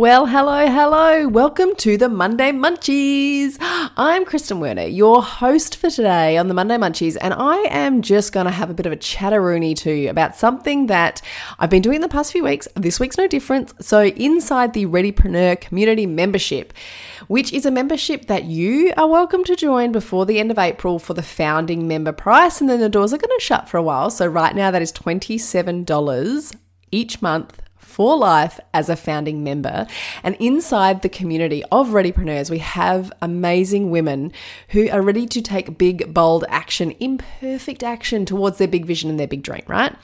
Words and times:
Well, 0.00 0.24
hello, 0.24 0.66
hello. 0.66 1.28
Welcome 1.28 1.76
to 1.76 1.98
the 1.98 2.08
Monday 2.08 2.52
Munchies. 2.52 3.58
I'm 3.60 4.24
Kristen 4.24 4.58
Werner, 4.58 4.86
your 4.86 5.22
host 5.22 5.76
for 5.76 5.90
today 5.90 6.38
on 6.38 6.48
the 6.48 6.54
Monday 6.54 6.76
Munchies, 6.76 7.18
and 7.20 7.34
I 7.34 7.58
am 7.68 8.00
just 8.00 8.32
going 8.32 8.46
to 8.46 8.50
have 8.50 8.70
a 8.70 8.72
bit 8.72 8.86
of 8.86 8.92
a 8.92 8.96
chatteroony 8.96 9.76
to 9.76 9.92
you 9.92 10.08
about 10.08 10.36
something 10.36 10.86
that 10.86 11.20
I've 11.58 11.68
been 11.68 11.82
doing 11.82 12.00
the 12.00 12.08
past 12.08 12.32
few 12.32 12.44
weeks. 12.44 12.66
This 12.76 12.98
week's 12.98 13.18
no 13.18 13.28
different. 13.28 13.74
So, 13.84 14.04
inside 14.04 14.72
the 14.72 14.86
Readypreneur 14.86 15.60
Community 15.60 16.06
Membership, 16.06 16.72
which 17.28 17.52
is 17.52 17.66
a 17.66 17.70
membership 17.70 18.24
that 18.24 18.44
you 18.44 18.94
are 18.96 19.06
welcome 19.06 19.44
to 19.44 19.54
join 19.54 19.92
before 19.92 20.24
the 20.24 20.40
end 20.40 20.50
of 20.50 20.58
April 20.58 20.98
for 20.98 21.12
the 21.12 21.22
founding 21.22 21.86
member 21.86 22.12
price, 22.12 22.62
and 22.62 22.70
then 22.70 22.80
the 22.80 22.88
doors 22.88 23.12
are 23.12 23.18
going 23.18 23.38
to 23.38 23.44
shut 23.44 23.68
for 23.68 23.76
a 23.76 23.82
while. 23.82 24.08
So, 24.08 24.26
right 24.26 24.56
now, 24.56 24.70
that 24.70 24.80
is 24.80 24.94
$27 24.94 26.56
each 26.90 27.20
month 27.20 27.60
for 27.90 28.16
life 28.16 28.60
as 28.72 28.88
a 28.88 28.96
founding 28.96 29.42
member. 29.42 29.86
And 30.22 30.36
inside 30.36 31.02
the 31.02 31.08
community 31.08 31.64
of 31.72 31.88
Readypreneurs, 31.88 32.48
we 32.48 32.58
have 32.58 33.12
amazing 33.20 33.90
women 33.90 34.32
who 34.68 34.88
are 34.90 35.02
ready 35.02 35.26
to 35.26 35.42
take 35.42 35.76
big, 35.76 36.14
bold 36.14 36.44
action, 36.48 36.94
imperfect 37.00 37.82
action 37.82 38.24
towards 38.24 38.58
their 38.58 38.68
big 38.68 38.86
vision 38.86 39.10
and 39.10 39.18
their 39.18 39.26
big 39.26 39.42
dream, 39.42 39.62
right? 39.66 39.94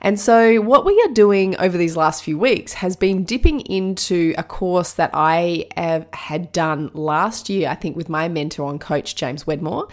And 0.00 0.18
so, 0.18 0.60
what 0.60 0.84
we 0.84 1.00
are 1.06 1.12
doing 1.12 1.56
over 1.58 1.76
these 1.76 1.96
last 1.96 2.24
few 2.24 2.38
weeks 2.38 2.72
has 2.74 2.96
been 2.96 3.24
dipping 3.24 3.60
into 3.60 4.34
a 4.38 4.42
course 4.42 4.94
that 4.94 5.10
I 5.12 5.66
have, 5.76 6.06
had 6.12 6.52
done 6.52 6.90
last 6.94 7.50
year, 7.50 7.68
I 7.68 7.74
think, 7.74 7.96
with 7.96 8.08
my 8.08 8.28
mentor 8.28 8.70
and 8.70 8.80
coach, 8.80 9.14
James 9.14 9.46
Wedmore. 9.46 9.88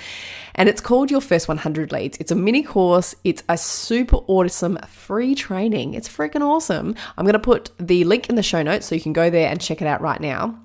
And 0.56 0.70
it's 0.70 0.82
called 0.82 1.12
Your 1.12 1.22
First 1.22 1.48
100 1.48 1.92
Leads. 1.92 2.18
It's 2.20 2.32
a 2.32 2.36
mini 2.36 2.64
course, 2.64 3.16
it's 3.24 3.44
a 3.50 3.58
super 3.58 4.18
awesome 4.28 4.78
free 4.88 5.36
training. 5.36 5.94
It's 5.94 6.08
freaking 6.08 6.42
awesome. 6.42 6.96
I'm 7.18 7.26
going 7.26 7.33
going 7.34 7.42
to 7.42 7.46
put 7.46 7.72
the 7.80 8.04
link 8.04 8.30
in 8.30 8.36
the 8.36 8.44
show 8.44 8.62
notes 8.62 8.86
so 8.86 8.96
you 8.96 9.02
can 9.02 9.14
go 9.14 9.30
there 9.30 9.50
and 9.50 9.60
check 9.60 9.82
it 9.82 9.88
out 9.88 10.02
right 10.02 10.22
now 10.22 10.63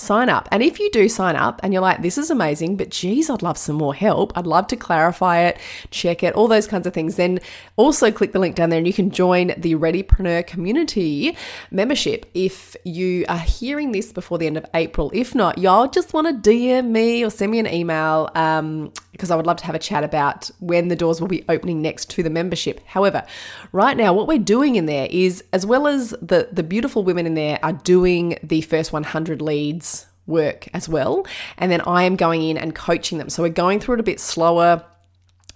sign 0.00 0.28
up. 0.28 0.48
And 0.50 0.62
if 0.62 0.78
you 0.78 0.90
do 0.90 1.08
sign 1.08 1.36
up 1.36 1.60
and 1.62 1.72
you're 1.72 1.82
like, 1.82 2.02
this 2.02 2.18
is 2.18 2.30
amazing, 2.30 2.76
but 2.76 2.90
geez, 2.90 3.30
I'd 3.30 3.42
love 3.42 3.58
some 3.58 3.76
more 3.76 3.94
help. 3.94 4.36
I'd 4.36 4.46
love 4.46 4.66
to 4.68 4.76
clarify 4.76 5.40
it, 5.40 5.58
check 5.90 6.22
it, 6.22 6.34
all 6.34 6.48
those 6.48 6.66
kinds 6.66 6.86
of 6.86 6.94
things. 6.94 7.16
Then 7.16 7.40
also 7.76 8.10
click 8.10 8.32
the 8.32 8.38
link 8.38 8.56
down 8.56 8.70
there 8.70 8.78
and 8.78 8.86
you 8.86 8.92
can 8.92 9.10
join 9.10 9.48
the 9.56 9.74
Readypreneur 9.74 10.46
community 10.46 11.36
membership 11.70 12.26
if 12.34 12.76
you 12.84 13.24
are 13.28 13.38
hearing 13.38 13.92
this 13.92 14.12
before 14.12 14.38
the 14.38 14.46
end 14.46 14.56
of 14.56 14.66
April. 14.74 15.10
If 15.14 15.34
not, 15.34 15.58
y'all 15.58 15.88
just 15.88 16.14
want 16.14 16.44
to 16.44 16.50
DM 16.50 16.90
me 16.90 17.24
or 17.24 17.30
send 17.30 17.52
me 17.52 17.58
an 17.58 17.66
email 17.66 18.30
um, 18.34 18.92
because 19.12 19.30
I 19.30 19.36
would 19.36 19.46
love 19.46 19.58
to 19.58 19.66
have 19.66 19.74
a 19.74 19.78
chat 19.78 20.02
about 20.02 20.50
when 20.60 20.88
the 20.88 20.96
doors 20.96 21.20
will 21.20 21.28
be 21.28 21.44
opening 21.48 21.82
next 21.82 22.08
to 22.10 22.22
the 22.22 22.30
membership. 22.30 22.80
However, 22.86 23.24
right 23.72 23.96
now, 23.96 24.14
what 24.14 24.26
we're 24.26 24.38
doing 24.38 24.76
in 24.76 24.86
there 24.86 25.08
is, 25.10 25.44
as 25.52 25.66
well 25.66 25.86
as 25.86 26.10
the, 26.22 26.48
the 26.50 26.62
beautiful 26.62 27.04
women 27.04 27.26
in 27.26 27.34
there 27.34 27.58
are 27.62 27.72
doing 27.72 28.38
the 28.42 28.62
first 28.62 28.92
100 28.92 29.42
leads 29.42 29.89
work 30.30 30.68
as 30.72 30.88
well. 30.88 31.26
And 31.58 31.70
then 31.70 31.82
I 31.82 32.04
am 32.04 32.16
going 32.16 32.42
in 32.42 32.56
and 32.56 32.74
coaching 32.74 33.18
them. 33.18 33.28
So 33.28 33.42
we're 33.42 33.50
going 33.50 33.80
through 33.80 33.94
it 33.94 34.00
a 34.00 34.04
bit 34.04 34.20
slower 34.20 34.84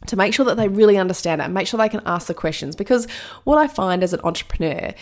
to 0.06 0.16
make 0.16 0.34
sure 0.34 0.44
that 0.46 0.56
they 0.56 0.68
really 0.68 0.98
understand 0.98 1.40
it 1.40 1.44
and 1.44 1.54
make 1.54 1.66
sure 1.66 1.78
they 1.78 1.88
can 1.88 2.02
ask 2.04 2.26
the 2.26 2.34
questions. 2.34 2.76
Because 2.76 3.06
what 3.44 3.56
I 3.58 3.66
find 3.66 4.02
as 4.02 4.12
an 4.12 4.20
entrepreneur 4.22 4.92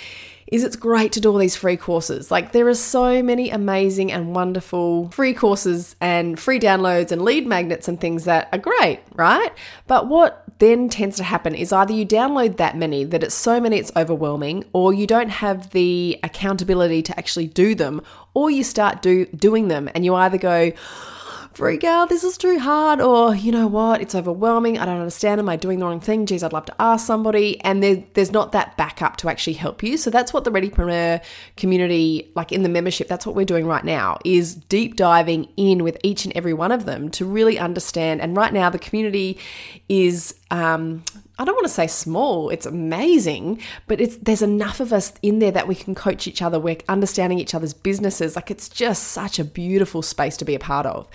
is 0.53 0.63
it's 0.63 0.77
great 0.77 1.13
to 1.13 1.21
do 1.21 1.33
all 1.33 1.39
these 1.39 1.57
free 1.57 1.79
courses. 1.79 2.31
Like 2.31 2.53
there 2.53 2.69
are 2.69 2.75
so 2.75 3.23
many 3.23 3.49
amazing 3.49 4.13
and 4.13 4.35
wonderful 4.35 5.09
free 5.09 5.33
courses 5.33 5.97
and 5.99 6.39
free 6.39 6.61
downloads 6.61 7.11
and 7.11 7.23
lead 7.23 7.47
magnets 7.47 7.89
and 7.89 7.99
things 7.99 8.27
that 8.27 8.51
are 8.53 8.59
great, 8.59 9.01
right? 9.15 9.51
But 9.87 10.09
what 10.09 10.45
then 10.59 10.91
tends 10.91 11.17
to 11.17 11.25
happen 11.25 11.55
is 11.55 11.73
either 11.73 11.95
you 11.95 12.05
download 12.05 12.59
that 12.59 12.77
many 12.77 13.03
that 13.03 13.25
it's 13.25 13.35
so 13.35 13.61
many 13.61 13.79
it's 13.79 13.91
overwhelming 13.97 14.63
or 14.75 14.93
you 14.93 15.07
don't 15.07 15.31
have 15.31 15.71
the 15.71 16.21
accountability 16.23 17.01
to 17.01 17.19
actually 17.19 17.47
do 17.47 17.75
them 17.75 18.03
or 18.35 18.51
you 18.51 18.63
start 18.63 19.01
do 19.01 19.25
doing 19.27 19.69
them 19.69 19.89
and 19.95 20.05
you 20.05 20.15
either 20.15 20.37
go 20.37 20.71
freak 21.55 21.85
out, 21.85 22.09
this 22.09 22.25
is 22.25 22.39
too 22.39 22.59
hard, 22.59 23.01
or 23.01 23.35
you 23.35 23.53
know 23.53 23.67
what, 23.67 24.01
it's 24.01 24.15
overwhelming, 24.15 24.79
I 24.79 24.87
don't 24.87 24.99
understand, 24.99 25.39
am 25.39 25.49
I 25.49 25.57
doing 25.57 25.79
the 25.79 25.87
wrong 25.87 26.01
thing? 26.01 26.27
Geez, 26.27 26.43
I'd 26.43 26.53
love 26.53 26.67
to 26.67 26.75
ask 26.81 27.07
somebody. 27.07 27.61
And 27.63 27.83
there, 27.83 28.03
there's 28.15 28.33
not 28.33 28.53
that 28.53 28.77
backup 28.77 29.17
to 29.19 29.29
actually 29.29 29.55
help 29.55 29.83
you. 29.83 29.97
So 29.97 30.11
that's 30.11 30.33
what 30.33 30.45
the 30.45 30.51
Readypreneur 30.51 31.23
community, 31.57 32.31
like 32.35 32.53
in 32.53 32.63
the 32.63 32.69
membership, 32.69 33.09
that's 33.09 33.27
what 33.27 33.35
we're 33.35 33.45
doing 33.45 33.67
right 33.67 33.85
now, 33.85 34.19
is 34.25 34.55
deep 34.55 34.97
diving 34.97 35.49
in 35.57 35.83
with 35.83 35.99
each 36.03 36.25
and 36.25 36.37
every 36.37 36.55
one 36.55 36.73
of 36.73 36.87
them 36.87 37.11
to 37.11 37.25
really 37.25 37.59
understand. 37.59 38.21
And 38.21 38.37
right 38.37 38.53
now, 38.53 38.71
the 38.71 38.79
community 38.79 39.39
is 39.89 40.35
um, 40.53 41.03
I 41.39 41.47
don't 41.47 41.55
want 41.55 41.65
to 41.65 41.73
say 41.73 41.87
small, 41.87 42.51
it's 42.51 42.67
amazing, 42.67 43.63
but 43.87 44.03
it's 44.03 44.17
there's 44.19 44.43
enough 44.43 44.81
of 44.81 44.93
us 44.93 45.15
in 45.23 45.39
there 45.39 45.51
that 45.51 45.67
we 45.67 45.75
can 45.75 45.95
coach 45.95 46.29
each 46.29 46.43
other, 46.43 46.61
we're 46.61 46.77
understanding 46.89 47.39
each 47.39 47.55
other's 47.55 47.73
businesses. 47.73 48.37
Like 48.37 48.51
it's 48.51 48.69
just 48.69 49.05
such 49.05 49.39
a 49.39 49.45
beautiful 49.45 50.03
space 50.03 50.37
to 50.37 50.45
be 50.45 50.55
a 50.55 50.59
part 50.59 50.85
of. 50.85 51.09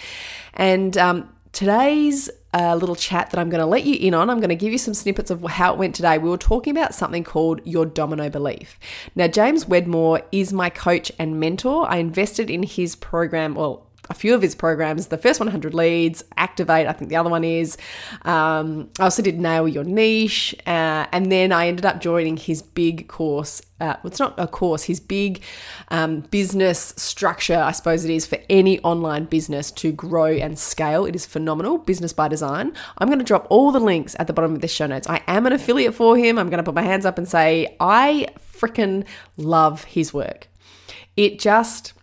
And 0.56 0.98
um, 0.98 1.30
today's 1.52 2.32
uh, 2.56 2.76
little 2.76 2.96
chat 2.96 3.30
that 3.30 3.40
I'm 3.40 3.50
going 3.50 3.60
to 3.60 3.68
let 3.68 3.84
you 3.84 3.96
in 3.96 4.16
on, 4.16 4.32
I'm 4.32 4.40
going 4.40 4.50
to 4.50 4.56
give 4.56 4.72
you 4.72 4.80
some 4.80 4.96
snippets 4.96 5.30
of 5.30 5.44
how 5.44 5.74
it 5.74 5.78
went 5.78 5.94
today. 5.94 6.18
We 6.18 6.30
were 6.30 6.38
talking 6.38 6.76
about 6.76 6.96
something 6.96 7.24
called 7.24 7.62
your 7.64 7.86
domino 7.86 8.30
belief. 8.30 8.80
Now, 9.16 9.28
James 9.28 9.68
Wedmore 9.68 10.24
is 10.32 10.52
my 10.52 10.72
coach 10.72 11.12
and 11.20 11.40
mentor. 11.40 11.88
I 11.88 11.98
invested 11.98 12.50
in 12.50 12.64
his 12.64 12.96
program, 12.96 13.54
well, 13.54 13.87
a 14.10 14.14
few 14.14 14.34
of 14.34 14.42
his 14.42 14.56
programs. 14.56 15.08
The 15.08 15.18
first 15.18 15.40
100 15.40 15.74
leads, 15.74 16.24
Activate, 16.38 16.88
I 16.88 16.94
think 16.94 17.10
the 17.10 17.16
other 17.16 17.30
one 17.30 17.44
is. 17.44 17.78
Um, 18.24 18.90
I 19.00 19.04
also 19.04 19.22
did 19.22 19.40
Nail 19.40 19.68
Your 19.68 19.84
Niche. 19.84 20.56
Uh, 20.66 21.06
and 21.12 21.32
then 21.32 21.52
I 21.52 21.68
ended 21.68 21.86
up 21.86 22.02
joining 22.02 22.38
his 22.38 22.62
big 22.62 23.08
course. 23.08 23.62
Uh, 23.80 23.96
well, 24.02 24.08
it's 24.08 24.20
not 24.20 24.34
a 24.40 24.48
course, 24.48 24.84
his 24.84 25.00
big 25.00 25.44
um, 25.90 26.22
business 26.22 26.96
structure, 26.98 27.58
I 27.58 27.72
suppose 27.74 28.04
it 28.04 28.12
is, 28.12 28.26
for 28.26 28.40
any 28.50 28.80
online 28.80 29.26
business 29.26 29.70
to 29.72 29.92
grow 29.92 30.26
and 30.26 30.58
scale. 30.58 31.06
It 31.06 31.16
is 31.16 31.28
phenomenal, 31.28 31.78
Business 31.78 32.12
by 32.12 32.28
Design. 32.28 32.74
I'm 32.98 33.08
going 33.08 33.20
to 33.20 33.26
drop 33.26 33.46
all 33.50 33.72
the 33.72 33.80
links 33.80 34.16
at 34.18 34.26
the 34.26 34.34
bottom 34.34 34.56
of 34.56 34.62
the 34.62 34.68
show 34.68 34.88
notes. 34.88 35.08
I 35.08 35.22
am 35.28 35.46
an 35.46 35.54
affiliate 35.54 35.94
for 35.94 36.18
him. 36.18 36.40
I'm 36.40 36.50
going 36.50 36.58
to 36.58 36.64
put 36.64 36.74
my 36.74 36.82
hands 36.82 37.06
up 37.06 37.20
and 37.20 37.28
say, 37.28 37.76
I 37.80 38.28
freaking 38.52 39.06
love 39.38 39.84
his 39.84 40.14
work. 40.14 40.48
It 41.16 41.40
just 41.40 41.94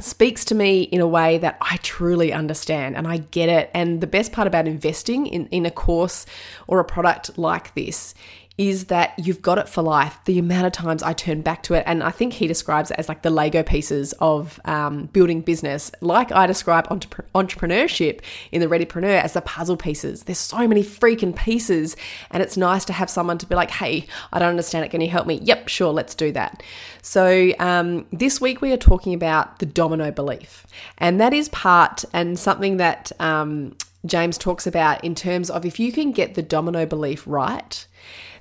speaks 0.00 0.44
to 0.46 0.54
me 0.54 0.82
in 0.82 1.00
a 1.00 1.06
way 1.06 1.38
that 1.38 1.58
I 1.60 1.76
truly 1.78 2.32
understand 2.32 2.96
and 2.96 3.06
I 3.06 3.18
get 3.18 3.48
it. 3.48 3.70
And 3.74 4.00
the 4.00 4.06
best 4.06 4.32
part 4.32 4.46
about 4.46 4.66
investing 4.66 5.26
in, 5.26 5.46
in 5.48 5.66
a 5.66 5.70
course 5.70 6.26
or 6.66 6.80
a 6.80 6.84
product 6.84 7.38
like 7.38 7.74
this 7.74 8.14
is 8.58 8.86
that 8.86 9.18
you've 9.18 9.40
got 9.40 9.56
it 9.58 9.68
for 9.68 9.82
life. 9.82 10.18
The 10.26 10.38
amount 10.38 10.66
of 10.66 10.72
times 10.72 11.02
I 11.02 11.14
turn 11.14 11.40
back 11.40 11.62
to 11.64 11.74
it, 11.74 11.84
and 11.86 12.02
I 12.02 12.10
think 12.10 12.34
he 12.34 12.46
describes 12.46 12.90
it 12.90 12.98
as 12.98 13.08
like 13.08 13.22
the 13.22 13.30
Lego 13.30 13.62
pieces 13.62 14.12
of 14.20 14.60
um, 14.66 15.06
building 15.06 15.40
business, 15.40 15.90
like 16.00 16.30
I 16.32 16.46
describe 16.46 16.86
entre- 16.90 17.24
entrepreneurship 17.34 18.20
in 18.50 18.60
the 18.60 18.66
Readypreneur 18.66 19.22
as 19.22 19.32
the 19.32 19.40
puzzle 19.40 19.76
pieces. 19.76 20.24
There's 20.24 20.38
so 20.38 20.68
many 20.68 20.82
freaking 20.82 21.34
pieces, 21.34 21.96
and 22.30 22.42
it's 22.42 22.56
nice 22.56 22.84
to 22.86 22.92
have 22.92 23.08
someone 23.08 23.38
to 23.38 23.46
be 23.46 23.54
like, 23.54 23.70
hey, 23.70 24.06
I 24.32 24.38
don't 24.38 24.50
understand 24.50 24.84
it. 24.84 24.90
Can 24.90 25.00
you 25.00 25.08
help 25.08 25.26
me? 25.26 25.40
Yep, 25.42 25.68
sure, 25.68 25.92
let's 25.92 26.14
do 26.14 26.30
that. 26.32 26.62
So 27.00 27.52
um, 27.58 28.06
this 28.12 28.40
week 28.40 28.60
we 28.60 28.72
are 28.72 28.76
talking 28.76 29.14
about 29.14 29.60
the 29.60 29.66
domino 29.66 30.10
belief, 30.10 30.66
and 30.98 31.18
that 31.20 31.32
is 31.32 31.48
part 31.48 32.04
and 32.12 32.38
something 32.38 32.76
that 32.76 33.12
um, 33.18 33.76
James 34.04 34.36
talks 34.36 34.66
about 34.66 35.02
in 35.02 35.14
terms 35.14 35.48
of 35.48 35.64
if 35.64 35.80
you 35.80 35.90
can 35.90 36.12
get 36.12 36.34
the 36.34 36.42
domino 36.42 36.84
belief 36.84 37.26
right 37.26 37.86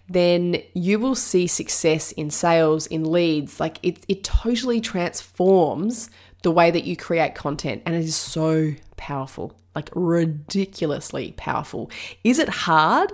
then 0.09 0.61
you 0.73 0.99
will 0.99 1.15
see 1.15 1.47
success 1.47 2.11
in 2.11 2.29
sales, 2.29 2.87
in 2.87 3.09
leads. 3.09 3.59
Like 3.59 3.77
it, 3.83 4.03
it 4.07 4.23
totally 4.23 4.81
transforms 4.81 6.09
the 6.43 6.51
way 6.51 6.71
that 6.71 6.83
you 6.83 6.95
create 6.95 7.35
content. 7.35 7.83
And 7.85 7.95
it 7.95 8.03
is 8.03 8.15
so 8.15 8.73
powerful, 8.97 9.55
like 9.75 9.89
ridiculously 9.93 11.33
powerful. 11.37 11.89
Is 12.23 12.39
it 12.39 12.49
hard 12.49 13.13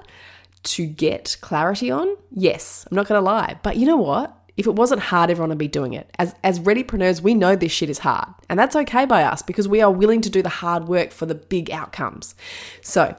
to 0.63 0.85
get 0.85 1.37
clarity 1.41 1.91
on? 1.91 2.15
Yes, 2.31 2.87
I'm 2.89 2.95
not 2.95 3.07
going 3.07 3.19
to 3.19 3.25
lie. 3.25 3.59
But 3.63 3.77
you 3.77 3.85
know 3.85 3.97
what? 3.97 4.33
If 4.57 4.65
it 4.65 4.73
wasn't 4.73 5.01
hard, 5.01 5.29
everyone 5.29 5.49
would 5.49 5.59
be 5.59 5.67
doing 5.67 5.93
it. 5.93 6.09
As, 6.17 6.33
as 6.43 6.59
readypreneurs, 6.59 7.21
we 7.21 7.35
know 7.35 7.55
this 7.55 7.71
shit 7.71 7.91
is 7.91 7.99
hard. 7.99 8.29
And 8.49 8.57
that's 8.57 8.75
okay 8.75 9.05
by 9.05 9.21
us 9.21 9.43
because 9.43 9.67
we 9.67 9.81
are 9.81 9.91
willing 9.91 10.21
to 10.21 10.31
do 10.31 10.41
the 10.41 10.49
hard 10.49 10.87
work 10.87 11.11
for 11.11 11.27
the 11.27 11.35
big 11.35 11.69
outcomes. 11.69 12.33
So, 12.81 13.15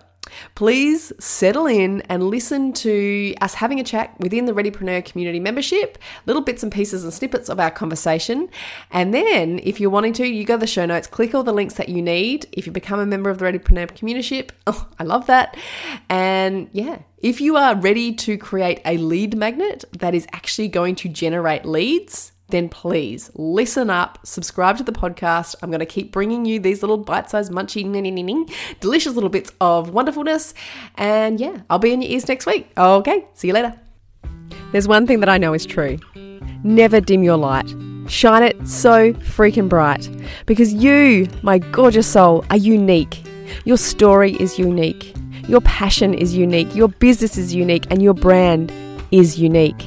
Please 0.54 1.12
settle 1.18 1.66
in 1.66 2.02
and 2.02 2.24
listen 2.24 2.72
to 2.72 3.34
us 3.40 3.54
having 3.54 3.80
a 3.80 3.84
chat 3.84 4.18
within 4.18 4.44
the 4.44 4.52
Readypreneur 4.52 5.04
community 5.04 5.40
membership, 5.40 5.98
little 6.26 6.42
bits 6.42 6.62
and 6.62 6.72
pieces 6.72 7.04
and 7.04 7.12
snippets 7.12 7.48
of 7.48 7.60
our 7.60 7.70
conversation. 7.70 8.48
And 8.90 9.14
then, 9.14 9.60
if 9.62 9.80
you're 9.80 9.90
wanting 9.90 10.12
to, 10.14 10.26
you 10.26 10.44
go 10.44 10.56
to 10.56 10.60
the 10.60 10.66
show 10.66 10.86
notes, 10.86 11.06
click 11.06 11.34
all 11.34 11.42
the 11.42 11.52
links 11.52 11.74
that 11.74 11.88
you 11.88 12.02
need. 12.02 12.46
If 12.52 12.66
you 12.66 12.72
become 12.72 13.00
a 13.00 13.06
member 13.06 13.30
of 13.30 13.38
the 13.38 13.46
Readypreneur 13.46 13.94
community, 13.96 14.48
oh, 14.66 14.88
I 14.98 15.04
love 15.04 15.26
that. 15.26 15.56
And 16.08 16.68
yeah, 16.72 16.98
if 17.18 17.40
you 17.40 17.56
are 17.56 17.76
ready 17.76 18.14
to 18.14 18.36
create 18.36 18.80
a 18.84 18.96
lead 18.98 19.36
magnet 19.36 19.84
that 19.98 20.14
is 20.14 20.26
actually 20.32 20.68
going 20.68 20.94
to 20.96 21.08
generate 21.08 21.64
leads, 21.64 22.32
then 22.48 22.68
please 22.68 23.30
listen 23.34 23.90
up, 23.90 24.18
subscribe 24.24 24.76
to 24.78 24.84
the 24.84 24.92
podcast. 24.92 25.54
I'm 25.62 25.70
going 25.70 25.80
to 25.80 25.86
keep 25.86 26.12
bringing 26.12 26.44
you 26.44 26.58
these 26.58 26.82
little 26.82 26.96
bite 26.98 27.30
sized, 27.30 27.52
munchy, 27.52 27.84
delicious 28.80 29.14
little 29.14 29.30
bits 29.30 29.52
of 29.60 29.90
wonderfulness. 29.90 30.54
And 30.96 31.40
yeah, 31.40 31.62
I'll 31.68 31.78
be 31.78 31.92
in 31.92 32.02
your 32.02 32.10
ears 32.10 32.28
next 32.28 32.46
week. 32.46 32.70
Okay, 32.76 33.26
see 33.34 33.48
you 33.48 33.54
later. 33.54 33.78
There's 34.72 34.88
one 34.88 35.06
thing 35.06 35.20
that 35.20 35.28
I 35.28 35.38
know 35.38 35.54
is 35.54 35.64
true 35.64 35.98
never 36.64 37.00
dim 37.00 37.22
your 37.22 37.36
light. 37.36 37.72
Shine 38.08 38.42
it 38.42 38.66
so 38.66 39.12
freaking 39.14 39.68
bright 39.68 40.08
because 40.46 40.72
you, 40.72 41.28
my 41.42 41.58
gorgeous 41.58 42.06
soul, 42.06 42.44
are 42.50 42.56
unique. 42.56 43.22
Your 43.64 43.76
story 43.76 44.32
is 44.34 44.58
unique. 44.58 45.14
Your 45.46 45.60
passion 45.62 46.14
is 46.14 46.34
unique. 46.34 46.74
Your 46.74 46.88
business 46.88 47.36
is 47.36 47.54
unique. 47.54 47.86
And 47.90 48.02
your 48.02 48.14
brand 48.14 48.72
is 49.10 49.38
unique. 49.38 49.86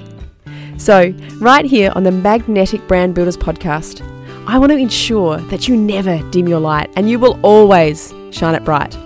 So, 0.82 1.14
right 1.36 1.64
here 1.64 1.92
on 1.94 2.06
the 2.06 2.12
Magnetic 2.12 2.88
Brand 2.88 3.14
Builders 3.14 3.38
podcast, 3.38 4.02
I 4.48 4.58
want 4.58 4.72
to 4.72 4.80
ensure 4.80 5.38
that 5.38 5.68
you 5.68 5.78
never 5.78 6.18
dim 6.32 6.48
your 6.48 6.60
light 6.60 6.90
and 6.96 7.08
you 7.08 7.20
will 7.20 7.40
always 7.44 8.12
shine 8.32 8.56
it 8.56 8.66
bright. 8.66 8.98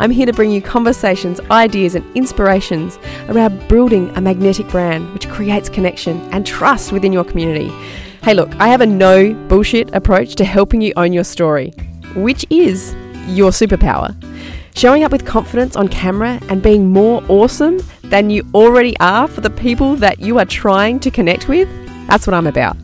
I'm 0.00 0.10
here 0.10 0.24
to 0.24 0.32
bring 0.32 0.50
you 0.50 0.62
conversations, 0.62 1.38
ideas, 1.50 1.94
and 1.94 2.16
inspirations 2.16 2.98
around 3.28 3.68
building 3.68 4.08
a 4.16 4.22
magnetic 4.22 4.68
brand 4.68 5.12
which 5.12 5.28
creates 5.28 5.68
connection 5.68 6.18
and 6.32 6.46
trust 6.46 6.92
within 6.92 7.12
your 7.12 7.24
community. 7.24 7.68
Hey, 8.22 8.32
look, 8.32 8.50
I 8.58 8.68
have 8.68 8.80
a 8.80 8.86
no 8.86 9.34
bullshit 9.48 9.94
approach 9.94 10.34
to 10.36 10.46
helping 10.46 10.80
you 10.80 10.94
own 10.96 11.12
your 11.12 11.24
story, 11.24 11.74
which 12.14 12.46
is 12.48 12.94
your 13.26 13.50
superpower. 13.50 14.16
Showing 14.74 15.04
up 15.04 15.12
with 15.12 15.26
confidence 15.26 15.76
on 15.76 15.88
camera 15.88 16.40
and 16.48 16.62
being 16.62 16.88
more 16.88 17.22
awesome 17.28 17.78
than 18.04 18.30
you 18.30 18.44
already 18.54 18.98
are 19.00 19.28
for 19.28 19.40
the 19.40 19.50
people 19.50 19.96
that 19.96 20.20
you 20.20 20.38
are 20.38 20.44
trying 20.44 20.98
to 21.00 21.10
connect 21.10 21.48
with, 21.48 21.68
that's 22.08 22.26
what 22.26 22.34
I'm 22.34 22.46
about. 22.46 22.76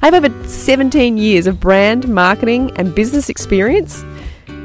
I 0.00 0.06
have 0.06 0.14
over 0.14 0.48
17 0.48 1.18
years 1.18 1.46
of 1.46 1.60
brand, 1.60 2.08
marketing, 2.08 2.70
and 2.76 2.94
business 2.94 3.28
experience, 3.28 4.04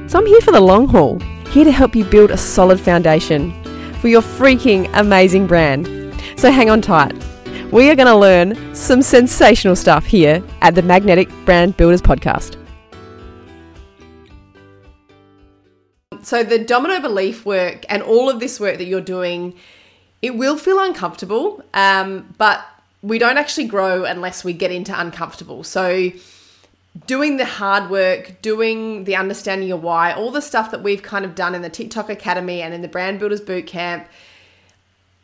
so 0.07 0.19
I'm 0.19 0.25
here 0.25 0.42
for 0.42 0.51
the 0.51 0.62
long 0.62 0.88
haul, 0.88 1.19
here 1.50 1.66
to 1.66 1.71
help 1.71 1.95
you 1.95 2.06
build 2.06 2.31
a 2.31 2.38
solid 2.38 2.80
foundation 2.80 3.51
for 3.95 4.07
your 4.07 4.21
freaking 4.21 4.89
amazing 4.94 5.48
brand. 5.48 5.88
So 6.38 6.51
hang 6.51 6.69
on 6.69 6.81
tight. 6.81 7.13
We 7.71 7.89
are 7.89 7.95
going 7.95 8.07
to 8.07 8.16
learn 8.16 8.75
some 8.75 9.01
sensational 9.01 9.75
stuff 9.75 10.06
here 10.06 10.42
at 10.62 10.75
the 10.75 10.81
Magnetic 10.81 11.30
Brand 11.45 11.77
Builders 11.77 12.01
Podcast. 12.01 12.59
So, 16.30 16.44
the 16.44 16.60
domino 16.60 17.00
belief 17.00 17.44
work 17.44 17.88
and 17.90 18.04
all 18.04 18.30
of 18.30 18.40
this 18.40 18.60
work 18.60 18.78
that 18.78 18.86
you're 18.86 19.02
doing, 19.02 19.56
it 20.22 20.36
will 20.36 20.58
feel 20.58 20.80
uncomfortable, 20.80 21.64
um, 21.74 22.36
but 22.38 22.64
we 23.02 23.18
don't 23.18 23.40
actually 23.40 23.66
grow 23.66 24.04
unless 24.04 24.44
we 24.44 24.54
get 24.54 24.70
into 24.72 24.94
uncomfortable. 24.96 25.64
So, 25.64 26.12
doing 27.08 27.38
the 27.38 27.46
hard 27.46 27.90
work, 27.90 28.44
doing 28.44 29.06
the 29.06 29.16
understanding 29.16 29.72
of 29.72 29.81
why, 29.81 30.12
all 30.14 30.30
the 30.30 30.40
stuff 30.40 30.70
that 30.70 30.84
we've 30.84 31.02
kind 31.02 31.26
of 31.26 31.34
done 31.34 31.56
in 31.56 31.64
the 31.64 31.70
TikTok 31.70 32.12
Academy 32.12 32.62
and 32.62 32.76
in 32.76 32.84
the 32.84 32.88
Brand 32.88 33.18
Builders 33.18 33.42
Bootcamp, 33.42 34.06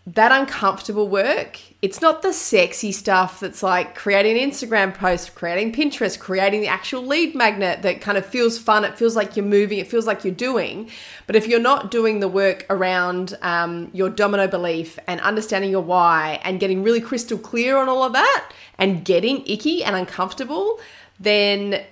that 0.07 0.31
uncomfortable 0.31 1.07
work, 1.07 1.59
it's 1.85 2.01
not 2.01 2.23
the 2.23 2.33
sexy 2.33 2.91
stuff 2.91 3.39
that's 3.39 3.61
like 3.61 3.93
creating 3.93 4.39
an 4.39 4.49
Instagram 4.49 4.91
post, 4.91 5.35
creating 5.35 5.71
Pinterest, 5.71 6.17
creating 6.17 6.61
the 6.61 6.67
actual 6.67 7.05
lead 7.05 7.35
magnet 7.35 7.83
that 7.83 8.01
kind 8.01 8.17
of 8.17 8.25
feels 8.25 8.57
fun. 8.57 8.83
It 8.83 8.97
feels 8.97 9.15
like 9.15 9.37
you're 9.37 9.45
moving, 9.45 9.77
it 9.77 9.85
feels 9.85 10.07
like 10.07 10.23
you're 10.23 10.33
doing. 10.33 10.89
But 11.27 11.35
if 11.35 11.47
you're 11.47 11.59
not 11.59 11.91
doing 11.91 12.21
the 12.21 12.27
work 12.27 12.65
around 12.71 13.37
um, 13.43 13.91
your 13.93 14.09
domino 14.09 14.47
belief 14.47 14.97
and 15.05 15.21
understanding 15.21 15.69
your 15.69 15.83
why 15.83 16.39
and 16.43 16.59
getting 16.59 16.81
really 16.81 17.01
crystal 17.01 17.37
clear 17.37 17.77
on 17.77 17.87
all 17.87 18.01
of 18.01 18.13
that 18.13 18.51
and 18.79 19.05
getting 19.05 19.45
icky 19.45 19.83
and 19.83 19.95
uncomfortable, 19.95 20.79
then 21.19 21.83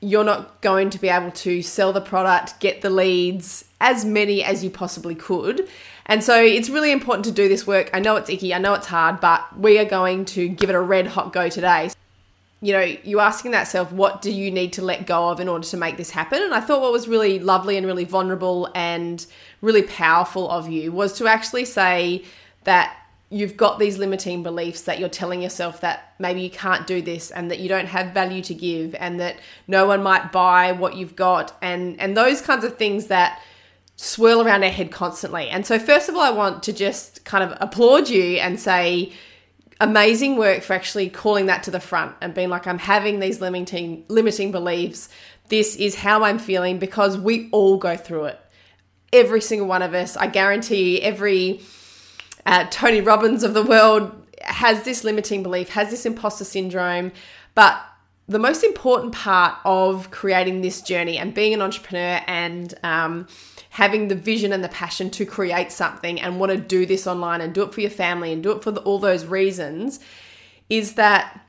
you're 0.00 0.22
not 0.22 0.60
going 0.60 0.90
to 0.90 0.98
be 1.00 1.08
able 1.08 1.32
to 1.32 1.60
sell 1.60 1.92
the 1.92 2.00
product, 2.00 2.60
get 2.60 2.82
the 2.82 2.90
leads, 2.90 3.64
as 3.80 4.04
many 4.04 4.44
as 4.44 4.62
you 4.62 4.70
possibly 4.70 5.16
could. 5.16 5.68
And 6.10 6.24
so 6.24 6.42
it's 6.42 6.68
really 6.68 6.90
important 6.90 7.24
to 7.26 7.30
do 7.30 7.48
this 7.48 7.68
work. 7.68 7.88
I 7.94 8.00
know 8.00 8.16
it's 8.16 8.28
icky, 8.28 8.52
I 8.52 8.58
know 8.58 8.74
it's 8.74 8.88
hard, 8.88 9.20
but 9.20 9.56
we 9.56 9.78
are 9.78 9.84
going 9.84 10.24
to 10.26 10.48
give 10.48 10.68
it 10.68 10.74
a 10.74 10.80
red 10.80 11.06
hot 11.06 11.32
go 11.32 11.48
today. 11.48 11.92
You 12.60 12.72
know, 12.72 12.80
you 12.80 13.20
asking 13.20 13.52
that 13.52 13.68
self, 13.68 13.92
what 13.92 14.20
do 14.20 14.32
you 14.32 14.50
need 14.50 14.72
to 14.72 14.82
let 14.82 15.06
go 15.06 15.28
of 15.28 15.38
in 15.38 15.48
order 15.48 15.64
to 15.68 15.76
make 15.76 15.96
this 15.96 16.10
happen? 16.10 16.42
And 16.42 16.52
I 16.52 16.60
thought 16.60 16.82
what 16.82 16.90
was 16.90 17.06
really 17.06 17.38
lovely 17.38 17.76
and 17.76 17.86
really 17.86 18.04
vulnerable 18.04 18.68
and 18.74 19.24
really 19.62 19.82
powerful 19.82 20.50
of 20.50 20.68
you 20.68 20.90
was 20.90 21.12
to 21.18 21.28
actually 21.28 21.64
say 21.64 22.24
that 22.64 22.96
you've 23.30 23.56
got 23.56 23.78
these 23.78 23.96
limiting 23.96 24.42
beliefs 24.42 24.82
that 24.82 24.98
you're 24.98 25.08
telling 25.08 25.40
yourself 25.40 25.80
that 25.80 26.14
maybe 26.18 26.40
you 26.40 26.50
can't 26.50 26.88
do 26.88 27.00
this 27.00 27.30
and 27.30 27.52
that 27.52 27.60
you 27.60 27.68
don't 27.68 27.86
have 27.86 28.12
value 28.12 28.42
to 28.42 28.52
give 28.52 28.96
and 28.96 29.20
that 29.20 29.36
no 29.68 29.86
one 29.86 30.02
might 30.02 30.32
buy 30.32 30.72
what 30.72 30.96
you've 30.96 31.14
got 31.14 31.56
and 31.62 32.00
and 32.00 32.16
those 32.16 32.42
kinds 32.42 32.64
of 32.64 32.76
things 32.76 33.06
that 33.06 33.40
swirl 34.02 34.40
around 34.40 34.64
our 34.64 34.70
head 34.70 34.90
constantly. 34.90 35.50
And 35.50 35.66
so, 35.66 35.78
first 35.78 36.08
of 36.08 36.14
all, 36.14 36.22
I 36.22 36.30
want 36.30 36.62
to 36.62 36.72
just 36.72 37.22
kind 37.26 37.44
of 37.44 37.56
applaud 37.60 38.08
you 38.08 38.38
and 38.38 38.58
say, 38.58 39.12
amazing 39.78 40.36
work 40.36 40.62
for 40.62 40.72
actually 40.72 41.10
calling 41.10 41.46
that 41.46 41.62
to 41.64 41.70
the 41.70 41.80
front 41.80 42.16
and 42.22 42.32
being 42.32 42.48
like, 42.48 42.66
I'm 42.66 42.78
having 42.78 43.20
these 43.20 43.42
limiting 43.42 44.06
limiting 44.08 44.52
beliefs. 44.52 45.10
This 45.48 45.76
is 45.76 45.96
how 45.96 46.24
I'm 46.24 46.38
feeling 46.38 46.78
because 46.78 47.18
we 47.18 47.50
all 47.50 47.76
go 47.76 47.94
through 47.94 48.26
it. 48.26 48.40
Every 49.12 49.42
single 49.42 49.68
one 49.68 49.82
of 49.82 49.92
us. 49.92 50.16
I 50.16 50.28
guarantee 50.28 51.02
every 51.02 51.60
uh, 52.46 52.66
Tony 52.70 53.02
Robbins 53.02 53.42
of 53.42 53.52
the 53.52 53.62
world 53.62 54.12
has 54.42 54.82
this 54.84 55.04
limiting 55.04 55.42
belief, 55.42 55.68
has 55.70 55.90
this 55.90 56.06
imposter 56.06 56.44
syndrome, 56.44 57.12
but 57.54 57.78
the 58.28 58.38
most 58.38 58.64
important 58.64 59.12
part 59.12 59.58
of 59.66 60.10
creating 60.10 60.62
this 60.62 60.80
journey 60.80 61.18
and 61.18 61.34
being 61.34 61.52
an 61.52 61.60
entrepreneur 61.60 62.22
and 62.26 62.72
um, 62.82 63.26
having 63.70 64.08
the 64.08 64.14
vision 64.14 64.52
and 64.52 64.62
the 64.62 64.68
passion 64.68 65.10
to 65.10 65.24
create 65.24 65.70
something 65.72 66.20
and 66.20 66.38
want 66.38 66.50
to 66.50 66.58
do 66.58 66.84
this 66.84 67.06
online 67.06 67.40
and 67.40 67.54
do 67.54 67.62
it 67.62 67.72
for 67.72 67.80
your 67.80 67.90
family 67.90 68.32
and 68.32 68.42
do 68.42 68.50
it 68.52 68.62
for 68.62 68.70
the, 68.72 68.80
all 68.82 68.98
those 68.98 69.24
reasons 69.24 70.00
is 70.68 70.94
that 70.94 71.40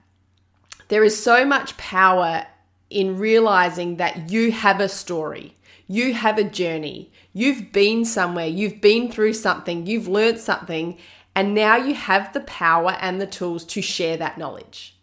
there 0.87 1.03
is 1.03 1.21
so 1.21 1.45
much 1.45 1.77
power 1.77 2.45
in 2.89 3.17
realizing 3.17 3.97
that 3.97 4.29
you 4.29 4.51
have 4.51 4.79
a 4.79 4.89
story, 4.89 5.55
you 5.87 6.13
have 6.13 6.37
a 6.37 6.43
journey, 6.43 7.11
you've 7.33 7.71
been 7.71 8.05
somewhere, 8.05 8.47
you've 8.47 8.81
been 8.81 9.11
through 9.11 9.33
something, 9.33 9.87
you've 9.87 10.07
learned 10.07 10.39
something, 10.39 10.97
and 11.33 11.55
now 11.55 11.77
you 11.77 11.95
have 11.95 12.33
the 12.33 12.41
power 12.41 12.97
and 12.99 13.19
the 13.19 13.27
tools 13.27 13.63
to 13.63 13.81
share 13.81 14.17
that 14.17 14.37
knowledge. 14.37 14.95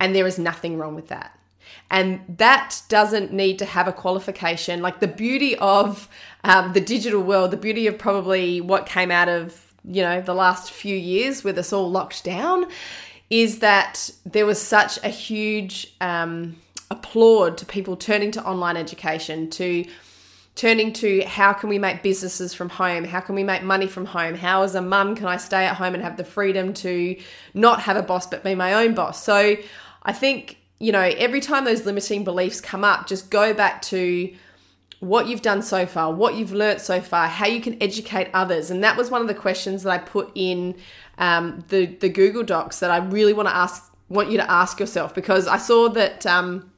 And 0.00 0.14
there 0.14 0.26
is 0.26 0.38
nothing 0.38 0.76
wrong 0.76 0.94
with 0.94 1.08
that. 1.08 1.33
And 1.90 2.20
that 2.38 2.82
doesn't 2.88 3.32
need 3.32 3.58
to 3.60 3.64
have 3.64 3.86
a 3.86 3.92
qualification. 3.92 4.82
Like 4.82 5.00
the 5.00 5.08
beauty 5.08 5.56
of 5.56 6.08
um, 6.42 6.72
the 6.72 6.80
digital 6.80 7.22
world, 7.22 7.50
the 7.50 7.56
beauty 7.56 7.86
of 7.86 7.98
probably 7.98 8.60
what 8.60 8.86
came 8.86 9.10
out 9.10 9.28
of, 9.28 9.72
you 9.84 10.02
know, 10.02 10.20
the 10.20 10.34
last 10.34 10.72
few 10.72 10.96
years 10.96 11.44
with 11.44 11.58
us 11.58 11.72
all 11.72 11.90
locked 11.90 12.24
down 12.24 12.66
is 13.30 13.60
that 13.60 14.10
there 14.24 14.46
was 14.46 14.60
such 14.60 15.02
a 15.04 15.08
huge 15.08 15.94
um, 16.00 16.56
applaud 16.90 17.58
to 17.58 17.66
people 17.66 17.96
turning 17.96 18.30
to 18.32 18.44
online 18.44 18.76
education, 18.76 19.50
to 19.50 19.84
turning 20.54 20.92
to 20.92 21.22
how 21.22 21.52
can 21.52 21.68
we 21.68 21.78
make 21.78 22.02
businesses 22.02 22.54
from 22.54 22.68
home? 22.68 23.04
How 23.04 23.20
can 23.20 23.34
we 23.34 23.42
make 23.42 23.62
money 23.62 23.86
from 23.86 24.06
home? 24.06 24.34
How, 24.34 24.62
as 24.62 24.74
a 24.74 24.82
mum, 24.82 25.16
can 25.16 25.26
I 25.26 25.36
stay 25.36 25.66
at 25.66 25.76
home 25.76 25.94
and 25.94 26.02
have 26.02 26.16
the 26.16 26.24
freedom 26.24 26.72
to 26.74 27.16
not 27.54 27.80
have 27.82 27.96
a 27.96 28.02
boss 28.02 28.26
but 28.26 28.44
be 28.44 28.54
my 28.54 28.74
own 28.74 28.94
boss? 28.94 29.22
So 29.22 29.56
I 30.02 30.12
think 30.12 30.58
you 30.84 30.92
know, 30.92 31.00
every 31.00 31.40
time 31.40 31.64
those 31.64 31.86
limiting 31.86 32.24
beliefs 32.24 32.60
come 32.60 32.84
up, 32.84 33.06
just 33.06 33.30
go 33.30 33.54
back 33.54 33.80
to 33.80 34.34
what 35.00 35.26
you've 35.26 35.40
done 35.40 35.62
so 35.62 35.86
far, 35.86 36.12
what 36.12 36.34
you've 36.34 36.52
learnt 36.52 36.78
so 36.78 37.00
far, 37.00 37.26
how 37.26 37.46
you 37.46 37.62
can 37.62 37.82
educate 37.82 38.28
others. 38.34 38.70
And 38.70 38.84
that 38.84 38.94
was 38.94 39.10
one 39.10 39.22
of 39.22 39.26
the 39.26 39.34
questions 39.34 39.84
that 39.84 39.90
I 39.90 39.96
put 39.96 40.30
in 40.34 40.76
um, 41.16 41.64
the 41.68 41.86
the 41.86 42.10
Google 42.10 42.42
Docs 42.42 42.80
that 42.80 42.90
I 42.90 42.98
really 42.98 43.32
want 43.32 43.48
to 43.48 43.56
ask, 43.56 43.90
want 44.10 44.30
you 44.30 44.36
to 44.36 44.50
ask 44.50 44.78
yourself 44.78 45.14
because 45.14 45.48
I 45.48 45.56
saw 45.56 45.88
that 45.88 46.26
um, 46.26 46.70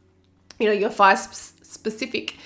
you 0.60 0.66
know 0.66 0.72
your 0.72 0.90
five 0.90 1.18
sp- 1.18 1.64
specific 1.64 2.36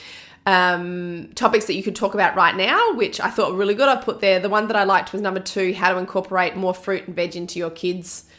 um, 0.47 1.29
topics 1.35 1.67
that 1.67 1.75
you 1.75 1.83
could 1.83 1.95
talk 1.95 2.15
about 2.15 2.37
right 2.37 2.57
now, 2.57 2.95
which 2.95 3.21
I 3.21 3.29
thought 3.29 3.53
were 3.53 3.59
really 3.59 3.75
good. 3.75 3.89
I 3.89 3.97
put 3.97 4.21
there 4.21 4.41
the 4.41 4.49
one 4.49 4.67
that 4.69 4.77
I 4.77 4.85
liked 4.85 5.13
was 5.13 5.21
number 5.21 5.41
two: 5.41 5.75
how 5.75 5.93
to 5.93 5.99
incorporate 5.99 6.57
more 6.57 6.73
fruit 6.73 7.07
and 7.07 7.15
veg 7.15 7.37
into 7.37 7.59
your 7.59 7.71
kids' 7.71 8.30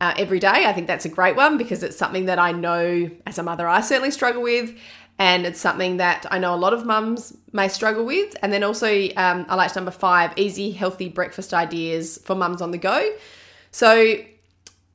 uh, 0.00 0.14
every 0.16 0.38
day. 0.38 0.64
I 0.66 0.72
think 0.72 0.86
that's 0.86 1.04
a 1.04 1.08
great 1.08 1.36
one 1.36 1.58
because 1.58 1.82
it's 1.82 1.96
something 1.96 2.26
that 2.26 2.38
I 2.38 2.52
know 2.52 3.10
as 3.26 3.38
a 3.38 3.42
mother 3.42 3.66
I 3.66 3.80
certainly 3.80 4.10
struggle 4.10 4.42
with. 4.42 4.76
And 5.20 5.46
it's 5.46 5.60
something 5.60 5.96
that 5.96 6.26
I 6.30 6.38
know 6.38 6.54
a 6.54 6.56
lot 6.56 6.72
of 6.72 6.86
mums 6.86 7.36
may 7.52 7.66
struggle 7.66 8.04
with. 8.04 8.36
And 8.40 8.52
then 8.52 8.62
also, 8.62 9.08
um, 9.16 9.46
I 9.48 9.56
liked 9.56 9.74
number 9.74 9.90
five 9.90 10.32
easy, 10.36 10.70
healthy 10.70 11.08
breakfast 11.08 11.52
ideas 11.52 12.18
for 12.24 12.36
mums 12.36 12.62
on 12.62 12.70
the 12.70 12.78
go. 12.78 13.10
So, 13.72 14.16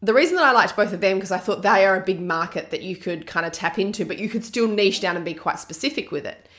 the 0.02 0.14
reason 0.14 0.36
that 0.36 0.46
I 0.46 0.52
liked 0.52 0.76
both 0.76 0.92
of 0.92 1.00
them 1.00 1.16
because 1.16 1.32
I 1.32 1.38
thought 1.38 1.62
they 1.62 1.86
are 1.86 1.96
a 1.96 2.04
big 2.04 2.20
market 2.20 2.72
that 2.72 2.82
you 2.84 2.98
could 2.98 3.26
kind 3.26 3.46
of 3.46 3.54
tap 3.54 3.80
into, 3.80 4.06
but 4.06 4.18
you 4.18 4.28
could 4.28 4.44
still 4.44 4.68
niche 4.68 5.00
down 5.00 5.16
and 5.16 5.24
be 5.24 5.34
quite 5.34 5.60
specific 5.60 6.12
with 6.12 6.26
it. 6.26 6.50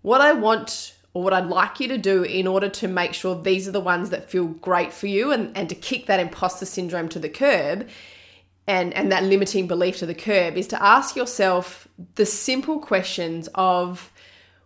What 0.00 0.22
I 0.22 0.32
want 0.32 0.94
or 1.16 1.22
what 1.22 1.32
I'd 1.32 1.46
like 1.46 1.80
you 1.80 1.88
to 1.88 1.96
do 1.96 2.24
in 2.24 2.46
order 2.46 2.68
to 2.68 2.86
make 2.86 3.14
sure 3.14 3.34
these 3.34 3.66
are 3.66 3.72
the 3.72 3.80
ones 3.80 4.10
that 4.10 4.28
feel 4.28 4.44
great 4.44 4.92
for 4.92 5.06
you 5.06 5.32
and, 5.32 5.56
and 5.56 5.66
to 5.70 5.74
kick 5.74 6.04
that 6.08 6.20
imposter 6.20 6.66
syndrome 6.66 7.08
to 7.08 7.18
the 7.18 7.30
curb 7.30 7.88
and, 8.66 8.92
and 8.92 9.10
that 9.10 9.22
limiting 9.24 9.66
belief 9.66 9.96
to 9.96 10.04
the 10.04 10.14
curb 10.14 10.58
is 10.58 10.68
to 10.68 10.82
ask 10.82 11.16
yourself 11.16 11.88
the 12.16 12.26
simple 12.26 12.78
questions 12.80 13.48
of 13.54 14.12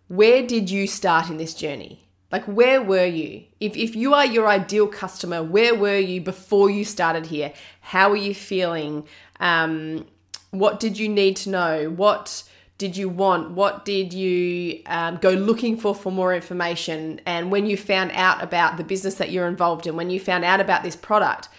where 0.08 0.44
did 0.44 0.68
you 0.68 0.88
start 0.88 1.30
in 1.30 1.36
this 1.36 1.54
journey? 1.54 2.08
Like, 2.32 2.42
where 2.46 2.82
were 2.82 3.06
you? 3.06 3.44
If, 3.60 3.76
if 3.76 3.94
you 3.94 4.12
are 4.14 4.26
your 4.26 4.48
ideal 4.48 4.88
customer, 4.88 5.44
where 5.44 5.76
were 5.76 5.98
you 5.98 6.20
before 6.20 6.68
you 6.68 6.84
started 6.84 7.26
here? 7.26 7.52
How 7.80 8.10
are 8.10 8.16
you 8.16 8.34
feeling? 8.34 9.06
Um, 9.38 10.04
what 10.50 10.80
did 10.80 10.98
you 10.98 11.08
need 11.08 11.36
to 11.36 11.50
know? 11.50 11.90
What 11.90 12.42
did 12.80 12.96
you 12.96 13.10
want? 13.10 13.50
What 13.50 13.84
did 13.84 14.14
you 14.14 14.80
um, 14.86 15.18
go 15.18 15.32
looking 15.32 15.76
for 15.76 15.94
for 15.94 16.10
more 16.10 16.34
information? 16.34 17.20
And 17.26 17.50
when 17.50 17.66
you 17.66 17.76
found 17.76 18.10
out 18.12 18.42
about 18.42 18.78
the 18.78 18.84
business 18.84 19.16
that 19.16 19.30
you're 19.30 19.46
involved 19.46 19.86
in, 19.86 19.96
when 19.96 20.08
you 20.08 20.18
found 20.18 20.46
out 20.46 20.60
about 20.60 20.82
this 20.82 20.96
product, 20.96 21.50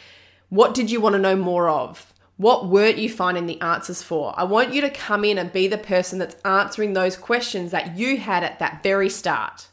what 0.50 0.74
did 0.74 0.90
you 0.90 1.00
want 1.00 1.14
to 1.14 1.20
know 1.20 1.36
more 1.36 1.70
of? 1.70 2.12
What 2.38 2.68
weren't 2.68 2.98
you 2.98 3.08
finding 3.08 3.46
the 3.46 3.62
answers 3.62 4.02
for? 4.02 4.34
I 4.36 4.46
want 4.46 4.74
you 4.74 4.82
to 4.82 4.90
come 4.90 5.24
in 5.24 5.38
and 5.38 5.54
be 5.54 5.68
the 5.68 5.78
person 5.78 6.18
that's 6.18 6.36
answering 6.44 6.94
those 6.94 7.16
questions 7.16 7.70
that 7.70 7.96
you 7.96 8.18
had 8.18 8.44
at 8.44 8.58
that 8.58 8.82
very 8.82 9.08
start 9.08 9.68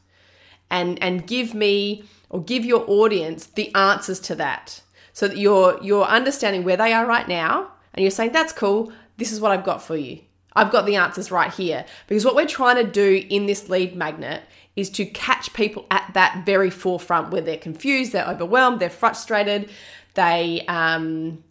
and, 0.70 1.02
and 1.02 1.26
give 1.26 1.54
me 1.54 2.04
or 2.28 2.42
give 2.42 2.66
your 2.66 2.84
audience 2.86 3.46
the 3.46 3.74
answers 3.74 4.20
to 4.20 4.34
that 4.34 4.82
so 5.14 5.28
that 5.28 5.38
you're, 5.38 5.82
you're 5.82 6.04
understanding 6.04 6.62
where 6.62 6.76
they 6.76 6.92
are 6.92 7.06
right 7.06 7.26
now 7.26 7.70
and 7.94 8.02
you're 8.02 8.10
saying, 8.10 8.32
that's 8.32 8.52
cool. 8.52 8.92
This 9.16 9.32
is 9.32 9.40
what 9.40 9.50
I've 9.50 9.64
got 9.64 9.82
for 9.82 9.96
you. 9.96 10.20
I've 10.58 10.72
got 10.72 10.86
the 10.86 10.96
answers 10.96 11.30
right 11.30 11.52
here. 11.52 11.84
Because 12.08 12.24
what 12.24 12.34
we're 12.34 12.46
trying 12.46 12.84
to 12.84 12.90
do 12.90 13.24
in 13.30 13.46
this 13.46 13.68
lead 13.68 13.94
magnet 13.94 14.42
is 14.74 14.90
to 14.90 15.06
catch 15.06 15.52
people 15.52 15.86
at 15.90 16.10
that 16.14 16.44
very 16.44 16.70
forefront 16.70 17.30
where 17.30 17.40
they're 17.40 17.56
confused, 17.56 18.12
they're 18.12 18.26
overwhelmed, 18.26 18.80
they're 18.80 18.90
frustrated, 18.90 19.70
they 20.14 20.64
um, 20.66 21.42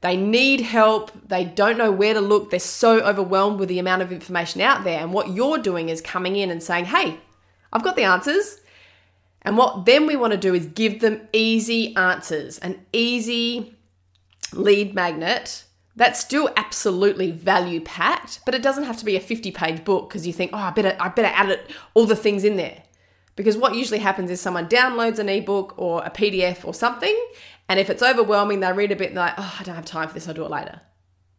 they 0.00 0.16
need 0.16 0.60
help, 0.60 1.12
they 1.28 1.44
don't 1.44 1.78
know 1.78 1.92
where 1.92 2.14
to 2.14 2.20
look, 2.20 2.50
they're 2.50 2.60
so 2.60 3.00
overwhelmed 3.00 3.60
with 3.60 3.68
the 3.68 3.78
amount 3.78 4.02
of 4.02 4.10
information 4.10 4.60
out 4.60 4.84
there. 4.84 5.00
And 5.00 5.12
what 5.12 5.30
you're 5.30 5.58
doing 5.58 5.88
is 5.88 6.00
coming 6.00 6.36
in 6.36 6.50
and 6.50 6.62
saying, 6.62 6.86
"Hey, 6.86 7.18
I've 7.72 7.84
got 7.84 7.96
the 7.96 8.04
answers." 8.04 8.60
And 9.42 9.56
what 9.56 9.86
then 9.86 10.06
we 10.06 10.14
want 10.14 10.32
to 10.32 10.38
do 10.38 10.54
is 10.54 10.66
give 10.66 11.00
them 11.00 11.20
easy 11.32 11.96
answers, 11.96 12.58
an 12.58 12.84
easy 12.92 13.74
lead 14.52 14.94
magnet 14.94 15.64
that's 15.94 16.18
still 16.20 16.50
absolutely 16.56 17.30
value 17.30 17.80
packed, 17.80 18.40
but 18.44 18.54
it 18.54 18.62
doesn't 18.62 18.84
have 18.84 18.96
to 18.98 19.04
be 19.04 19.16
a 19.16 19.20
50 19.20 19.50
page 19.50 19.84
book 19.84 20.08
because 20.08 20.26
you 20.26 20.32
think, 20.32 20.52
oh, 20.54 20.58
I 20.58 20.70
better, 20.70 20.96
I 20.98 21.08
better 21.08 21.32
add 21.34 21.50
it, 21.50 21.70
all 21.94 22.06
the 22.06 22.16
things 22.16 22.44
in 22.44 22.56
there. 22.56 22.82
Because 23.36 23.56
what 23.56 23.74
usually 23.74 23.98
happens 23.98 24.30
is 24.30 24.40
someone 24.40 24.68
downloads 24.68 25.18
an 25.18 25.28
ebook 25.28 25.74
or 25.78 26.02
a 26.04 26.10
PDF 26.10 26.64
or 26.64 26.74
something, 26.74 27.16
and 27.68 27.78
if 27.78 27.88
it's 27.88 28.02
overwhelming, 28.02 28.60
they 28.60 28.72
read 28.72 28.92
a 28.92 28.96
bit 28.96 29.08
and 29.08 29.16
they're 29.16 29.24
like, 29.26 29.34
oh, 29.38 29.56
I 29.60 29.62
don't 29.62 29.74
have 29.74 29.84
time 29.84 30.08
for 30.08 30.14
this, 30.14 30.28
I'll 30.28 30.34
do 30.34 30.44
it 30.44 30.50
later. 30.50 30.80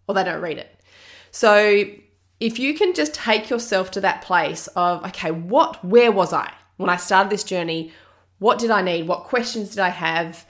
Or 0.08 0.16
they 0.16 0.24
don't 0.24 0.42
read 0.42 0.58
it. 0.58 0.80
So 1.32 1.86
if 2.40 2.60
you 2.60 2.74
can 2.74 2.94
just 2.94 3.14
take 3.14 3.50
yourself 3.50 3.92
to 3.92 4.02
that 4.02 4.22
place 4.22 4.68
of, 4.76 5.04
okay, 5.06 5.32
what, 5.32 5.84
where 5.84 6.12
was 6.12 6.34
I 6.34 6.52
when 6.78 6.90
I 6.90 6.98
started 6.98 7.32
this 7.32 7.44
journey? 7.44 7.92
What 8.40 8.60
did 8.60 8.72
I 8.72 8.82
need? 8.82 9.08
What 9.08 9.26
questions 9.26 9.70
did 9.70 9.80
I 9.80 9.90
have? 9.90 10.46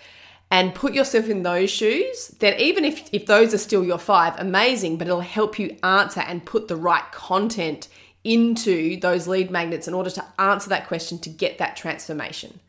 And 0.54 0.76
put 0.76 0.94
yourself 0.94 1.30
in 1.30 1.42
those 1.42 1.72
shoes, 1.72 2.28
then 2.38 2.54
even 2.60 2.86
if, 2.86 3.10
if 3.12 3.26
those 3.26 3.56
are 3.56 3.58
still 3.58 3.84
your 3.84 3.98
five, 3.98 4.36
amazing, 4.38 4.98
but 5.00 5.08
it'll 5.08 5.20
help 5.22 5.58
you 5.58 5.76
answer 5.82 6.20
and 6.20 6.46
put 6.46 6.68
the 6.68 6.76
right 6.76 7.12
content 7.12 7.88
into 8.24 9.00
those 9.00 9.28
lead 9.28 9.50
magnets 9.50 9.88
in 9.88 9.96
order 9.96 10.12
to 10.12 10.24
answer 10.38 10.70
that 10.70 10.88
question 10.88 11.18
to 11.18 11.28
get 11.28 11.58
that 11.58 11.76
transformation. 11.76 12.60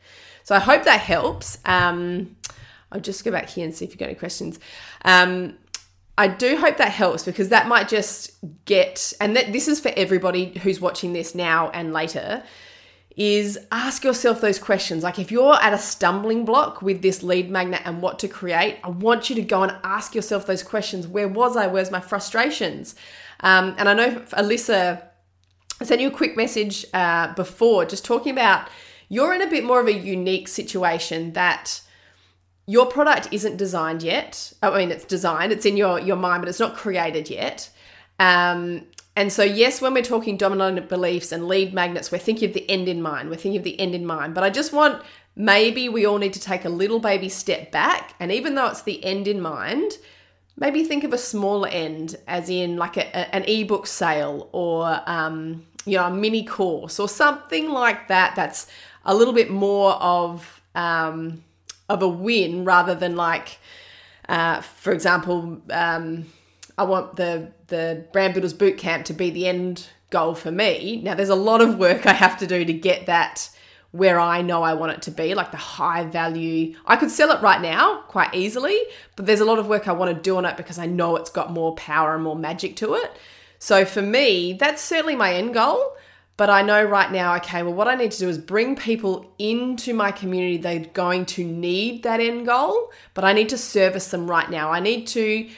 So 0.45 0.55
I 0.55 0.61
hope 0.61 0.85
that 0.85 1.01
helps. 1.01 1.59
Um, 1.67 2.37
I'll 2.91 3.03
just 3.03 3.23
go 3.23 3.31
back 3.31 3.51
here 3.51 3.67
and 3.67 3.75
see 3.75 3.85
if 3.85 3.91
you've 3.91 3.99
got 3.99 4.07
any 4.07 4.15
questions. 4.15 4.59
Um, 5.05 5.59
I 6.17 6.29
do 6.29 6.57
hope 6.57 6.79
that 6.79 6.91
helps 6.91 7.23
because 7.23 7.51
that 7.51 7.69
might 7.69 7.89
just 7.89 8.31
get, 8.65 9.13
and 9.21 9.37
that, 9.37 9.53
this 9.53 9.69
is 9.69 9.79
for 9.79 9.93
everybody 9.95 10.59
who's 10.63 10.81
watching 10.81 11.13
this 11.13 11.35
now 11.35 11.69
and 11.69 11.93
later 11.93 12.45
is 13.17 13.59
ask 13.71 14.03
yourself 14.03 14.41
those 14.41 14.59
questions. 14.59 15.05
Like 15.05 15.19
if 15.19 15.31
you're 15.31 15.55
at 15.55 15.73
a 15.73 15.79
stumbling 15.79 16.45
block 16.45 16.83
with 16.83 17.03
this 17.03 17.23
lead 17.23 17.49
magnet 17.49 17.83
and 17.85 18.03
what 18.03 18.19
to 18.21 18.29
create, 18.29 18.79
I 18.83 18.89
want 18.89 19.31
you 19.31 19.37
to 19.37 19.43
go 19.43 19.63
and 19.63 19.75
ask 19.85 20.15
yourself 20.15 20.47
those 20.47 20.63
questions. 20.63 21.07
Where 21.07 21.29
was 21.29 21.57
I? 21.57 21.69
Where's 21.69 21.91
my 21.91 22.01
frustrations? 22.01 22.97
Um, 23.41 23.75
and 23.79 23.89
I 23.89 23.95
know 23.95 24.17
Alyssa 24.33 25.03
sent 25.83 26.01
you 26.01 26.09
a 26.09 26.13
quick 26.13 26.37
message 26.37 26.87
uh, 26.93 27.33
before 27.35 27.85
just 27.85 28.05
talking 28.05 28.33
about 28.33 28.69
you're 29.09 29.35
in 29.35 29.43
a 29.43 29.51
bit 29.51 29.65
more 29.65 29.81
of 29.81 29.87
a 29.87 29.93
unique 29.93 30.49
situation 30.49 31.35
that 31.35 31.83
your 32.67 32.87
product 32.87 33.29
isn't 33.31 33.57
designed 33.57 34.03
yet. 34.03 34.53
I 34.63 34.77
mean, 34.77 34.91
it's 34.91 35.05
designed, 35.05 35.53
it's 35.53 35.67
in 35.67 35.77
your, 35.77 36.01
your 36.01 36.17
mind, 36.17 36.43
but 36.43 36.49
it's 36.49 36.61
not 36.61 36.75
created 36.75 37.29
yet. 37.29 37.71
Um, 38.19 38.87
and 39.17 39.33
so, 39.33 39.45
yes, 39.45 39.81
when 39.81 39.95
we're 39.95 40.03
talking 40.03 40.37
domino 40.37 40.81
beliefs 40.81 41.31
and 41.31 41.47
lead 41.47 41.73
magnets, 41.73 42.11
we're 42.11 42.19
thinking 42.19 42.49
of 42.49 42.55
the 42.55 42.69
end 42.69 42.89
in 42.89 43.01
mind. 43.01 43.31
We're 43.31 43.37
thinking 43.37 43.59
of 43.59 43.65
the 43.65 43.79
end 43.79 43.95
in 43.95 44.05
mind. 44.05 44.35
But 44.35 44.43
I 44.43 44.51
just 44.51 44.73
want 44.73 45.03
maybe 45.37 45.89
we 45.89 46.05
all 46.05 46.19
need 46.19 46.33
to 46.33 46.41
take 46.41 46.65
a 46.65 46.69
little 46.69 46.99
baby 46.99 47.29
step 47.29 47.71
back. 47.71 48.15
And 48.19 48.33
even 48.33 48.55
though 48.57 48.67
it's 48.67 48.83
the 48.83 49.05
end 49.05 49.29
in 49.29 49.41
mind, 49.41 49.99
maybe 50.57 50.83
think 50.83 51.05
of 51.05 51.13
a 51.13 51.19
smaller 51.19 51.69
end, 51.69 52.17
as 52.27 52.49
in 52.51 52.77
like 52.77 52.97
a, 52.97 53.07
a, 53.07 53.35
an 53.35 53.45
ebook 53.45 53.87
sale 53.87 54.49
or, 54.53 55.01
um, 55.07 55.65
you 55.87 55.97
know, 55.97 56.07
a 56.07 56.11
mini 56.11 56.45
course 56.45 56.99
or 56.99 57.09
something 57.09 57.69
like 57.69 58.09
that. 58.09 58.35
That's 58.35 58.67
a 59.05 59.15
little 59.15 59.35
bit 59.35 59.49
more 59.49 59.93
of, 59.93 60.61
um, 60.75 61.45
of 61.89 62.03
a 62.03 62.09
win 62.09 62.65
rather 62.65 62.97
than 62.97 63.15
like, 63.15 63.59
uh, 64.29 64.61
for 64.61 64.93
example, 64.93 65.61
um, 65.71 66.27
I 66.77 66.85
want 66.85 67.17
the 67.17 67.53
the 67.69 68.05
brand 68.13 68.35
builders 68.35 68.53
boot 68.53 68.79
camp 68.79 69.07
to 69.07 69.13
be 69.13 69.31
the 69.31 69.47
end 69.47 69.89
goal 70.11 70.35
for 70.35 70.51
me. 70.51 71.01
Now 71.03 71.15
there's 71.15 71.29
a 71.29 71.35
lot 71.35 71.61
of 71.61 71.79
work 71.79 72.07
I 72.07 72.13
have 72.13 72.39
to 72.39 72.47
do 72.47 72.65
to 72.65 72.73
get 72.73 73.07
that 73.07 73.51
where 73.95 74.19
I 74.19 74.43
know 74.43 74.65
I 74.65 74.75
want 74.75 74.91
it 74.91 75.03
to 75.03 75.13
be, 75.13 75.35
like 75.35 75.53
the 75.53 75.57
high 75.57 76.05
value. 76.05 76.75
I 76.85 76.97
could 76.97 77.13
sell 77.13 77.31
it 77.31 77.41
right 77.43 77.61
now 77.61 78.03
quite 78.09 78.35
easily, 78.35 78.77
but 79.15 79.25
there's 79.25 79.39
a 79.39 79.45
lot 79.45 79.61
of 79.61 79.69
work 79.69 79.87
I 79.87 79.93
want 79.93 80.13
to 80.13 80.21
do 80.21 80.37
on 80.37 80.45
it 80.45 80.57
because 80.57 80.81
I 80.81 80.87
know 80.87 81.15
it's 81.15 81.31
got 81.31 81.53
more 81.53 81.77
power 81.77 82.13
and 82.13 82.25
more 82.25 82.35
magic 82.35 82.75
to 82.77 82.95
it. 82.95 83.13
So 83.61 83.85
for 83.85 84.03
me, 84.03 84.55
that's 84.55 84.83
certainly 84.83 85.15
my 85.15 85.35
end 85.35 85.55
goal. 85.55 85.97
But 86.37 86.51
I 86.51 86.63
know 86.63 86.83
right 86.83 87.13
now, 87.13 87.37
okay, 87.37 87.63
well, 87.63 87.75
what 87.75 87.87
I 87.87 87.95
need 87.95 88.11
to 88.11 88.19
do 88.19 88.29
is 88.29 88.39
bring 88.39 88.75
people 88.75 89.33
into 89.39 89.95
my 89.95 90.11
community. 90.11 90.57
They're 90.57 90.81
going 90.81 91.27
to 91.27 91.45
need 91.45 92.03
that 92.03 92.19
end 92.19 92.47
goal, 92.47 92.91
but 93.15 93.23
I 93.23 93.33
need 93.33 93.51
to 93.51 93.59
service 93.59 94.09
them 94.09 94.29
right 94.29 94.51
now. 94.51 94.73
I 94.73 94.81
need 94.81 95.07
to 95.09 95.49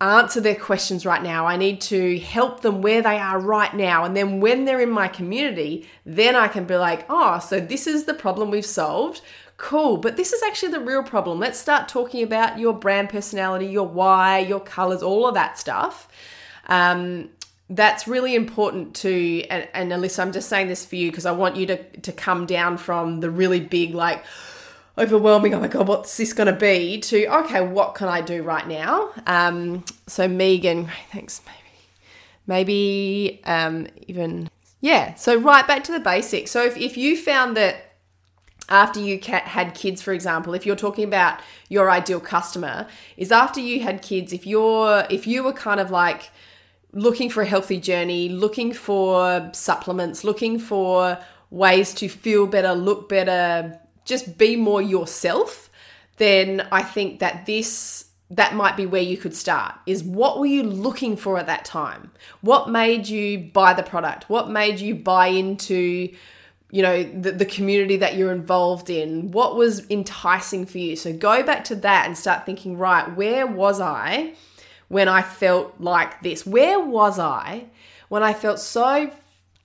answer 0.00 0.40
their 0.40 0.56
questions 0.56 1.06
right 1.06 1.22
now. 1.22 1.46
I 1.46 1.56
need 1.56 1.80
to 1.82 2.18
help 2.18 2.60
them 2.62 2.82
where 2.82 3.00
they 3.00 3.18
are 3.18 3.38
right 3.38 3.72
now. 3.74 4.04
And 4.04 4.16
then 4.16 4.40
when 4.40 4.64
they're 4.64 4.80
in 4.80 4.90
my 4.90 5.06
community, 5.06 5.86
then 6.04 6.34
I 6.34 6.48
can 6.48 6.64
be 6.64 6.76
like, 6.76 7.06
oh, 7.08 7.38
so 7.38 7.60
this 7.60 7.86
is 7.86 8.04
the 8.04 8.14
problem 8.14 8.50
we've 8.50 8.66
solved. 8.66 9.20
Cool, 9.58 9.98
but 9.98 10.16
this 10.16 10.32
is 10.32 10.42
actually 10.42 10.72
the 10.72 10.80
real 10.80 11.04
problem. 11.04 11.38
Let's 11.38 11.58
start 11.60 11.88
talking 11.88 12.24
about 12.24 12.58
your 12.58 12.72
brand 12.72 13.10
personality, 13.10 13.66
your 13.66 13.86
why, 13.86 14.38
your 14.40 14.58
colors, 14.58 15.02
all 15.02 15.28
of 15.28 15.34
that 15.34 15.58
stuff. 15.58 16.08
Um, 16.66 17.28
that's 17.70 18.08
really 18.08 18.34
important 18.34 18.96
to, 18.96 19.44
and, 19.44 19.68
and 19.72 19.92
Alyssa, 19.92 20.18
I'm 20.20 20.32
just 20.32 20.48
saying 20.48 20.66
this 20.66 20.84
for 20.84 20.96
you 20.96 21.10
because 21.10 21.26
I 21.26 21.32
want 21.32 21.54
you 21.54 21.66
to, 21.66 21.82
to 22.00 22.12
come 22.12 22.46
down 22.46 22.76
from 22.76 23.20
the 23.20 23.30
really 23.30 23.60
big, 23.60 23.94
like, 23.94 24.24
overwhelming, 24.96 25.54
oh 25.54 25.60
my 25.60 25.68
God, 25.68 25.88
what's 25.88 26.16
this 26.16 26.32
going 26.32 26.52
to 26.52 26.58
be, 26.58 27.00
to, 27.00 27.26
okay, 27.38 27.66
what 27.66 27.94
can 27.94 28.08
I 28.08 28.20
do 28.20 28.42
right 28.42 28.66
now? 28.66 29.10
Um, 29.26 29.84
so, 30.06 30.28
Megan, 30.28 30.88
thanks, 31.12 31.40
maybe, 31.46 31.60
maybe 32.46 33.40
um, 33.44 33.86
even, 34.06 34.50
yeah, 34.80 35.14
so 35.14 35.36
right 35.36 35.66
back 35.66 35.84
to 35.84 35.92
the 35.92 36.00
basics. 36.00 36.50
So, 36.50 36.64
if, 36.64 36.76
if 36.76 36.96
you 36.96 37.16
found 37.16 37.56
that 37.56 37.94
after 38.68 39.00
you 39.00 39.18
had 39.20 39.74
kids, 39.74 40.00
for 40.02 40.12
example, 40.12 40.54
if 40.54 40.64
you're 40.64 40.76
talking 40.76 41.04
about 41.04 41.40
your 41.68 41.90
ideal 41.90 42.20
customer, 42.20 42.86
is 43.16 43.32
after 43.32 43.60
you 43.60 43.80
had 43.80 44.02
kids, 44.02 44.32
if 44.32 44.46
you're, 44.46 45.06
if 45.10 45.26
you 45.26 45.42
were 45.42 45.52
kind 45.52 45.80
of 45.80 45.90
like, 45.90 46.30
looking 46.92 47.30
for 47.30 47.42
a 47.42 47.46
healthy 47.46 47.80
journey, 47.80 48.28
looking 48.28 48.72
for 48.72 49.50
supplements, 49.54 50.24
looking 50.24 50.58
for 50.58 51.18
ways 51.50 51.94
to 51.94 52.08
feel 52.08 52.46
better, 52.46 52.74
look 52.74 53.08
better, 53.08 53.78
just 54.04 54.38
be 54.38 54.56
more 54.56 54.82
yourself, 54.82 55.70
then 56.16 56.66
I 56.72 56.82
think 56.82 57.20
that 57.20 57.46
this 57.46 58.06
that 58.32 58.54
might 58.54 58.78
be 58.78 58.86
where 58.86 59.02
you 59.02 59.18
could 59.18 59.36
start 59.36 59.74
is 59.84 60.02
what 60.02 60.38
were 60.38 60.46
you 60.46 60.62
looking 60.62 61.18
for 61.18 61.36
at 61.36 61.46
that 61.46 61.66
time? 61.66 62.10
What 62.40 62.70
made 62.70 63.06
you 63.06 63.38
buy 63.38 63.74
the 63.74 63.82
product? 63.82 64.30
What 64.30 64.48
made 64.48 64.80
you 64.80 64.94
buy 64.94 65.26
into 65.26 66.10
you 66.70 66.80
know 66.80 67.02
the, 67.02 67.32
the 67.32 67.44
community 67.44 67.98
that 67.98 68.16
you're 68.16 68.32
involved 68.32 68.88
in? 68.88 69.30
What 69.32 69.56
was 69.56 69.88
enticing 69.90 70.64
for 70.64 70.78
you? 70.78 70.96
So 70.96 71.12
go 71.12 71.42
back 71.42 71.64
to 71.64 71.74
that 71.76 72.06
and 72.06 72.16
start 72.16 72.46
thinking 72.46 72.78
right 72.78 73.14
where 73.14 73.46
was 73.46 73.80
i 73.80 74.34
when 74.88 75.08
i 75.08 75.22
felt 75.22 75.74
like 75.78 76.22
this? 76.22 76.46
Where 76.46 76.80
was 76.80 77.18
i 77.18 77.66
when 78.08 78.22
i 78.22 78.32
felt 78.32 78.58
so 78.58 79.10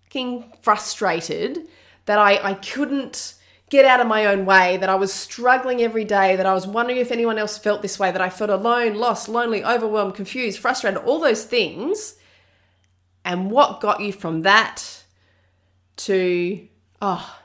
fucking 0.03 0.51
frustrated 0.61 1.67
that 2.05 2.19
i 2.19 2.37
i 2.43 2.53
couldn't 2.53 3.35
get 3.69 3.85
out 3.85 3.99
of 3.99 4.07
my 4.07 4.25
own 4.25 4.45
way, 4.45 4.77
that 4.77 4.89
I 4.89 4.95
was 4.95 5.13
struggling 5.13 5.81
every 5.81 6.05
day, 6.05 6.35
that 6.35 6.45
I 6.45 6.53
was 6.53 6.65
wondering 6.65 6.99
if 6.99 7.11
anyone 7.11 7.37
else 7.37 7.57
felt 7.57 7.81
this 7.81 7.99
way, 7.99 8.11
that 8.11 8.21
I 8.21 8.29
felt 8.29 8.49
alone, 8.49 8.95
lost, 8.95 9.27
lonely, 9.27 9.63
overwhelmed, 9.63 10.15
confused, 10.15 10.59
frustrated, 10.59 11.01
all 11.01 11.19
those 11.19 11.43
things. 11.43 12.15
And 13.25 13.51
what 13.51 13.81
got 13.81 13.99
you 13.99 14.13
from 14.13 14.43
that 14.43 15.03
to, 15.97 16.67
oh, 17.01 17.37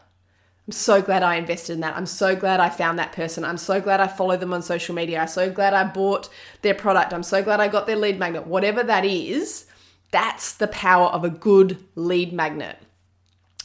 I'm 0.67 0.73
so 0.73 1.03
glad 1.03 1.25
I 1.25 1.37
invested 1.37 1.73
in 1.73 1.81
that. 1.81 1.97
I'm 1.97 2.07
so 2.07 2.37
glad 2.37 2.61
I 2.61 2.69
found 2.69 2.99
that 2.99 3.13
person. 3.13 3.45
I'm 3.45 3.59
so 3.59 3.81
glad 3.81 4.01
I 4.01 4.07
followed 4.07 4.39
them 4.39 4.53
on 4.53 4.63
social 4.63 4.95
media. 4.95 5.21
I'm 5.21 5.29
so 5.29 5.51
glad 5.51 5.75
I 5.75 5.83
bought 5.85 6.29
their 6.63 6.75
product. 6.75 7.13
I'm 7.13 7.25
so 7.25 7.43
glad 7.43 7.59
I 7.59 7.67
got 7.67 7.89
their 7.89 7.97
lead 7.97 8.21
magnet. 8.21 8.47
Whatever 8.47 8.85
that 8.85 9.05
is, 9.05 9.67
that's 10.13 10.55
the 10.55 10.69
power 10.69 11.09
of 11.09 11.25
a 11.25 11.31
good 11.31 11.83
lead 11.97 12.33
magnet. 12.33 12.79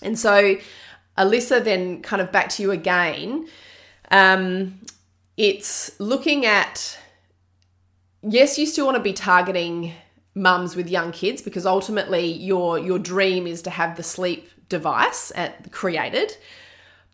And 0.02 0.18
so, 0.18 0.58
Alyssa, 1.18 1.64
then 1.64 2.02
kind 2.02 2.22
of 2.22 2.32
back 2.32 2.50
to 2.50 2.64
you 2.64 2.72
again. 2.72 3.48
Um, 4.12 4.80
it's 5.36 6.00
looking 6.00 6.46
at, 6.46 6.98
yes, 8.22 8.58
you 8.58 8.66
still 8.66 8.86
want 8.86 8.98
to 8.98 9.04
be 9.04 9.14
targeting 9.14 9.94
mums 10.36 10.76
with 10.76 10.88
young 10.88 11.12
kids 11.12 11.42
because 11.42 11.66
ultimately 11.66 12.26
your 12.32 12.78
your 12.78 13.00
dream 13.00 13.48
is 13.48 13.64
to 13.64 13.72
have 13.72 13.98
the 13.98 14.04
sleep 14.04 14.48
device 14.70 15.32
at, 15.36 15.72
created 15.72 16.38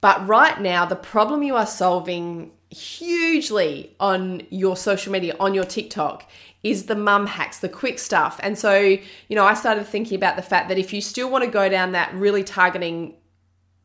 but 0.03 0.27
right 0.27 0.59
now, 0.59 0.83
the 0.83 0.97
problem 0.97 1.43
you 1.43 1.55
are 1.55 1.65
solving 1.65 2.51
hugely 2.69 3.95
on 4.01 4.41
your 4.49 4.75
social 4.75 5.13
media, 5.13 5.33
on 5.39 5.53
your 5.53 5.63
TikTok, 5.63 6.29
is 6.61 6.87
the 6.87 6.95
mum 6.95 7.25
hacks, 7.25 7.59
the 7.59 7.69
quick 7.69 7.97
stuff. 7.99 8.37
And 8.43 8.57
so, 8.57 8.77
you 8.77 8.99
know, 9.29 9.45
I 9.45 9.53
started 9.53 9.87
thinking 9.87 10.17
about 10.17 10.35
the 10.35 10.41
fact 10.41 10.67
that 10.67 10.77
if 10.77 10.91
you 10.91 10.99
still 10.99 11.29
want 11.29 11.45
to 11.45 11.49
go 11.49 11.69
down 11.69 11.93
that 11.93 12.13
really 12.15 12.43
targeting 12.43 13.13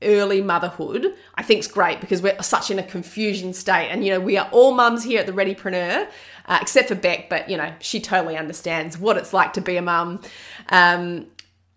early 0.03 0.41
motherhood, 0.41 1.15
I 1.35 1.43
think 1.43 1.59
it's 1.59 1.69
great 1.69 2.01
because 2.01 2.23
we're 2.23 2.41
such 2.43 2.71
in 2.71 2.79
a 2.79 2.83
confusion 2.83 3.53
state. 3.53 3.89
And, 3.89 4.05
you 4.05 4.13
know, 4.13 4.21
we 4.21 4.37
are 4.37 4.49
all 4.53 4.75
mums 4.75 5.05
here 5.05 5.21
at 5.21 5.27
the 5.27 5.33
Readypreneur, 5.33 6.09
uh, 6.47 6.59
except 6.61 6.89
for 6.89 6.95
Beck, 6.95 7.29
but, 7.29 7.49
you 7.49 7.57
know, 7.57 7.73
she 7.81 8.01
totally 8.01 8.37
understands 8.37 8.99
what 8.99 9.17
it's 9.17 9.33
like 9.33 9.53
to 9.55 9.61
be 9.61 9.77
a 9.77 9.83
mum. 9.83 10.21
Um, 10.69 11.27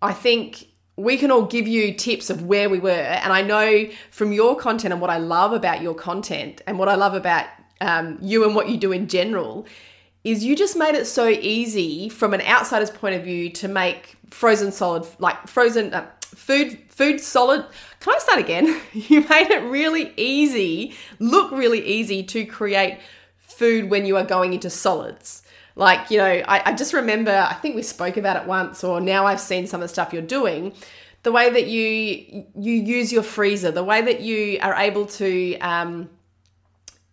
I 0.01 0.13
think 0.13 0.67
we 0.95 1.17
can 1.17 1.31
all 1.31 1.45
give 1.45 1.67
you 1.67 1.93
tips 1.93 2.29
of 2.29 2.45
where 2.45 2.69
we 2.69 2.79
were. 2.79 2.91
And 2.91 3.33
I 3.33 3.41
know 3.41 3.85
from 4.11 4.31
your 4.31 4.55
content 4.55 4.91
and 4.91 5.01
what 5.01 5.09
I 5.09 5.17
love 5.17 5.53
about 5.53 5.81
your 5.81 5.95
content 5.95 6.61
and 6.67 6.77
what 6.77 6.89
I 6.89 6.95
love 6.95 7.13
about 7.13 7.45
um, 7.79 8.19
you 8.21 8.45
and 8.45 8.55
what 8.55 8.69
you 8.69 8.77
do 8.77 8.91
in 8.91 9.07
general 9.07 9.65
is 10.23 10.43
you 10.43 10.55
just 10.55 10.77
made 10.77 10.93
it 10.93 11.05
so 11.05 11.27
easy 11.27 12.07
from 12.07 12.33
an 12.33 12.41
outsider's 12.41 12.91
point 12.91 13.15
of 13.15 13.23
view 13.23 13.49
to 13.49 13.67
make 13.67 14.15
frozen 14.29 14.71
solid, 14.71 15.07
like 15.17 15.47
frozen 15.47 15.93
uh, 15.93 16.05
food, 16.21 16.77
food 16.89 17.19
solid. 17.19 17.65
Can 18.01 18.15
I 18.15 18.20
start 18.20 18.39
again? 18.39 18.81
you 18.93 19.22
made 19.22 19.51
it 19.51 19.63
really 19.63 20.13
easy, 20.17 20.96
look 21.20 21.51
really 21.51 21.86
easy 21.86 22.24
to 22.24 22.46
create 22.46 23.00
food 23.38 23.89
when 23.89 24.05
you 24.05 24.17
are 24.17 24.25
going 24.25 24.53
into 24.53 24.70
solids. 24.70 25.43
Like, 25.75 26.12
you 26.12 26.17
know, 26.17 26.25
I, 26.25 26.72
I 26.72 26.74
just 26.74 26.93
remember, 26.93 27.31
I 27.31 27.53
think 27.53 27.75
we 27.75 27.84
spoke 27.84 28.17
about 28.17 28.41
it 28.41 28.48
once, 28.48 28.84
or 28.84 29.00
now 29.00 29.25
I've 29.25 29.39
seen 29.39 29.67
some 29.67 29.81
of 29.81 29.86
the 29.88 29.93
stuff 29.93 30.12
you're 30.12 30.22
doing. 30.22 30.74
The 31.24 31.31
way 31.31 31.51
that 31.51 31.67
you 31.67 32.46
you 32.55 32.74
use 32.74 33.13
your 33.13 33.22
freezer, 33.22 33.72
the 33.72 33.84
way 33.84 34.01
that 34.01 34.22
you 34.22 34.58
are 34.62 34.74
able 34.74 35.05
to 35.05 35.58
um, 35.60 36.10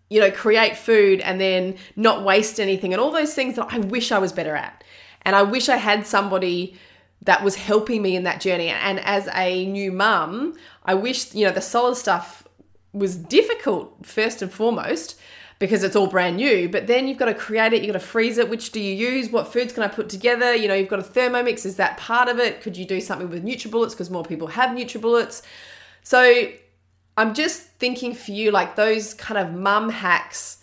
you 0.09 0.21
know, 0.21 0.31
create 0.31 0.77
food 0.77 1.21
and 1.21 1.41
then 1.41 1.77
not 1.95 2.25
waste 2.25 2.59
anything 2.59 2.93
and 2.93 3.01
all 3.01 3.11
those 3.11 3.35
things 3.35 3.57
that 3.57 3.69
I 3.71 3.79
wish 3.79 4.11
I 4.11 4.19
was 4.19 4.33
better 4.33 4.57
at. 4.57 4.83
And 5.23 5.37
I 5.37 5.43
wish 5.43 5.69
I 5.69 5.77
had 5.77 6.07
somebody 6.07 6.79
that 7.23 7.43
was 7.45 7.57
helping 7.57 8.01
me 8.01 8.17
in 8.17 8.23
that 8.23 8.41
journey. 8.41 8.69
And 8.69 9.01
as 9.01 9.29
a 9.35 9.67
new 9.67 9.93
mum, 9.93 10.55
I 10.89 10.95
wish, 10.95 11.35
you 11.35 11.45
know, 11.45 11.53
the 11.53 11.61
solid 11.61 11.97
stuff 11.97 12.49
was 12.95 13.15
difficult 13.15 14.07
first 14.07 14.41
and 14.41 14.51
foremost 14.51 15.21
because 15.59 15.85
it's 15.85 15.95
all 15.95 16.07
brand 16.07 16.39
new. 16.39 16.67
But 16.67 16.87
then 16.87 17.07
you've 17.07 17.19
got 17.19 17.27
to 17.27 17.35
create 17.35 17.75
it, 17.75 17.83
you've 17.83 17.93
got 17.93 18.01
to 18.01 18.07
freeze 18.07 18.39
it. 18.39 18.49
Which 18.49 18.73
do 18.73 18.81
you 18.81 18.95
use? 18.95 19.31
What 19.31 19.53
foods 19.53 19.75
can 19.75 19.83
I 19.83 19.89
put 19.89 20.09
together? 20.09 20.55
You 20.55 20.67
know, 20.67 20.73
you've 20.73 20.89
got 20.89 21.01
a 21.01 21.03
Thermomix. 21.03 21.67
Is 21.67 21.77
that 21.77 21.99
part 21.99 22.31
of 22.31 22.39
it? 22.39 22.63
Could 22.63 22.75
you 22.75 22.87
do 22.87 23.03
something 23.03 23.29
with 23.29 23.45
NutriBullets 23.45 23.91
because 23.91 24.09
more 24.09 24.25
people 24.25 24.49
have 24.49 24.71
NutriBullets? 24.71 25.43
So 26.03 26.49
I'm 27.19 27.35
just 27.35 27.65
thinking 27.79 28.15
for 28.15 28.31
you, 28.31 28.51
like 28.51 28.75
those 28.75 29.13
kind 29.13 29.37
of 29.37 29.53
mum 29.53 29.91
hacks, 29.91 30.63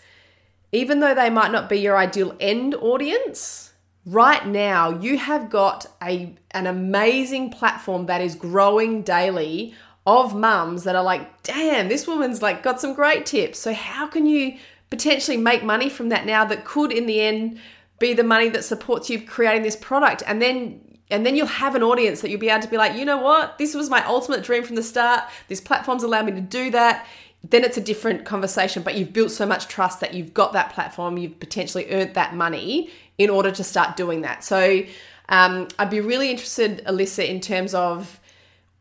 even 0.71 1.01
though 1.01 1.13
they 1.13 1.29
might 1.29 1.51
not 1.51 1.69
be 1.69 1.77
your 1.77 1.97
ideal 1.97 2.35
end 2.39 2.73
audience, 2.73 3.73
right 4.07 4.47
now 4.47 4.89
you 4.89 5.19
have 5.19 5.51
got 5.51 5.85
a 6.01 6.33
an 6.51 6.65
amazing 6.65 7.51
platform 7.51 8.07
that 8.07 8.21
is 8.21 8.33
growing 8.33 9.03
daily 9.03 9.75
of 10.05 10.35
mums 10.35 10.83
that 10.83 10.95
are 10.95 11.03
like, 11.03 11.43
damn, 11.43 11.89
this 11.89 12.07
woman's 12.07 12.41
like 12.41 12.61
got 12.61 12.79
some 12.79 12.93
great 12.93 13.25
tips. 13.25 13.59
So 13.59 13.73
how 13.73 14.07
can 14.07 14.25
you 14.25 14.57
potentially 14.89 15.37
make 15.37 15.63
money 15.63 15.89
from 15.89 16.09
that 16.09 16.25
now 16.25 16.45
that 16.45 16.63
could 16.63 16.91
in 16.91 17.07
the 17.07 17.21
end 17.21 17.59
be 17.97 18.13
the 18.13 18.23
money 18.23 18.49
that 18.49 18.63
supports 18.63 19.09
you 19.09 19.21
creating 19.21 19.63
this 19.63 19.75
product? 19.75 20.21
And 20.27 20.41
then 20.41 20.81
and 21.11 21.23
then 21.23 21.35
you'll 21.35 21.45
have 21.45 21.75
an 21.75 21.83
audience 21.83 22.21
that 22.21 22.29
you'll 22.29 22.39
be 22.39 22.49
able 22.49 22.63
to 22.63 22.69
be 22.69 22.77
like 22.77 22.95
you 22.95 23.05
know 23.05 23.17
what? 23.17 23.57
This 23.57 23.73
was 23.73 23.89
my 23.89 24.05
ultimate 24.05 24.43
dream 24.43 24.63
from 24.63 24.75
the 24.75 24.83
start. 24.83 25.23
This 25.47 25.61
platform's 25.61 26.03
allowed 26.03 26.25
me 26.25 26.33
to 26.33 26.41
do 26.41 26.69
that. 26.71 27.07
Then 27.47 27.63
it's 27.63 27.77
a 27.77 27.81
different 27.81 28.25
conversation 28.25 28.83
but 28.83 28.95
you've 28.95 29.13
built 29.13 29.31
so 29.31 29.45
much 29.45 29.67
trust 29.67 30.01
that 30.01 30.13
you've 30.13 30.33
got 30.33 30.53
that 30.53 30.71
platform 30.71 31.17
you've 31.17 31.39
potentially 31.39 31.91
earned 31.91 32.13
that 32.13 32.35
money 32.35 32.91
in 33.17 33.29
order 33.29 33.51
to 33.51 33.63
start 33.63 33.97
doing 33.97 34.21
that. 34.21 34.43
So 34.43 34.83
um, 35.27 35.67
i'd 35.79 35.89
be 35.89 35.99
really 36.01 36.29
interested 36.29 36.85
alyssa 36.85 37.27
in 37.27 37.41
terms 37.41 37.73
of 37.73 38.19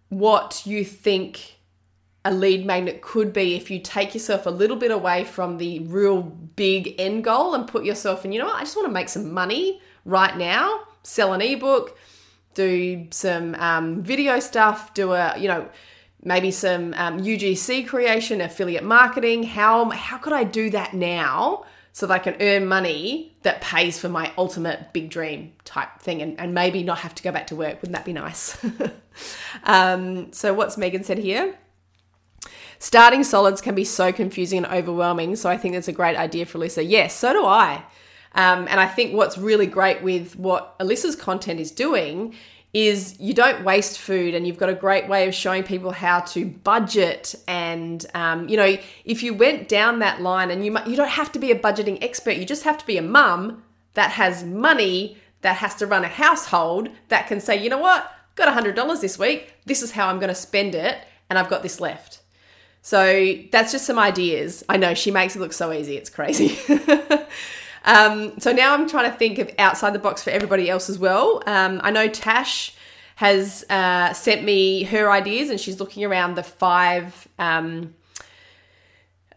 what 0.09 0.63
you 0.65 0.85
think 0.85 1.57
a 2.25 2.33
lead 2.33 2.65
magnet 2.65 3.03
could 3.03 3.33
be 3.33 3.55
if 3.55 3.71
you 3.71 3.79
take 3.79 4.15
yourself 4.15 4.47
a 4.47 4.51
little 4.51 4.77
bit 4.77 4.91
away 4.91 5.25
from 5.25 5.59
the 5.59 5.81
real 5.81 6.23
big 6.23 6.95
end 6.99 7.23
goal 7.23 7.55
and 7.55 7.69
put 7.69 7.85
yourself 7.85 8.25
in, 8.25 8.33
you 8.33 8.39
know 8.39 8.47
what, 8.47 8.57
I 8.57 8.61
just 8.61 8.77
want 8.77 8.89
to 8.89 8.93
make 8.93 9.09
some 9.09 9.33
money 9.33 9.81
right 10.05 10.37
now, 10.37 10.85
sell 11.03 11.35
an 11.35 11.43
ebook, 11.43 11.99
do 12.55 13.07
some 13.11 13.55
um, 13.57 14.03
video 14.03 14.41
stuff, 14.41 14.95
do 14.95 15.13
a, 15.13 15.37
you 15.39 15.49
know, 15.49 15.69
maybe 16.23 16.51
some 16.51 16.95
um, 16.95 17.21
UGC 17.21 17.87
creation, 17.87 18.41
affiliate 18.41 18.85
marketing. 18.85 19.43
How, 19.43 19.91
how 19.91 20.17
could 20.17 20.33
I 20.33 20.45
do 20.45 20.71
that 20.71 20.95
now 20.95 21.65
so 21.95 22.09
that 22.09 22.13
I 22.13 22.19
can 22.19 22.37
earn 22.41 22.67
money 22.67 23.37
that 23.43 23.61
pays 23.61 24.01
for 24.01 24.09
my 24.09 24.33
ultimate 24.37 24.93
big 24.93 25.11
dream 25.11 25.53
type 25.65 26.01
thing 26.01 26.21
and, 26.21 26.39
and 26.41 26.53
maybe 26.53 26.83
not 26.83 26.99
have 26.99 27.15
to 27.15 27.23
go 27.23 27.31
back 27.31 27.47
to 27.47 27.57
work? 27.57 27.81
Wouldn't 27.81 27.93
that 27.93 28.05
be 28.05 28.13
nice? 28.13 28.59
um, 29.63 30.33
so, 30.33 30.53
what's 30.53 30.77
Megan 30.77 31.05
said 31.05 31.19
here? 31.19 31.57
Starting 32.81 33.23
solids 33.23 33.61
can 33.61 33.77
be 33.77 33.85
so 33.85 34.13
confusing 34.13 34.65
and 34.65 34.75
overwhelming. 34.75 35.37
So 35.37 35.49
I 35.49 35.57
think 35.57 35.77
it's 35.77 35.87
a 35.87 35.93
great 35.93 36.17
idea 36.17 36.45
for 36.45 36.59
Alyssa. 36.59 36.85
Yes, 36.87 37.15
so 37.15 37.33
do 37.33 37.47
I. 37.47 37.77
Um, 38.35 38.67
and 38.69 38.81
I 38.81 38.89
think 38.89 39.15
what's 39.15 39.39
really 39.39 39.67
great 39.67 40.03
with 40.03 40.37
what 40.37 40.77
Alyssa's 40.81 41.15
content 41.15 41.61
is 41.61 41.71
doing 41.71 42.35
is 42.75 43.19
you 43.21 43.33
don't 43.33 43.63
waste 43.65 44.01
food 44.01 44.35
and 44.35 44.47
you've 44.47 44.59
got 44.59 44.69
a 44.69 44.75
great 44.75 45.09
way 45.09 45.29
of 45.29 45.35
showing 45.35 45.63
people 45.63 45.93
how 45.93 46.19
to 46.19 46.45
budget 46.45 47.33
and 47.47 48.05
um, 48.15 48.49
you 48.49 48.57
know 48.57 48.77
if 49.05 49.23
you 49.23 49.33
went 49.33 49.69
down 49.69 50.01
that 50.01 50.21
line 50.21 50.51
and 50.51 50.67
you 50.67 50.77
you 50.85 50.97
don't 50.97 51.09
have 51.09 51.31
to 51.33 51.39
be 51.39 51.53
a 51.53 51.59
budgeting 51.59 52.03
expert. 52.03 52.33
You 52.33 52.45
just 52.45 52.65
have 52.65 52.77
to 52.79 52.87
be 52.87 52.99
a 52.99 53.03
mum 53.03 53.63
that 53.95 54.11
has 54.11 54.43
money 54.43 55.17
that 55.43 55.57
has 55.57 55.77
to 55.77 55.87
run 55.87 56.05
a 56.05 56.09
household 56.09 56.89
that 57.09 57.29
can 57.29 57.41
say 57.41 57.63
you 57.63 57.71
know 57.71 57.79
what? 57.79 58.11
Got 58.35 58.53
$100 58.53 59.01
this 59.01 59.19
week. 59.19 59.55
This 59.65 59.81
is 59.81 59.93
how 59.93 60.09
i'm 60.09 60.19
going 60.19 60.29
to 60.29 60.35
spend 60.35 60.75
it 60.75 60.99
and 61.31 61.39
i've 61.39 61.49
got 61.49 61.63
this 61.63 61.81
left. 61.81 62.21
So 62.83 63.37
that's 63.51 63.73
just 63.73 63.87
some 63.87 63.99
ideas. 63.99 64.63
I 64.69 64.77
know 64.77 64.93
she 64.93 65.11
makes 65.11 65.37
it 65.37 65.39
look 65.39 65.53
so 65.53 65.73
easy, 65.73 65.97
it's 65.97 66.11
crazy. 66.11 66.59
um, 67.85 68.39
so 68.39 68.53
now 68.53 68.75
I'm 68.75 68.89
trying 68.89 69.11
to 69.11 69.17
think 69.17 69.39
of 69.39 69.51
outside 69.59 69.93
the 69.93 69.99
box 69.99 70.23
for 70.23 70.31
everybody 70.31 70.71
else 70.71 70.89
as 70.89 70.99
well. 70.99 71.43
Um, 71.47 71.81
I 71.85 71.91
know 71.91 72.09
Tash 72.09 72.75
has 73.17 73.65
uh, 73.71 74.13
sent 74.13 74.43
me 74.45 74.85
her 74.85 75.11
ideas 75.11 75.51
and 75.51 75.61
she's 75.61 75.79
looking 75.79 76.05
around 76.05 76.35
the 76.35 76.43
five. 76.43 77.29
Um, 77.39 77.95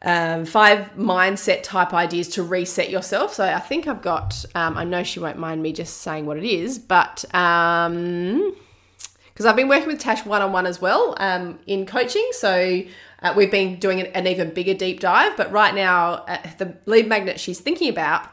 um, 0.04 0.46
five 0.46 0.96
mindset 0.96 1.64
type 1.64 1.92
ideas 1.92 2.28
to 2.30 2.44
reset 2.44 2.92
yourself. 2.92 3.34
So 3.34 3.44
I 3.44 3.60
think 3.60 3.88
I've 3.88 4.04
got, 4.04 4.46
um, 4.54 4.78
I 4.78 4.84
know 4.84 5.04
she 5.04 5.20
won't 5.20 5.40
mind 5.40 5.64
me 5.64 5.74
just 5.74 5.98
saying 5.98 6.28
what 6.28 6.38
it 6.38 6.46
is, 6.46 6.78
but 6.78 7.26
um, 7.34 8.56
because 9.34 9.48
I've 9.48 9.56
been 9.56 9.68
working 9.68 9.88
with 9.88 10.00
Tash 10.00 10.24
one 10.24 10.42
on 10.42 10.52
one 10.52 10.68
as 10.68 10.80
well 10.80 11.16
um, 11.18 11.58
in 11.66 11.88
coaching. 11.88 12.28
So 12.32 12.84
uh, 13.22 13.34
we've 13.36 13.52
been 13.52 13.80
doing 13.80 14.00
an, 14.00 14.06
an, 14.08 14.28
even 14.28 14.54
bigger 14.54 14.76
deep 14.76 15.00
dive, 15.00 15.36
but 15.36 15.52
right 15.52 15.74
now, 15.74 16.26
uh, 16.28 16.38
the 16.60 16.78
lead 16.86 17.08
magnet 17.08 17.40
she's 17.40 17.60
thinking 17.60 17.90
about 17.90 18.30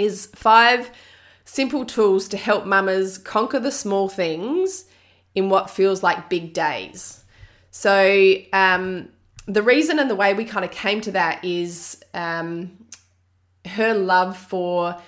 is 0.00 0.26
five 0.34 0.90
simple 1.44 1.84
tools 1.84 2.28
to 2.28 2.36
help 2.36 2.66
mamas 2.66 3.18
conquer 3.18 3.58
the 3.58 3.72
small 3.72 4.08
things 4.08 4.84
in 5.34 5.48
what 5.48 5.70
feels 5.70 6.02
like 6.02 6.28
big 6.28 6.52
days. 6.52 7.24
So, 7.70 8.34
um, 8.52 9.08
the 9.46 9.62
reason 9.62 9.98
and 9.98 10.10
the 10.10 10.14
way 10.14 10.34
we 10.34 10.44
kind 10.44 10.64
of 10.64 10.70
came 10.70 11.00
to 11.02 11.12
that 11.12 11.44
is 11.44 12.02
um, 12.14 12.76
her 13.66 13.94
love 13.94 14.36
for 14.36 15.00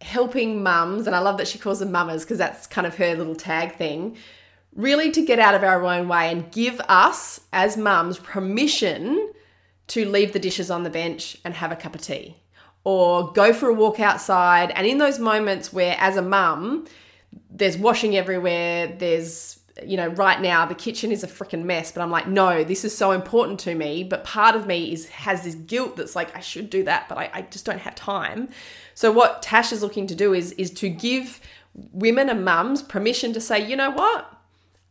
helping 0.00 0.62
mums, 0.62 1.06
and 1.06 1.16
I 1.16 1.18
love 1.18 1.38
that 1.38 1.48
she 1.48 1.58
calls 1.58 1.80
them 1.80 1.92
mamas 1.92 2.24
because 2.24 2.38
that's 2.38 2.66
kind 2.66 2.86
of 2.86 2.96
her 2.96 3.14
little 3.14 3.34
tag 3.34 3.76
thing 3.76 4.16
really 4.74 5.10
to 5.12 5.24
get 5.24 5.38
out 5.38 5.54
of 5.54 5.62
our 5.62 5.84
own 5.84 6.08
way 6.08 6.30
and 6.30 6.50
give 6.50 6.80
us 6.88 7.40
as 7.52 7.76
mums 7.76 8.18
permission 8.18 9.32
to 9.86 10.08
leave 10.08 10.32
the 10.32 10.38
dishes 10.38 10.70
on 10.70 10.82
the 10.82 10.90
bench 10.90 11.36
and 11.44 11.54
have 11.54 11.70
a 11.70 11.76
cup 11.76 11.94
of 11.94 12.00
tea 12.00 12.36
or 12.84 13.32
go 13.32 13.52
for 13.52 13.68
a 13.68 13.74
walk 13.74 13.98
outside. 13.98 14.70
And 14.72 14.86
in 14.86 14.98
those 14.98 15.18
moments 15.18 15.72
where, 15.72 15.96
as 15.98 16.16
a 16.16 16.22
mum, 16.22 16.86
there's 17.50 17.76
washing 17.76 18.16
everywhere, 18.16 18.86
there's 18.86 19.58
you 19.82 19.96
know, 19.96 20.08
right 20.08 20.40
now 20.40 20.64
the 20.64 20.74
kitchen 20.74 21.10
is 21.10 21.24
a 21.24 21.26
freaking 21.26 21.64
mess, 21.64 21.90
but 21.90 22.00
I'm 22.00 22.10
like, 22.10 22.28
no, 22.28 22.62
this 22.62 22.84
is 22.84 22.96
so 22.96 23.10
important 23.10 23.58
to 23.60 23.74
me. 23.74 24.04
But 24.04 24.24
part 24.24 24.54
of 24.54 24.66
me 24.66 24.92
is 24.92 25.08
has 25.08 25.42
this 25.42 25.56
guilt 25.56 25.96
that's 25.96 26.14
like, 26.14 26.34
I 26.36 26.40
should 26.40 26.70
do 26.70 26.84
that, 26.84 27.08
but 27.08 27.18
I, 27.18 27.30
I 27.32 27.42
just 27.42 27.64
don't 27.64 27.80
have 27.80 27.94
time. 27.94 28.48
So 28.94 29.10
what 29.10 29.42
Tash 29.42 29.72
is 29.72 29.82
looking 29.82 30.06
to 30.06 30.14
do 30.14 30.32
is 30.32 30.52
is 30.52 30.70
to 30.74 30.88
give 30.88 31.40
women 31.92 32.28
and 32.28 32.44
mums 32.44 32.82
permission 32.82 33.32
to 33.32 33.40
say, 33.40 33.66
you 33.68 33.74
know 33.74 33.90
what? 33.90 34.30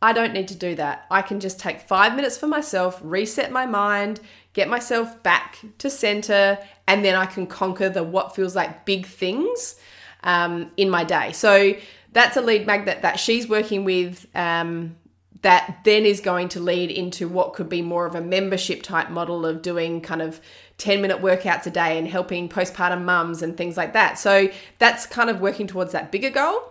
I 0.02 0.12
don't 0.12 0.34
need 0.34 0.48
to 0.48 0.54
do 0.54 0.74
that. 0.74 1.06
I 1.10 1.22
can 1.22 1.40
just 1.40 1.58
take 1.58 1.80
five 1.80 2.14
minutes 2.14 2.36
for 2.36 2.46
myself, 2.46 3.00
reset 3.02 3.50
my 3.50 3.64
mind, 3.64 4.20
get 4.54 4.68
myself 4.68 5.22
back 5.22 5.58
to 5.78 5.90
center, 5.90 6.58
and 6.88 7.04
then 7.04 7.14
I 7.14 7.26
can 7.26 7.46
conquer 7.46 7.90
the 7.90 8.02
what 8.02 8.34
feels 8.34 8.56
like 8.56 8.86
big 8.86 9.06
things 9.06 9.76
um, 10.22 10.70
in 10.76 10.88
my 10.88 11.04
day. 11.04 11.32
So 11.32 11.74
that's 12.12 12.36
a 12.36 12.40
lead 12.40 12.66
magnet 12.66 13.02
that 13.02 13.20
she's 13.20 13.48
working 13.48 13.84
with. 13.84 14.26
Um, 14.34 14.96
that 15.42 15.80
then 15.84 16.06
is 16.06 16.22
going 16.22 16.48
to 16.48 16.58
lead 16.58 16.90
into 16.90 17.28
what 17.28 17.52
could 17.52 17.68
be 17.68 17.82
more 17.82 18.06
of 18.06 18.14
a 18.14 18.20
membership 18.22 18.82
type 18.82 19.10
model 19.10 19.44
of 19.44 19.60
doing 19.60 20.00
kind 20.00 20.22
of 20.22 20.40
10 20.78 21.02
minute 21.02 21.20
workouts 21.20 21.66
a 21.66 21.70
day 21.70 21.98
and 21.98 22.08
helping 22.08 22.48
postpartum 22.48 23.02
mums 23.02 23.42
and 23.42 23.54
things 23.54 23.76
like 23.76 23.92
that. 23.92 24.18
So 24.18 24.48
that's 24.78 25.04
kind 25.04 25.28
of 25.28 25.42
working 25.42 25.66
towards 25.66 25.92
that 25.92 26.10
bigger 26.10 26.30
goal. 26.30 26.62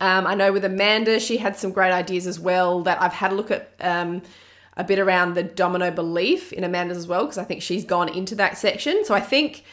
Um, 0.00 0.26
I 0.26 0.34
know 0.34 0.52
with 0.52 0.64
Amanda, 0.64 1.20
she 1.20 1.36
had 1.36 1.56
some 1.56 1.70
great 1.70 1.92
ideas 1.92 2.26
as 2.26 2.40
well 2.40 2.82
that 2.82 3.00
I've 3.00 3.12
had 3.12 3.30
a 3.30 3.36
look 3.36 3.52
at 3.52 3.72
um, 3.80 4.22
a 4.76 4.84
bit 4.84 4.98
around 4.98 5.34
the 5.34 5.42
domino 5.42 5.90
belief 5.90 6.52
in 6.52 6.64
Amanda's 6.64 6.98
as 6.98 7.06
well, 7.06 7.24
because 7.24 7.38
I 7.38 7.44
think 7.44 7.62
she's 7.62 7.84
gone 7.84 8.08
into 8.08 8.34
that 8.36 8.58
section. 8.58 9.04
So 9.04 9.14
I 9.14 9.20
think 9.20 9.64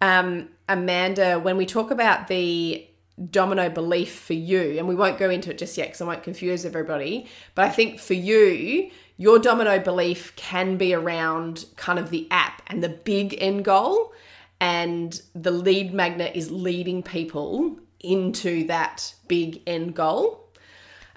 um, 0.00 0.48
Amanda, 0.68 1.38
when 1.40 1.56
we 1.56 1.66
talk 1.66 1.90
about 1.90 2.28
the 2.28 2.86
domino 3.30 3.68
belief 3.68 4.14
for 4.14 4.34
you, 4.34 4.76
and 4.78 4.88
we 4.88 4.94
won't 4.94 5.18
go 5.18 5.28
into 5.30 5.50
it 5.50 5.58
just 5.58 5.76
yet 5.76 5.88
because 5.88 6.00
I 6.00 6.04
won't 6.04 6.22
confuse 6.22 6.64
everybody, 6.64 7.26
but 7.54 7.64
I 7.64 7.70
think 7.70 8.00
for 8.00 8.14
you, 8.14 8.90
your 9.16 9.38
domino 9.38 9.78
belief 9.78 10.34
can 10.36 10.76
be 10.76 10.94
around 10.94 11.66
kind 11.76 11.98
of 11.98 12.10
the 12.10 12.26
app 12.30 12.62
and 12.68 12.82
the 12.82 12.88
big 12.88 13.36
end 13.38 13.64
goal. 13.64 14.12
And 14.60 15.20
the 15.34 15.50
lead 15.50 15.92
magnet 15.92 16.36
is 16.36 16.52
leading 16.52 17.02
people 17.02 17.80
into 17.98 18.64
that 18.68 19.12
big 19.26 19.60
end 19.66 19.96
goal. 19.96 20.48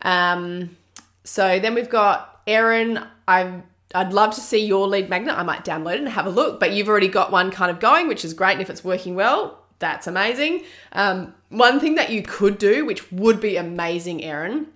Um, 0.02 0.78
so 1.24 1.60
then 1.60 1.76
we've 1.76 1.90
got 1.90 2.35
Erin. 2.48 3.06
i 3.28 3.62
I'd 3.94 4.12
love 4.12 4.34
to 4.36 4.42
see 4.42 4.66
your 4.66 4.88
lead 4.88 5.10
magnet. 5.10 5.38
I 5.38 5.44
might 5.44 5.64
download 5.64 5.94
it 5.94 6.00
and 6.00 6.10
have 6.10 6.26
a 6.26 6.30
look, 6.30 6.60
but 6.60 6.74
you've 6.74 6.90
already 6.90 7.08
got 7.08 7.32
one 7.32 7.50
kind 7.50 7.72
of 7.72 7.80
going, 7.80 8.08
which 8.08 8.26
is 8.26 8.34
great. 8.34 8.54
And 8.54 8.62
if 8.62 8.70
it's 8.70 8.84
working 8.84 9.16
well, 9.16 9.64
that's 9.80 10.08
amazing. 10.08 10.64
Um, 10.92 11.34
one 11.50 11.80
thing 11.80 11.96
that 11.96 12.10
you 12.10 12.22
could 12.22 12.58
do, 12.58 12.86
which 12.86 13.12
would 13.12 13.40
be 13.40 13.56
amazing, 13.56 14.24
Erin, 14.24 14.68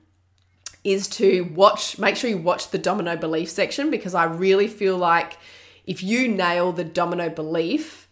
is 0.84 1.08
to 1.10 1.52
watch, 1.54 1.98
make 2.00 2.16
sure 2.16 2.30
you 2.30 2.38
watch 2.38 2.72
the 2.72 2.78
domino 2.78 3.18
belief 3.18 3.50
section 3.50 3.92
because 3.92 4.14
I 4.16 4.24
really 4.26 4.68
feel 4.68 4.98
like 4.98 5.38
if 5.86 6.04
you 6.04 6.28
nail 6.28 6.72
the 6.72 6.84
domino 6.84 7.30
belief 7.30 8.08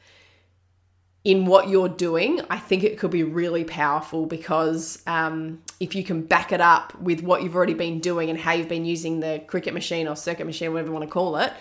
in 1.28 1.46
what 1.46 1.68
you're 1.68 1.90
doing, 1.90 2.40
I 2.50 2.58
think 2.58 2.86
it 2.86 2.98
could 2.98 3.12
be 3.12 3.24
really 3.24 3.66
powerful 3.66 4.26
because 4.26 5.04
um, 5.06 5.62
if 5.78 5.94
you 5.94 6.02
can 6.02 6.22
back 6.22 6.54
it 6.54 6.62
up 6.62 6.98
with 7.02 7.20
what 7.20 7.44
you've 7.44 7.54
already 7.54 7.74
been 7.74 8.00
doing 8.00 8.30
and 8.30 8.40
how 8.40 8.54
you've 8.54 8.70
been 8.70 8.86
using 8.86 9.20
the 9.20 9.44
Cricut 9.46 9.74
machine 9.74 10.08
or 10.08 10.16
circuit 10.16 10.46
machine, 10.46 10.72
whatever 10.72 10.88
you 10.88 10.94
want 10.94 11.04
to 11.04 11.12
call 11.12 11.36
it, 11.36 11.52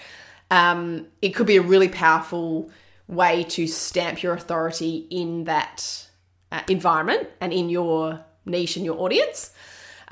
um, 0.53 1.09
it 1.21 1.31
could 1.31 1.49
be 1.49 1.57
a 1.57 1.63
really 1.63 1.89
powerful 1.89 2.71
way 3.09 3.43
to 3.43 3.67
stamp 3.67 4.23
your 4.23 4.35
authority 4.35 5.05
in 5.11 5.43
that 5.45 6.07
uh, 6.53 6.63
environment 6.69 7.27
and 7.41 7.53
in 7.53 7.69
your 7.69 8.21
niche 8.45 8.77
and 8.77 8.85
your 8.85 9.01
audience. 9.01 9.51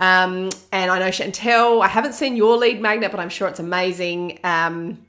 Um, 0.01 0.51
and 0.73 0.91
I 0.91 0.99
know 0.99 1.11
Chantel, 1.11 1.81
I 1.81 1.87
haven't 1.87 2.15
seen 2.15 2.35
your 2.35 2.57
lead 2.57 2.81
magnet, 2.81 3.13
but 3.13 3.21
I'm 3.21 3.29
sure 3.29 3.47
it's 3.47 3.61
amazing. 3.61 4.41
Um, 4.43 5.07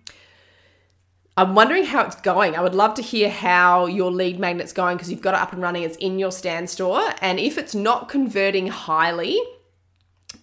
I'm 1.38 1.54
wondering 1.54 1.84
how 1.84 2.06
it's 2.06 2.16
going. 2.16 2.56
I 2.56 2.62
would 2.62 2.76
love 2.76 2.94
to 2.96 3.02
hear 3.02 3.30
how 3.30 3.88
your 3.88 4.10
lead 4.10 4.40
magnet's 4.40 4.72
going 4.72 4.96
because 4.96 5.12
you've 5.12 5.22
got 5.22 5.34
it 5.34 5.42
up 5.42 5.52
and 5.52 5.62
running. 5.62 5.84
It's 5.84 5.98
in 5.98 6.18
your 6.18 6.32
Stan 6.32 6.68
Store. 6.68 7.14
And 7.22 7.40
if 7.40 7.58
it's 7.58 7.76
not 7.76 8.08
converting 8.08 8.68
highly, 8.68 9.42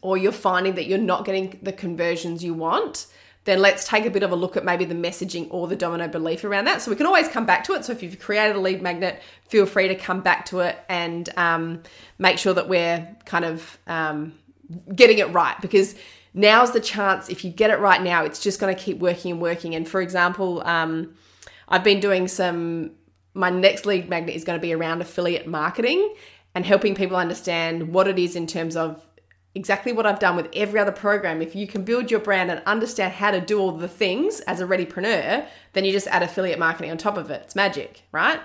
or 0.03 0.19
you're 0.19 0.33
finding 0.33 0.75
that 0.75 0.87
you're 0.87 0.99
not 0.99 1.25
getting 1.25 1.59
the 1.63 1.73
conversions 1.73 2.45
you 2.45 2.53
want, 2.53 3.07
then 3.45 3.61
let's 3.61 3.87
take 3.87 4.05
a 4.05 4.11
bit 4.11 4.23
of 4.23 4.31
a 4.33 4.37
look 4.37 4.57
at 4.57 4.65
maybe 4.65 4.85
the 4.85 4.95
messaging 4.95 5.49
or 5.51 5.67
the 5.67 5.77
domino 5.77 6.09
belief 6.09 6.45
around 6.45 6.67
that. 6.67 6.83
So 6.83 6.91
we 6.91 6.97
can 6.97 7.07
always 7.07 7.29
come 7.29 7.47
back 7.47 7.65
to 7.65 7.73
it. 7.73 7.85
So 7.85 7.93
if 7.93 8.03
you've 8.03 8.19
created 8.21 8.57
a 8.57 8.61
lead 8.61 8.83
magnet, 8.83 9.23
feel 9.49 9.65
free 9.65 9.89
to 9.89 9.95
come 9.95 10.21
back 10.21 10.45
to 10.47 10.61
it 10.61 10.79
and 10.89 11.29
um, 11.37 11.83
make 12.19 12.39
sure 12.39 12.55
that 12.55 12.69
we're 12.69 13.09
kind 13.25 13.45
of 13.45 13.79
um, 13.87 14.35
getting 14.95 15.19
it 15.19 15.31
right 15.33 15.61
because 15.61 15.95
now's 16.35 16.73
the 16.73 16.81
chance. 16.81 17.29
If 17.29 17.45
you 17.45 17.51
get 17.51 17.71
it 17.71 17.79
right 17.79 18.03
now, 18.03 18.25
it's 18.25 18.41
just 18.41 18.61
going 18.61 18.75
to 18.75 18.81
keep 18.81 18.99
working 18.99 19.33
and 19.33 19.41
working. 19.41 19.75
And 19.75 19.89
for 19.89 20.01
example, 20.01 20.63
um, 20.65 21.15
I've 21.69 21.85
been 21.85 22.01
doing 22.01 22.29
some, 22.29 22.93
my 23.35 23.51
next 23.51 23.87
lead 23.87 24.09
magnet 24.09 24.35
is 24.37 24.45
going 24.45 24.59
to 24.59 24.63
be 24.63 24.73
around 24.73 25.01
affiliate 25.01 25.47
marketing 25.47 26.15
and 26.55 26.67
helping 26.67 26.95
people 26.95 27.17
understand 27.17 27.93
what 27.93 28.09
it 28.09 28.19
is 28.19 28.37
in 28.37 28.47
terms 28.47 28.77
of 28.77 29.05
exactly 29.55 29.93
what 29.93 30.07
I've 30.07 30.19
done 30.19 30.37
with 30.37 30.49
every 30.55 30.81
other 30.81 30.93
program. 30.93 31.43
If 31.43 31.55
you 31.55 31.67
can 31.67 31.85
build 31.85 32.11
your 32.11 32.21
brand 32.21 32.51
and 32.51 32.63
understand 32.65 33.13
how 33.13 33.31
to 33.31 33.41
do 33.41 33.59
all 33.59 33.73
the 33.73 33.89
things 33.89 34.41
as 34.41 34.61
a 34.61 34.67
readypreneur, 34.67 35.47
then 35.75 35.85
you 35.85 35.93
just 35.93 36.07
add 36.09 36.23
affiliate 36.23 36.59
marketing 36.59 36.91
on 36.91 36.99
top 36.99 37.17
of 37.17 37.31
it. 37.31 37.43
It's 37.45 37.55
magic, 37.55 38.03
right? 38.13 38.41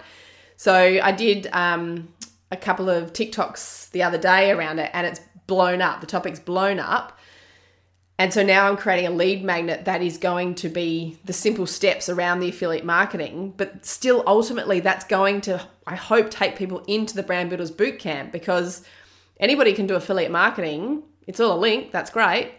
So 0.58 0.74
I 0.74 1.12
did 1.12 1.48
um, 1.54 2.10
a 2.52 2.58
couple 2.58 2.90
of 2.90 3.14
TikToks 3.14 3.92
the 3.92 4.04
other 4.04 4.18
day 4.18 4.52
around 4.52 4.80
it, 4.80 4.90
and 4.94 5.08
it's 5.08 5.22
blown 5.48 5.82
up. 5.82 6.02
The 6.02 6.08
topic's 6.08 6.40
blown 6.40 6.80
up. 6.80 7.18
And 8.20 8.34
so 8.34 8.44
now 8.44 8.68
I'm 8.68 8.78
creating 8.78 9.06
a 9.06 9.12
lead 9.12 9.44
magnet 9.44 9.86
that 9.86 10.02
is 10.02 10.18
going 10.18 10.56
to 10.56 10.70
be 10.70 11.20
the 11.26 11.34
simple 11.34 11.68
steps 11.68 12.10
around 12.10 12.40
the 12.40 12.50
affiliate 12.50 12.84
marketing, 12.84 13.54
but 13.58 13.86
still 13.86 14.24
ultimately 14.26 14.80
that's 14.80 15.06
going 15.06 15.42
to, 15.42 15.64
I 15.86 15.96
hope, 15.96 16.32
take 16.32 16.56
people 16.56 16.84
into 16.88 17.16
the 17.16 17.22
Brand 17.22 17.50
Builders 17.50 17.72
Bootcamp 17.72 18.32
because 18.32 18.84
anybody 19.40 19.72
can 19.74 19.86
do 19.86 19.94
affiliate 19.94 20.32
marketing. 20.32 21.04
It's 21.28 21.40
all 21.40 21.56
a 21.56 21.60
link, 21.60 21.92
that's 21.92 22.10
great. 22.10 22.54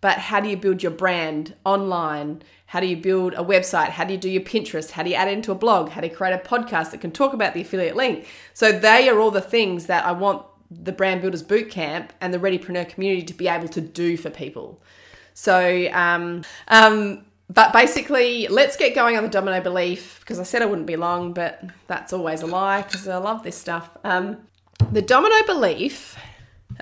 But 0.00 0.18
how 0.18 0.40
do 0.40 0.48
you 0.48 0.56
build 0.56 0.82
your 0.82 0.92
brand 0.92 1.54
online? 1.64 2.42
How 2.66 2.80
do 2.80 2.86
you 2.86 2.96
build 2.96 3.34
a 3.34 3.44
website? 3.44 3.90
How 3.90 4.04
do 4.04 4.12
you 4.12 4.18
do 4.18 4.28
your 4.28 4.42
Pinterest? 4.42 4.90
How 4.90 5.04
do 5.04 5.10
you 5.10 5.16
add 5.16 5.28
into 5.28 5.52
a 5.52 5.54
blog? 5.54 5.90
How 5.90 6.00
do 6.00 6.08
you 6.08 6.14
create 6.14 6.34
a 6.34 6.38
podcast 6.38 6.90
that 6.90 7.00
can 7.00 7.12
talk 7.12 7.32
about 7.32 7.54
the 7.54 7.60
affiliate 7.60 7.96
link? 7.96 8.26
So 8.52 8.72
they 8.72 9.08
are 9.08 9.18
all 9.20 9.30
the 9.30 9.40
things 9.40 9.86
that 9.86 10.04
I 10.04 10.12
want 10.12 10.44
the 10.70 10.92
Brand 10.92 11.22
Builders 11.22 11.42
Bootcamp 11.42 12.10
and 12.20 12.34
the 12.34 12.38
Readypreneur 12.38 12.88
community 12.88 13.22
to 13.22 13.34
be 13.34 13.48
able 13.48 13.68
to 13.68 13.80
do 13.80 14.16
for 14.16 14.28
people. 14.28 14.82
So, 15.34 15.88
um, 15.92 16.44
um, 16.68 17.24
but 17.50 17.72
basically, 17.72 18.48
let's 18.48 18.76
get 18.76 18.94
going 18.94 19.16
on 19.16 19.22
the 19.22 19.28
domino 19.28 19.60
belief 19.60 20.20
because 20.20 20.40
I 20.40 20.44
said 20.44 20.62
I 20.62 20.66
wouldn't 20.66 20.86
be 20.86 20.96
long, 20.96 21.34
but 21.34 21.62
that's 21.86 22.12
always 22.12 22.40
a 22.42 22.46
lie 22.46 22.82
because 22.82 23.06
I 23.06 23.18
love 23.18 23.42
this 23.42 23.56
stuff. 23.56 23.90
Um, 24.02 24.38
the 24.90 25.02
domino 25.02 25.44
belief. 25.46 26.16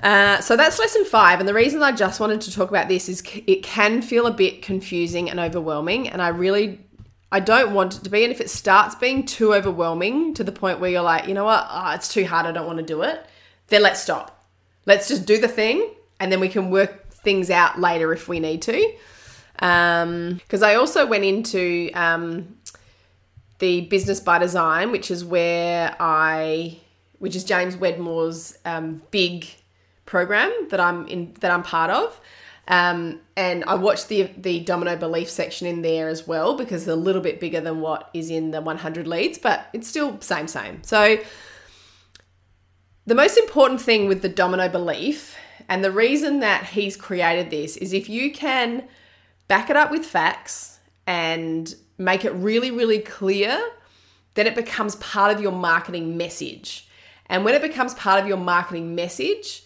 Uh, 0.01 0.39
so 0.41 0.55
that's 0.55 0.79
lesson 0.79 1.05
five. 1.05 1.39
And 1.39 1.47
the 1.47 1.53
reason 1.53 1.83
I 1.83 1.91
just 1.91 2.19
wanted 2.19 2.41
to 2.41 2.51
talk 2.51 2.69
about 2.69 2.87
this 2.87 3.09
is 3.09 3.19
c- 3.19 3.43
it 3.45 3.61
can 3.63 4.01
feel 4.01 4.25
a 4.25 4.31
bit 4.31 4.61
confusing 4.61 5.29
and 5.29 5.39
overwhelming. 5.39 6.09
And 6.09 6.21
I 6.21 6.29
really, 6.29 6.79
I 7.31 7.39
don't 7.39 7.73
want 7.73 7.97
it 7.97 8.03
to 8.03 8.09
be. 8.09 8.23
And 8.23 8.31
if 8.31 8.41
it 8.41 8.49
starts 8.49 8.95
being 8.95 9.25
too 9.25 9.53
overwhelming 9.53 10.33
to 10.35 10.43
the 10.43 10.51
point 10.51 10.79
where 10.79 10.89
you're 10.89 11.01
like, 11.01 11.27
you 11.27 11.33
know 11.33 11.45
what, 11.45 11.67
oh, 11.69 11.91
it's 11.91 12.11
too 12.11 12.25
hard, 12.25 12.45
I 12.45 12.51
don't 12.51 12.65
want 12.65 12.79
to 12.79 12.85
do 12.85 13.03
it, 13.03 13.23
then 13.67 13.83
let's 13.83 14.01
stop. 14.01 14.45
Let's 14.85 15.07
just 15.07 15.25
do 15.25 15.39
the 15.39 15.47
thing 15.47 15.93
and 16.19 16.31
then 16.31 16.39
we 16.39 16.49
can 16.49 16.69
work 16.69 17.02
things 17.23 17.49
out 17.49 17.79
later 17.79 18.13
if 18.13 18.27
we 18.27 18.39
need 18.39 18.61
to. 18.63 18.93
Because 19.55 20.03
um, 20.03 20.63
I 20.63 20.75
also 20.75 21.05
went 21.05 21.23
into 21.23 21.89
um, 21.93 22.57
the 23.59 23.81
Business 23.81 24.19
by 24.19 24.39
Design, 24.39 24.91
which 24.91 25.09
is 25.09 25.23
where 25.23 25.95
I 25.99 26.79
which 27.19 27.37
is 27.37 27.45
James 27.45 27.77
Wedmore's 27.77 28.57
um, 28.65 29.01
big 29.09 29.47
program 30.05 30.51
that 30.69 30.81
I'm 30.81 31.07
in 31.07 31.33
that 31.39 31.51
I'm 31.51 31.63
part 31.63 31.89
of. 31.89 32.19
Um, 32.67 33.19
and 33.35 33.63
I 33.65 33.75
watched 33.75 34.09
the 34.09 34.23
the 34.37 34.59
domino 34.61 34.95
belief 34.95 35.29
section 35.29 35.67
in 35.67 35.81
there 35.81 36.09
as 36.09 36.27
well 36.27 36.57
because 36.57 36.83
it's 36.83 36.89
a 36.89 36.95
little 36.95 37.21
bit 37.21 37.39
bigger 37.39 37.61
than 37.61 37.79
what 37.79 38.09
is 38.13 38.29
in 38.29 38.51
the 38.51 38.61
100 38.61 39.07
leads, 39.07 39.37
but 39.37 39.67
it's 39.73 39.87
still 39.87 40.19
same 40.21 40.47
same. 40.47 40.83
So 40.83 41.17
the 43.05 43.15
most 43.15 43.37
important 43.37 43.81
thing 43.81 44.07
with 44.07 44.21
the 44.21 44.29
domino 44.29 44.67
belief 44.69 45.37
and 45.69 45.83
the 45.83 45.91
reason 45.91 46.39
that 46.39 46.65
he's 46.65 46.95
created 46.97 47.49
this 47.49 47.77
is 47.77 47.93
if 47.93 48.09
you 48.09 48.31
can 48.31 48.87
back 49.47 49.69
it 49.69 49.75
up 49.75 49.91
with 49.91 50.05
facts 50.05 50.79
and 51.05 51.75
make 51.97 52.25
it 52.25 52.31
really 52.31 52.71
really 52.71 52.99
clear, 52.99 53.61
then 54.35 54.47
it 54.47 54.55
becomes 54.55 54.95
part 54.95 55.33
of 55.33 55.41
your 55.41 55.51
marketing 55.51 56.17
message. 56.17 56.87
And 57.27 57.45
when 57.45 57.55
it 57.55 57.61
becomes 57.61 57.93
part 57.93 58.21
of 58.21 58.27
your 58.27 58.37
marketing 58.37 58.95
message, 58.95 59.63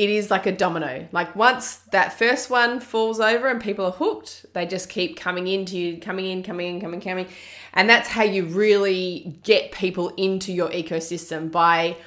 it 0.00 0.08
is 0.08 0.30
like 0.30 0.46
a 0.46 0.52
domino. 0.52 1.06
Like 1.12 1.36
once 1.36 1.76
that 1.92 2.18
first 2.18 2.48
one 2.48 2.80
falls 2.80 3.20
over 3.20 3.48
and 3.48 3.60
people 3.60 3.84
are 3.84 3.92
hooked, 3.92 4.46
they 4.54 4.64
just 4.64 4.88
keep 4.88 5.18
coming 5.18 5.46
into 5.46 5.76
you, 5.76 6.00
coming 6.00 6.24
in, 6.24 6.42
coming 6.42 6.74
in, 6.74 6.80
coming, 6.80 7.02
coming. 7.02 7.26
And 7.74 7.88
that's 7.90 8.08
how 8.08 8.22
you 8.22 8.46
really 8.46 9.38
get 9.42 9.72
people 9.72 10.08
into 10.16 10.54
your 10.54 10.70
ecosystem 10.70 11.52
by 11.52 11.98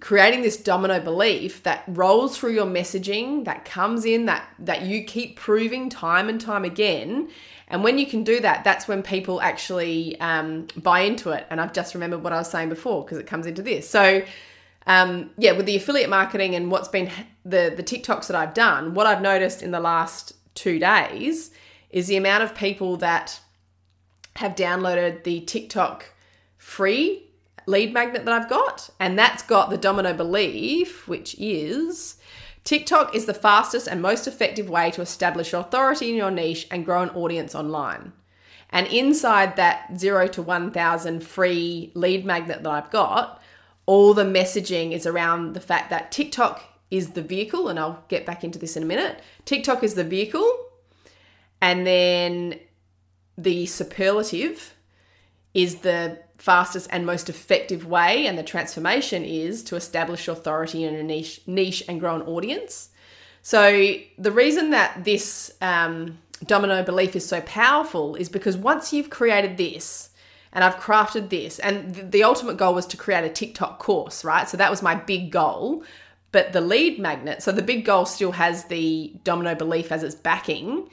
creating 0.00 0.42
this 0.42 0.56
domino 0.56 1.00
belief 1.00 1.62
that 1.62 1.84
rolls 1.86 2.36
through 2.36 2.52
your 2.52 2.66
messaging 2.66 3.44
that 3.44 3.64
comes 3.64 4.04
in 4.04 4.26
that 4.26 4.48
that 4.58 4.82
you 4.82 5.04
keep 5.04 5.36
proving 5.36 5.88
time 5.88 6.28
and 6.28 6.40
time 6.40 6.64
again. 6.64 7.28
And 7.68 7.82
when 7.82 7.98
you 7.98 8.06
can 8.06 8.24
do 8.24 8.40
that 8.40 8.64
that's 8.64 8.88
when 8.88 9.02
people 9.02 9.40
actually 9.40 10.18
um, 10.20 10.66
buy 10.76 11.00
into 11.00 11.30
it. 11.30 11.46
And 11.48 11.60
i've 11.60 11.72
just 11.72 11.94
remembered 11.94 12.22
what 12.22 12.32
i 12.32 12.38
was 12.38 12.50
saying 12.50 12.68
before 12.68 13.04
because 13.04 13.18
it 13.18 13.26
comes 13.26 13.46
into 13.46 13.62
this. 13.62 13.88
So 13.88 14.22
um, 14.86 15.30
yeah 15.38 15.52
with 15.52 15.66
the 15.66 15.76
affiliate 15.76 16.10
marketing 16.10 16.54
and 16.54 16.70
what's 16.70 16.88
been 16.88 17.10
the 17.44 17.72
the 17.74 17.82
tiktoks 17.82 18.26
that 18.26 18.36
i've 18.36 18.54
done 18.54 18.94
what 18.94 19.06
i've 19.06 19.22
noticed 19.22 19.62
in 19.62 19.70
the 19.70 19.80
last 19.80 20.34
two 20.54 20.78
days 20.78 21.50
is 21.90 22.06
the 22.06 22.16
amount 22.16 22.42
of 22.42 22.54
people 22.54 22.96
that 22.98 23.40
have 24.36 24.54
downloaded 24.54 25.24
the 25.24 25.40
tiktok 25.40 26.12
free 26.58 27.23
lead 27.66 27.92
magnet 27.92 28.24
that 28.24 28.34
I've 28.34 28.48
got, 28.48 28.90
and 29.00 29.18
that's 29.18 29.42
got 29.42 29.70
the 29.70 29.76
domino 29.76 30.12
belief, 30.12 31.08
which 31.08 31.34
is 31.38 32.16
TikTok 32.64 33.14
is 33.14 33.26
the 33.26 33.34
fastest 33.34 33.86
and 33.86 34.00
most 34.00 34.26
effective 34.26 34.70
way 34.70 34.90
to 34.92 35.02
establish 35.02 35.52
authority 35.52 36.10
in 36.10 36.16
your 36.16 36.30
niche 36.30 36.66
and 36.70 36.84
grow 36.84 37.02
an 37.02 37.10
audience 37.10 37.54
online. 37.54 38.12
And 38.70 38.86
inside 38.88 39.56
that 39.56 39.98
0 39.98 40.28
to 40.28 40.42
1000 40.42 41.22
free 41.22 41.92
lead 41.94 42.24
magnet 42.24 42.62
that 42.62 42.70
I've 42.70 42.90
got, 42.90 43.40
all 43.86 44.14
the 44.14 44.24
messaging 44.24 44.92
is 44.92 45.06
around 45.06 45.52
the 45.52 45.60
fact 45.60 45.90
that 45.90 46.10
TikTok 46.10 46.62
is 46.90 47.10
the 47.10 47.22
vehicle, 47.22 47.68
and 47.68 47.78
I'll 47.78 48.04
get 48.08 48.24
back 48.24 48.42
into 48.42 48.58
this 48.58 48.76
in 48.76 48.82
a 48.82 48.86
minute. 48.86 49.20
TikTok 49.44 49.84
is 49.84 49.94
the 49.94 50.04
vehicle, 50.04 50.50
and 51.60 51.86
then 51.86 52.58
the 53.36 53.66
superlative 53.66 54.74
is 55.52 55.76
the 55.76 56.18
fastest 56.38 56.88
and 56.90 57.06
most 57.06 57.28
effective 57.28 57.86
way 57.86 58.26
and 58.26 58.36
the 58.36 58.42
transformation 58.42 59.24
is 59.24 59.62
to 59.64 59.76
establish 59.76 60.28
authority 60.28 60.84
in 60.84 60.94
a 60.94 61.02
niche, 61.02 61.40
niche 61.46 61.82
and 61.88 62.00
grow 62.00 62.16
an 62.16 62.22
audience. 62.22 62.90
So 63.42 63.94
the 64.18 64.32
reason 64.32 64.70
that 64.70 65.04
this 65.04 65.52
um, 65.60 66.18
domino 66.44 66.82
belief 66.82 67.14
is 67.14 67.26
so 67.26 67.40
powerful 67.42 68.14
is 68.14 68.28
because 68.28 68.56
once 68.56 68.92
you've 68.92 69.10
created 69.10 69.56
this 69.56 70.10
and 70.52 70.62
I've 70.62 70.76
crafted 70.76 71.30
this, 71.30 71.58
and 71.58 72.12
the 72.12 72.22
ultimate 72.22 72.56
goal 72.56 72.74
was 72.74 72.86
to 72.86 72.96
create 72.96 73.24
a 73.24 73.28
TikTok 73.28 73.80
course, 73.80 74.24
right? 74.24 74.48
So 74.48 74.56
that 74.56 74.70
was 74.70 74.82
my 74.82 74.94
big 74.94 75.32
goal. 75.32 75.82
But 76.30 76.52
the 76.52 76.60
lead 76.60 76.98
magnet, 76.98 77.42
so 77.42 77.52
the 77.52 77.62
big 77.62 77.84
goal 77.84 78.06
still 78.06 78.32
has 78.32 78.64
the 78.64 79.12
domino 79.24 79.54
belief 79.54 79.90
as 79.90 80.02
its 80.02 80.14
backing. 80.14 80.88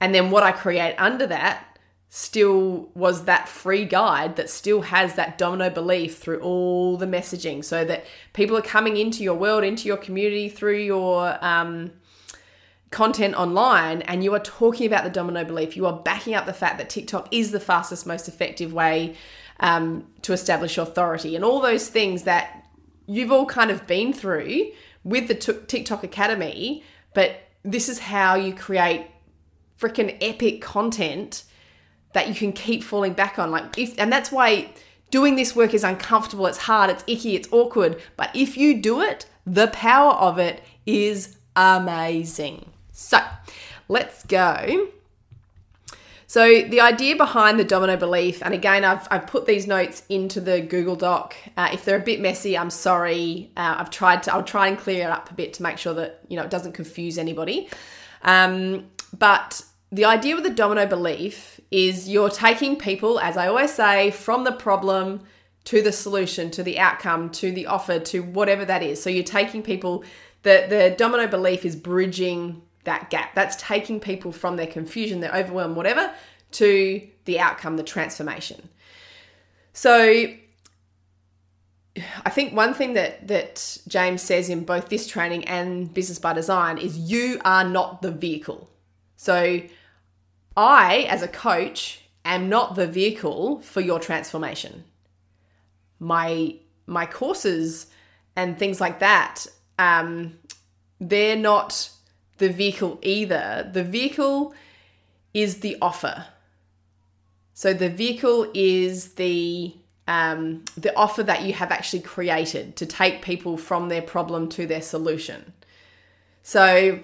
And 0.00 0.14
then 0.14 0.30
what 0.30 0.42
I 0.42 0.52
create 0.52 0.96
under 0.98 1.26
that 1.28 1.73
still 2.16 2.88
was 2.94 3.24
that 3.24 3.48
free 3.48 3.84
guide 3.84 4.36
that 4.36 4.48
still 4.48 4.82
has 4.82 5.16
that 5.16 5.36
domino 5.36 5.68
belief 5.68 6.16
through 6.16 6.38
all 6.42 6.96
the 6.96 7.06
messaging 7.06 7.64
so 7.64 7.84
that 7.84 8.04
people 8.32 8.56
are 8.56 8.62
coming 8.62 8.96
into 8.96 9.24
your 9.24 9.34
world 9.34 9.64
into 9.64 9.88
your 9.88 9.96
community 9.96 10.48
through 10.48 10.78
your 10.78 11.36
um, 11.44 11.90
content 12.92 13.34
online 13.34 14.00
and 14.02 14.22
you 14.22 14.32
are 14.32 14.38
talking 14.38 14.86
about 14.86 15.02
the 15.02 15.10
domino 15.10 15.44
belief. 15.44 15.76
You 15.76 15.86
are 15.86 15.92
backing 15.92 16.36
up 16.36 16.46
the 16.46 16.52
fact 16.52 16.78
that 16.78 16.88
tiktok 16.88 17.26
is 17.34 17.50
the 17.50 17.58
fastest 17.58 18.06
most 18.06 18.28
effective 18.28 18.72
way 18.72 19.16
um, 19.58 20.06
to 20.22 20.32
establish 20.32 20.78
authority 20.78 21.34
and 21.34 21.44
all 21.44 21.60
those 21.60 21.88
things 21.88 22.22
that 22.22 22.64
you've 23.08 23.32
all 23.32 23.44
kind 23.44 23.72
of 23.72 23.88
been 23.88 24.12
through 24.12 24.70
with 25.02 25.26
the 25.26 25.34
tiktok 25.34 26.04
academy 26.04 26.84
but 27.12 27.40
this 27.64 27.88
is 27.88 27.98
how 27.98 28.36
you 28.36 28.54
create 28.54 29.04
freaking 29.80 30.16
epic 30.20 30.62
content 30.62 31.42
that 32.14 32.28
you 32.28 32.34
can 32.34 32.52
keep 32.52 32.82
falling 32.82 33.12
back 33.12 33.38
on. 33.38 33.50
Like 33.50 33.78
if 33.78 33.94
and 33.98 34.10
that's 34.10 34.32
why 34.32 34.70
doing 35.10 35.36
this 35.36 35.54
work 35.54 35.74
is 35.74 35.84
uncomfortable, 35.84 36.46
it's 36.46 36.58
hard, 36.58 36.90
it's 36.90 37.04
icky, 37.06 37.36
it's 37.36 37.48
awkward. 37.52 38.00
But 38.16 38.34
if 38.34 38.56
you 38.56 38.80
do 38.80 39.02
it, 39.02 39.26
the 39.46 39.68
power 39.68 40.12
of 40.14 40.38
it 40.38 40.64
is 40.86 41.36
amazing. 41.54 42.70
So 42.92 43.18
let's 43.88 44.24
go. 44.24 44.88
So, 46.26 46.62
the 46.62 46.80
idea 46.80 47.14
behind 47.14 47.60
the 47.60 47.64
domino 47.64 47.96
belief, 47.96 48.42
and 48.42 48.52
again, 48.52 48.84
I've, 48.84 49.06
I've 49.08 49.28
put 49.28 49.46
these 49.46 49.68
notes 49.68 50.02
into 50.08 50.40
the 50.40 50.60
Google 50.60 50.96
Doc. 50.96 51.36
Uh, 51.56 51.68
if 51.72 51.84
they're 51.84 51.98
a 51.98 52.02
bit 52.02 52.20
messy, 52.20 52.58
I'm 52.58 52.70
sorry. 52.70 53.52
Uh, 53.56 53.76
I've 53.78 53.90
tried 53.90 54.24
to, 54.24 54.34
I'll 54.34 54.42
try 54.42 54.66
and 54.66 54.76
clear 54.76 55.04
it 55.04 55.10
up 55.10 55.30
a 55.30 55.34
bit 55.34 55.52
to 55.54 55.62
make 55.62 55.78
sure 55.78 55.94
that, 55.94 56.22
you 56.26 56.36
know, 56.36 56.42
it 56.42 56.50
doesn't 56.50 56.72
confuse 56.72 57.18
anybody. 57.18 57.68
Um, 58.22 58.86
but 59.16 59.62
the 59.94 60.04
idea 60.04 60.34
with 60.34 60.44
the 60.44 60.50
domino 60.50 60.86
belief 60.86 61.60
is 61.70 62.08
you're 62.08 62.28
taking 62.28 62.76
people, 62.76 63.20
as 63.20 63.36
I 63.36 63.46
always 63.46 63.72
say, 63.72 64.10
from 64.10 64.42
the 64.42 64.52
problem 64.52 65.20
to 65.66 65.82
the 65.82 65.92
solution, 65.92 66.50
to 66.50 66.62
the 66.64 66.78
outcome, 66.78 67.30
to 67.30 67.52
the 67.52 67.66
offer, 67.66 68.00
to 68.00 68.20
whatever 68.20 68.64
that 68.64 68.82
is. 68.82 69.00
So 69.00 69.08
you're 69.08 69.22
taking 69.22 69.62
people, 69.62 70.04
the, 70.42 70.66
the 70.68 70.94
domino 70.98 71.28
belief 71.28 71.64
is 71.64 71.76
bridging 71.76 72.62
that 72.82 73.08
gap. 73.08 73.34
That's 73.34 73.56
taking 73.56 74.00
people 74.00 74.32
from 74.32 74.56
their 74.56 74.66
confusion, 74.66 75.20
their 75.20 75.34
overwhelm, 75.34 75.76
whatever, 75.76 76.12
to 76.52 77.00
the 77.24 77.38
outcome, 77.38 77.76
the 77.76 77.84
transformation. 77.84 78.68
So 79.72 80.26
I 82.26 82.30
think 82.30 82.52
one 82.52 82.74
thing 82.74 82.94
that 82.94 83.28
that 83.28 83.78
James 83.86 84.22
says 84.22 84.48
in 84.48 84.64
both 84.64 84.88
this 84.88 85.06
training 85.06 85.44
and 85.44 85.94
Business 85.94 86.18
by 86.18 86.32
Design 86.32 86.78
is 86.78 86.98
you 86.98 87.40
are 87.44 87.64
not 87.64 88.02
the 88.02 88.10
vehicle. 88.10 88.68
So 89.16 89.60
I, 90.56 91.06
as 91.08 91.22
a 91.22 91.28
coach, 91.28 92.00
am 92.24 92.48
not 92.48 92.74
the 92.74 92.86
vehicle 92.86 93.60
for 93.60 93.80
your 93.80 94.00
transformation. 94.00 94.84
My 95.98 96.56
my 96.86 97.06
courses 97.06 97.86
and 98.36 98.58
things 98.58 98.80
like 98.80 98.98
that, 98.98 99.46
um, 99.78 100.38
they're 101.00 101.36
not 101.36 101.90
the 102.38 102.48
vehicle 102.48 102.98
either. 103.02 103.70
The 103.72 103.84
vehicle 103.84 104.54
is 105.32 105.60
the 105.60 105.76
offer. 105.80 106.26
So 107.54 107.72
the 107.72 107.88
vehicle 107.88 108.50
is 108.54 109.14
the 109.14 109.74
um, 110.06 110.64
the 110.76 110.94
offer 110.96 111.22
that 111.22 111.42
you 111.42 111.54
have 111.54 111.70
actually 111.70 112.02
created 112.02 112.76
to 112.76 112.86
take 112.86 113.22
people 113.22 113.56
from 113.56 113.88
their 113.88 114.02
problem 114.02 114.48
to 114.50 114.66
their 114.66 114.82
solution. 114.82 115.54
So 116.42 117.00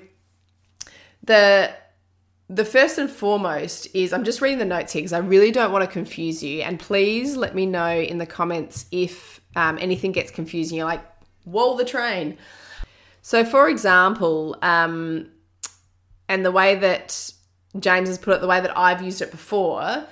the 1.22 1.72
the 2.50 2.64
first 2.64 2.98
and 2.98 3.08
foremost 3.08 3.86
is 3.94 4.12
I'm 4.12 4.24
just 4.24 4.40
reading 4.40 4.58
the 4.58 4.64
notes 4.64 4.92
here 4.92 5.00
because 5.00 5.12
I 5.12 5.18
really 5.18 5.52
don't 5.52 5.70
want 5.70 5.84
to 5.84 5.90
confuse 5.90 6.42
you. 6.42 6.62
And 6.62 6.80
please 6.80 7.36
let 7.36 7.54
me 7.54 7.64
know 7.64 7.92
in 7.92 8.18
the 8.18 8.26
comments 8.26 8.86
if 8.90 9.40
um, 9.54 9.78
anything 9.80 10.10
gets 10.10 10.32
confusing. 10.32 10.76
You're 10.76 10.86
like, 10.86 11.04
whoa, 11.44 11.76
the 11.76 11.84
train. 11.84 12.36
So, 13.22 13.44
for 13.44 13.68
example, 13.68 14.56
um, 14.62 15.30
and 16.28 16.44
the 16.44 16.50
way 16.50 16.74
that 16.74 17.30
James 17.78 18.08
has 18.08 18.18
put 18.18 18.34
it, 18.34 18.40
the 18.40 18.48
way 18.48 18.60
that 18.60 18.76
I've 18.76 19.00
used 19.00 19.22
it 19.22 19.30
before, 19.30 20.04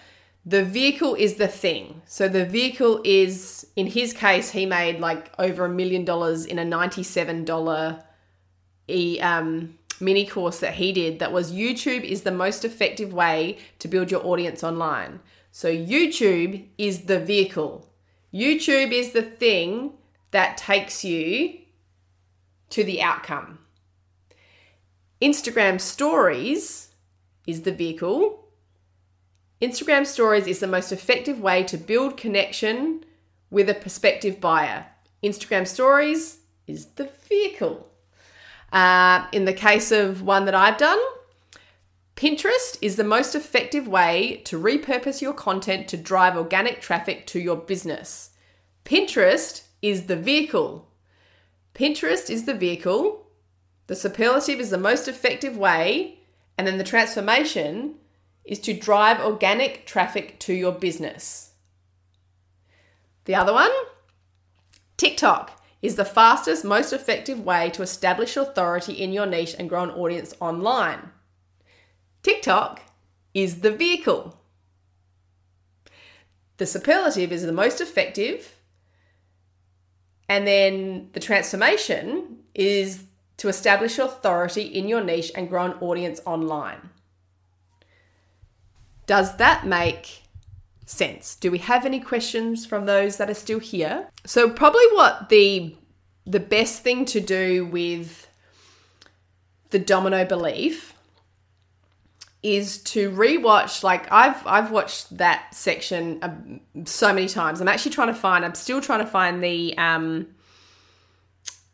the 0.47 0.65
vehicle 0.65 1.17
is 1.17 1.35
the 1.35 1.49
thing. 1.49 2.03
So, 2.07 2.29
the 2.29 2.45
vehicle 2.45 3.01
is, 3.05 3.67
in 3.75 3.89
his 3.89 4.13
case, 4.13 4.51
he 4.51 4.65
made 4.65 5.01
like 5.01 5.33
over 5.41 5.65
a 5.65 5.69
million 5.69 6.05
dollars 6.05 6.45
in 6.45 6.61
a 6.61 6.65
$97 6.65 8.03
e, 8.87 9.21
um, 9.21 9.78
mini 10.01 10.27
course 10.27 10.61
that 10.61 10.75
he 10.75 10.93
did 10.93 11.19
that 11.19 11.33
was 11.33 11.53
YouTube 11.53 12.05
is 12.05 12.23
the 12.23 12.31
most 12.31 12.65
effective 12.65 13.13
way 13.13 13.59
to 13.79 13.89
build 13.89 14.11
your 14.11 14.25
audience 14.25 14.63
online. 14.63 15.21
So, 15.51 15.69
YouTube 15.75 16.67
is 16.77 17.03
the 17.03 17.19
vehicle, 17.19 17.89
YouTube 18.33 18.93
is 18.93 19.13
the 19.13 19.23
thing 19.23 19.93
that 20.31 20.57
takes 20.57 21.05
you 21.05 21.59
to 22.71 22.85
the 22.85 23.01
outcome. 23.03 23.59
Instagram 25.21 25.81
stories 25.81 26.89
is 27.47 27.63
the 27.63 27.73
vehicle. 27.73 28.45
Instagram 29.61 30.07
stories 30.07 30.47
is 30.47 30.61
the 30.61 30.67
most 30.67 30.93
effective 30.93 31.41
way 31.41 31.65
to 31.65 31.77
build 31.77 32.17
connection 32.17 33.05
with 33.51 33.69
a 33.69 33.75
prospective 33.75 34.41
buyer. 34.41 34.87
Instagram 35.25 35.67
stories 35.67 36.41
is 36.67 36.87
the 36.87 37.11
vehicle. 37.29 37.88
Uh, 38.73 39.27
in 39.33 39.45
the 39.45 39.53
case 39.53 39.91
of 39.91 40.23
one 40.23 40.45
that 40.45 40.55
I've 40.55 40.77
done, 40.77 40.99
Pinterest 42.17 42.77
is 42.83 42.97
the 42.97 43.05
most 43.05 43.35
effective 43.35 43.87
way 43.87 44.43
to 44.45 44.61
repurpose 44.61 45.23
your 45.23 45.33
content 45.33 45.87
to 45.89 45.97
drive 45.97 46.37
organic 46.37 46.81
traffic 46.81 47.27
to 47.29 47.39
your 47.39 47.57
business. 47.57 48.31
Pinterest 48.85 49.63
is 49.83 50.07
the 50.07 50.17
vehicle. 50.17 50.91
Pinterest 51.75 52.29
is 52.29 52.45
the 52.45 52.55
vehicle. 52.55 53.27
The 53.87 53.95
superlative 53.95 54.59
is 54.59 54.71
the 54.71 54.79
most 54.79 55.07
effective 55.07 55.57
way. 55.57 56.19
And 56.57 56.67
then 56.67 56.79
the 56.79 56.85
transformation 56.85 57.95
is 58.45 58.59
to 58.61 58.75
drive 58.75 59.21
organic 59.21 59.87
traffic 59.87 60.41
to 60.41 60.53
your 60.53 60.73
business. 60.73 61.53
The 63.27 63.37
other 63.37 63.53
one, 63.53 63.71
TikTok 64.97 65.58
is 65.81 65.97
the 65.97 66.05
fastest, 66.05 66.65
most 66.65 66.93
effective 66.93 67.45
way 67.45 67.71
to 67.71 67.83
establish 67.83 68.37
authority 68.37 68.93
in 68.95 69.13
your 69.13 69.27
niche 69.27 69.55
and 69.59 69.69
grow 69.69 69.85
an 69.85 69.91
audience 69.91 70.35
online. 70.41 71.11
TikTok 72.23 72.83
is 73.35 73.61
the 73.61 73.71
vehicle. 73.71 74.37
The 76.57 76.67
superlative 76.67 77.31
is 77.31 77.43
the 77.43 77.53
most 77.53 77.81
effective, 77.81 78.57
And 80.29 80.47
then 80.47 81.09
the 81.13 81.21
transformation 81.21 82.41
is 82.55 83.05
to 83.39 83.49
establish 83.49 83.99
authority 83.99 84.63
in 84.63 84.89
your 84.89 85.03
niche 85.03 85.33
and 85.35 85.49
grow 85.49 85.65
an 85.65 85.73
audience 85.81 86.21
online. 86.27 86.91
Does 89.07 89.37
that 89.39 89.67
make 89.67 90.23
sense? 90.89 91.37
Do 91.37 91.51
we 91.51 91.59
have 91.59 91.85
any 91.85 92.01
questions 92.01 92.67
from 92.67 92.87
those 92.87 93.17
that 93.19 93.29
are 93.29 93.35
still 93.35 93.59
here? 93.59 94.09
So 94.25 94.49
probably 94.51 94.87
what 94.93 95.29
the 95.29 95.77
the 96.27 96.41
best 96.41 96.83
thing 96.83 97.05
to 97.07 97.21
do 97.21 97.65
with 97.65 98.29
the 99.71 99.79
domino 99.79 100.25
belief 100.25 100.95
is 102.43 102.79
to 102.83 103.11
rewatch 103.11 103.83
like 103.83 104.11
I've 104.13 104.47
I've 104.47 104.71
watched 104.71 105.17
that 105.19 105.55
section 105.55 106.19
uh, 106.23 106.85
so 106.85 107.13
many 107.13 107.29
times. 107.29 107.61
I'm 107.61 107.69
actually 107.69 107.93
trying 107.93 108.09
to 108.09 108.15
find 108.15 108.45
I'm 108.45 108.55
still 108.55 108.81
trying 108.81 109.01
to 109.01 109.07
find 109.07 109.43
the 109.43 109.77
um 109.77 110.29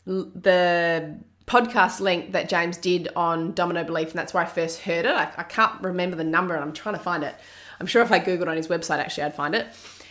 the 0.07 1.19
podcast 1.47 2.01
link 2.01 2.33
that 2.33 2.49
James 2.49 2.79
did 2.79 3.09
on 3.15 3.53
domino 3.53 3.85
belief 3.85 4.09
and 4.11 4.19
that's 4.19 4.33
where 4.33 4.43
I 4.43 4.47
first 4.47 4.81
heard 4.81 5.05
it. 5.05 5.11
I, 5.11 5.31
I 5.37 5.43
can't 5.43 5.81
remember 5.83 6.17
the 6.17 6.25
number 6.25 6.55
and 6.55 6.65
I'm 6.65 6.73
trying 6.73 6.95
to 6.95 7.01
find 7.01 7.23
it. 7.23 7.35
I'm 7.81 7.87
sure 7.87 8.03
if 8.03 8.13
I 8.13 8.21
googled 8.21 8.49
on 8.49 8.57
his 8.57 8.69
website 8.69 8.99
actually 8.99 9.25
I'd 9.25 9.35
find 9.35 9.55
it. 9.55 9.67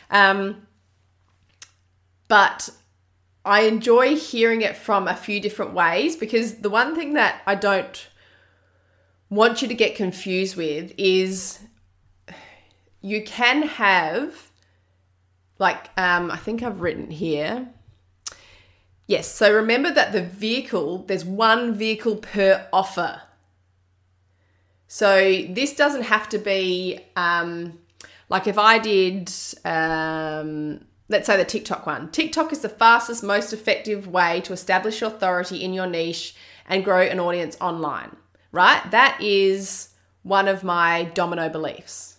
Um 0.09 0.67
but 2.27 2.69
I 3.45 3.61
enjoy 3.61 4.15
hearing 4.15 4.61
it 4.61 4.77
from 4.77 5.07
a 5.07 5.15
few 5.15 5.39
different 5.39 5.73
ways 5.73 6.15
because 6.15 6.55
the 6.55 6.69
one 6.69 6.95
thing 6.95 7.13
that 7.13 7.41
I 7.45 7.55
don't 7.55 8.07
want 9.29 9.61
you 9.61 9.67
to 9.67 9.73
get 9.73 9.95
confused 9.95 10.55
with 10.55 10.93
is 10.97 11.59
you 13.01 13.23
can 13.23 13.63
have 13.63 14.51
like 15.59 15.89
um, 15.97 16.31
I 16.31 16.37
think 16.37 16.63
I've 16.63 16.81
written 16.81 17.11
here. 17.11 17.69
Yes, 19.05 19.27
so 19.27 19.53
remember 19.53 19.91
that 19.91 20.13
the 20.13 20.23
vehicle, 20.23 20.99
there's 21.07 21.25
one 21.25 21.73
vehicle 21.73 22.17
per 22.17 22.67
offer. 22.71 23.21
So 24.93 25.45
this 25.49 25.75
doesn't 25.75 26.03
have 26.03 26.29
to 26.29 26.37
be 26.37 26.99
um, 27.15 27.79
like 28.29 28.47
if 28.47 28.57
I 28.57 28.77
did, 28.77 29.31
um, 29.65 30.85
let's 31.09 31.27
say 31.27 31.37
the 31.37 31.45
TikTok 31.45 31.85
one. 31.85 32.11
TikTok 32.11 32.51
is 32.51 32.59
the 32.59 32.69
fastest, 32.69 33.23
most 33.23 33.53
effective 33.53 34.07
way 34.07 34.41
to 34.41 34.53
establish 34.53 35.01
authority 35.01 35.63
in 35.63 35.73
your 35.73 35.87
niche 35.87 36.35
and 36.67 36.83
grow 36.83 37.01
an 37.01 37.19
audience 37.19 37.57
online 37.59 38.15
right? 38.53 38.89
That 38.91 39.17
is 39.19 39.89
one 40.21 40.47
of 40.47 40.63
my 40.63 41.11
domino 41.13 41.49
beliefs. 41.49 42.15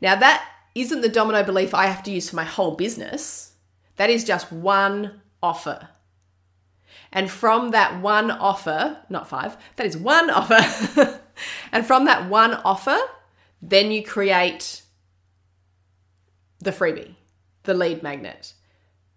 Now, 0.00 0.16
that 0.16 0.44
isn't 0.74 1.02
the 1.02 1.08
domino 1.08 1.44
belief 1.44 1.74
I 1.74 1.86
have 1.86 2.02
to 2.04 2.10
use 2.10 2.30
for 2.30 2.36
my 2.36 2.44
whole 2.44 2.74
business. 2.74 3.52
That 3.96 4.10
is 4.10 4.24
just 4.24 4.50
one 4.50 5.20
offer. 5.40 5.90
And 7.12 7.30
from 7.30 7.70
that 7.70 8.00
one 8.00 8.30
offer, 8.30 8.98
not 9.08 9.28
five, 9.28 9.56
that 9.76 9.86
is 9.86 9.96
one 9.96 10.30
offer. 10.30 11.20
and 11.72 11.86
from 11.86 12.04
that 12.04 12.28
one 12.28 12.54
offer, 12.54 12.98
then 13.60 13.90
you 13.90 14.02
create 14.02 14.82
the 16.60 16.70
freebie, 16.70 17.14
the 17.64 17.74
lead 17.74 18.02
magnet 18.02 18.52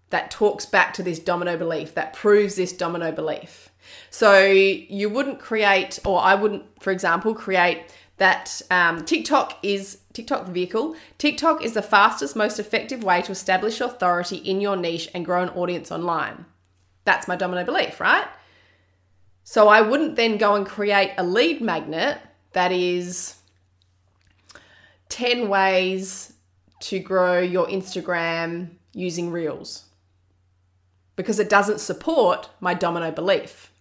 that 0.09 0.29
talks 0.29 0.65
back 0.65 0.93
to 0.93 1.03
this 1.03 1.19
domino 1.19 1.57
belief, 1.57 1.95
that 1.95 2.13
proves 2.13 2.55
this 2.55 2.73
domino 2.73 3.11
belief. 3.11 3.69
So 4.09 4.43
you 4.45 5.09
wouldn't 5.09 5.39
create, 5.39 5.99
or 6.05 6.21
I 6.21 6.35
wouldn't, 6.35 6.65
for 6.81 6.91
example, 6.91 7.33
create 7.33 7.83
that 8.17 8.61
um, 8.69 9.03
TikTok 9.03 9.57
is 9.63 9.99
TikTok 10.13 10.47
vehicle. 10.47 10.95
TikTok 11.17 11.63
is 11.63 11.73
the 11.73 11.81
fastest, 11.81 12.35
most 12.35 12.59
effective 12.59 13.03
way 13.03 13.21
to 13.23 13.31
establish 13.31 13.81
authority 13.81 14.35
in 14.37 14.61
your 14.61 14.75
niche 14.75 15.09
and 15.15 15.25
grow 15.25 15.41
an 15.41 15.49
audience 15.49 15.91
online. 15.91 16.45
That's 17.03 17.27
my 17.27 17.35
domino 17.35 17.63
belief, 17.63 17.99
right? 17.99 18.27
So 19.51 19.67
I 19.67 19.81
wouldn't 19.81 20.15
then 20.15 20.37
go 20.37 20.55
and 20.55 20.65
create 20.65 21.11
a 21.17 21.25
lead 21.25 21.59
magnet 21.59 22.19
that 22.53 22.71
is 22.71 23.35
10 25.09 25.49
ways 25.49 26.31
to 26.83 26.99
grow 26.99 27.41
your 27.41 27.67
Instagram 27.67 28.69
using 28.93 29.29
Reels 29.29 29.87
because 31.17 31.37
it 31.37 31.49
doesn't 31.49 31.81
support 31.81 32.49
my 32.61 32.73
domino 32.73 33.11
belief. 33.11 33.73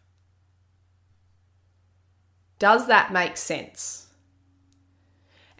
Does 2.59 2.89
that 2.89 3.13
make 3.13 3.37
sense? 3.37 4.09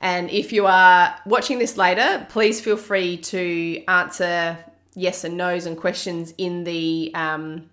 And 0.01 0.29
if 0.29 0.53
you 0.53 0.67
are 0.67 1.21
watching 1.25 1.61
this 1.61 1.77
later, 1.77 2.27
please 2.31 2.61
feel 2.61 2.77
free 2.77 3.17
to 3.17 3.85
answer 3.87 4.59
yes 4.97 5.23
and 5.23 5.37
no's 5.37 5.67
and 5.67 5.77
questions 5.77 6.35
in 6.37 6.65
the 6.65 7.13
um, 7.15 7.71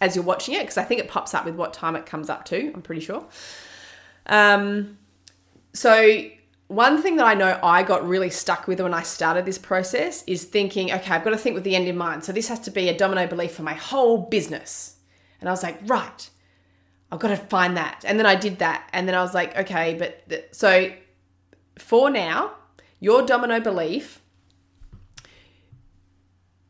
as 0.00 0.14
you're 0.14 0.24
watching 0.24 0.54
it 0.54 0.60
because 0.60 0.78
I 0.78 0.84
think 0.84 1.00
it 1.00 1.08
pops 1.08 1.34
up 1.34 1.44
with 1.44 1.54
what 1.54 1.72
time 1.72 1.96
it 1.96 2.06
comes 2.06 2.28
up 2.28 2.44
to. 2.46 2.72
I'm 2.74 2.82
pretty 2.82 3.00
sure. 3.00 3.24
Um, 4.26 4.98
so 5.72 6.28
one 6.68 7.00
thing 7.00 7.16
that 7.16 7.26
I 7.26 7.34
know 7.34 7.58
I 7.62 7.82
got 7.82 8.06
really 8.06 8.30
stuck 8.30 8.66
with 8.66 8.80
when 8.80 8.92
I 8.92 9.02
started 9.02 9.46
this 9.46 9.58
process 9.58 10.24
is 10.26 10.44
thinking, 10.44 10.92
okay, 10.92 11.14
I've 11.14 11.24
got 11.24 11.30
to 11.30 11.38
think 11.38 11.54
with 11.54 11.64
the 11.64 11.76
end 11.76 11.86
in 11.86 11.96
mind. 11.96 12.24
So 12.24 12.32
this 12.32 12.48
has 12.48 12.60
to 12.60 12.70
be 12.70 12.88
a 12.88 12.96
domino 12.96 13.26
belief 13.26 13.52
for 13.52 13.62
my 13.62 13.74
whole 13.74 14.18
business. 14.18 14.96
And 15.40 15.48
I 15.48 15.52
was 15.52 15.62
like, 15.62 15.78
right, 15.86 16.28
I've 17.12 17.20
got 17.20 17.28
to 17.28 17.36
find 17.36 17.76
that. 17.76 18.04
And 18.06 18.18
then 18.18 18.26
I 18.26 18.34
did 18.34 18.58
that. 18.58 18.88
And 18.92 19.06
then 19.06 19.14
I 19.14 19.22
was 19.22 19.32
like, 19.32 19.56
okay, 19.56 19.94
but 19.94 20.28
th- 20.28 20.48
so 20.52 20.90
for 21.78 22.10
now, 22.10 22.52
your 22.98 23.22
domino 23.22 23.60
belief, 23.60 24.20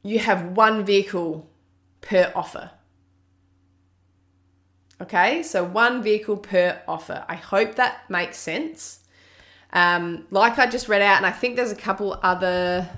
you 0.02 0.18
have 0.18 0.56
one 0.56 0.84
vehicle 0.84 1.48
per 2.00 2.32
offer. 2.34 2.70
Okay, 5.00 5.42
so 5.42 5.62
one 5.62 6.02
vehicle 6.02 6.38
per 6.38 6.80
offer. 6.88 7.24
I 7.28 7.34
hope 7.34 7.74
that 7.74 8.08
makes 8.08 8.38
sense. 8.38 9.00
Um, 9.72 10.26
like 10.30 10.58
I 10.58 10.66
just 10.66 10.88
read 10.88 11.02
out, 11.02 11.18
and 11.18 11.26
I 11.26 11.32
think 11.32 11.56
there's 11.56 11.72
a 11.72 11.76
couple 11.76 12.18
other 12.22 12.88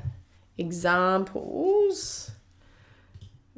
examples 0.56 2.30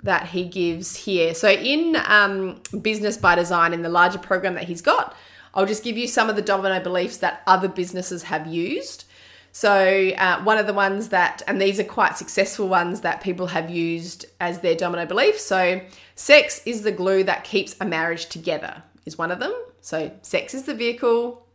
that 0.03 0.29
he 0.29 0.45
gives 0.45 0.97
here. 0.97 1.35
So, 1.35 1.51
in 1.51 1.97
um, 2.07 2.63
Business 2.81 3.19
by 3.19 3.35
Design, 3.35 3.75
in 3.75 3.83
the 3.83 3.91
larger 3.91 4.19
program 4.19 4.55
that 4.55 4.65
he's 4.65 4.81
got, 4.81 5.15
I'll 5.53 5.67
just 5.67 5.85
give 5.85 5.99
you 5.99 6.07
some 6.07 6.31
of 6.31 6.37
the 6.37 6.43
domino 6.43 6.81
beliefs 6.83 7.19
that 7.19 7.43
other 7.47 7.69
businesses 7.69 8.23
have 8.25 8.47
used. 8.47 9.05
So, 9.53 10.11
uh, 10.11 10.43
one 10.43 10.59
of 10.59 10.67
the 10.67 10.73
ones 10.73 11.09
that, 11.09 11.43
and 11.47 11.61
these 11.61 11.81
are 11.81 11.85
quite 11.85 12.17
successful 12.17 12.69
ones 12.69 13.01
that 13.01 13.21
people 13.21 13.49
have 13.49 13.69
used 13.69 14.27
as 14.41 14.61
their 14.61 14.77
domino 14.77 15.07
belief. 15.07 15.39
So, 15.39 15.81
sex 16.15 16.63
is 16.65 16.83
the 16.83 16.93
glue 16.93 17.25
that 17.25 17.45
keeps 17.45 17.75
a 17.81 17.85
marriage 17.85 18.27
together, 18.27 18.83
is 19.07 19.19
one 19.19 19.33
of 19.33 19.41
them. 19.41 19.53
So, 19.81 20.13
sex 20.23 20.55
is 20.55 20.65
the 20.65 20.75
vehicle, 20.75 21.47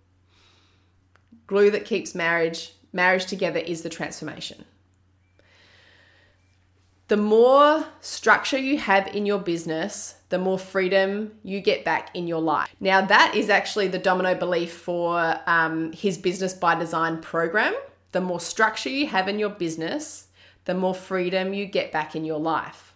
glue 1.48 1.72
that 1.72 1.86
keeps 1.86 2.14
marriage, 2.14 2.74
marriage 2.92 3.26
together 3.26 3.60
is 3.60 3.82
the 3.82 3.90
transformation 3.90 4.66
the 7.08 7.18
more 7.18 7.86
structure 8.02 8.58
you 8.58 8.78
have 8.78 9.08
in 9.08 9.26
your 9.26 9.40
business, 9.40 10.15
the 10.30 10.38
more 10.38 10.58
freedom 10.58 11.32
you 11.44 11.60
get 11.60 11.86
back 11.86 12.10
in 12.16 12.28
your 12.28 12.42
life. 12.42 12.70
Now, 12.80 13.02
that 13.06 13.36
is 13.36 13.50
actually 13.50 13.88
the 13.88 14.00
domino 14.00 14.36
belief 14.36 14.74
for 14.74 15.40
um, 15.46 15.92
his 15.92 16.18
Business 16.18 16.54
by 16.54 16.76
Design 16.76 17.22
program. 17.22 17.76
The 18.12 18.22
more 18.22 18.40
structure 18.40 18.90
you 18.90 19.08
have 19.08 19.28
in 19.28 19.40
your 19.40 19.50
business, 19.50 20.28
the 20.66 20.74
more 20.74 20.96
freedom 20.96 21.54
you 21.54 21.66
get 21.66 21.92
back 21.92 22.16
in 22.16 22.26
your 22.26 22.40
life. 22.40 22.94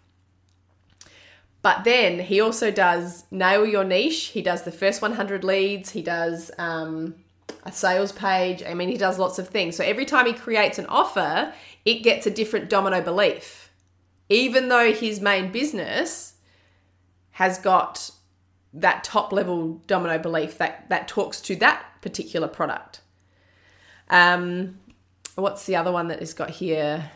But 1.61 1.83
then 1.83 2.19
he 2.19 2.39
also 2.39 2.71
does 2.71 3.25
nail 3.29 3.65
your 3.65 3.83
niche. 3.83 4.27
He 4.27 4.41
does 4.41 4.63
the 4.63 4.71
first 4.71 5.01
100 5.01 5.43
leads. 5.43 5.91
He 5.91 6.01
does 6.01 6.51
um, 6.57 7.15
a 7.63 7.71
sales 7.71 8.13
page. 8.13 8.63
I 8.63 8.73
mean, 8.73 8.89
he 8.89 8.97
does 8.97 9.19
lots 9.19 9.39
of 9.39 9.49
things. 9.49 9.75
So 9.75 9.83
every 9.83 10.05
time 10.05 10.25
he 10.25 10.33
creates 10.33 10.79
an 10.79 10.85
offer, 10.87 11.53
it 11.83 12.01
gets 12.01 12.25
a 12.25 12.31
different 12.31 12.69
domino 12.69 13.01
belief 13.01 13.69
even 14.29 14.69
though 14.69 14.93
his 14.93 15.19
main 15.19 15.51
business 15.51 16.35
has 17.39 17.57
got 17.57 18.11
that 18.73 19.01
top 19.01 19.31
level 19.31 19.81
domino 19.87 20.19
belief 20.19 20.57
that 20.57 20.89
that 20.89 21.07
talks 21.07 21.39
to 21.39 21.55
that 21.55 21.81
particular 22.01 22.49
product. 22.49 22.99
Um, 24.09 24.79
what's 25.35 25.65
the 25.65 25.77
other 25.77 25.89
one 25.89 26.09
that 26.09 26.19
has 26.19 26.33
got 26.33 26.49
here? 26.49 27.11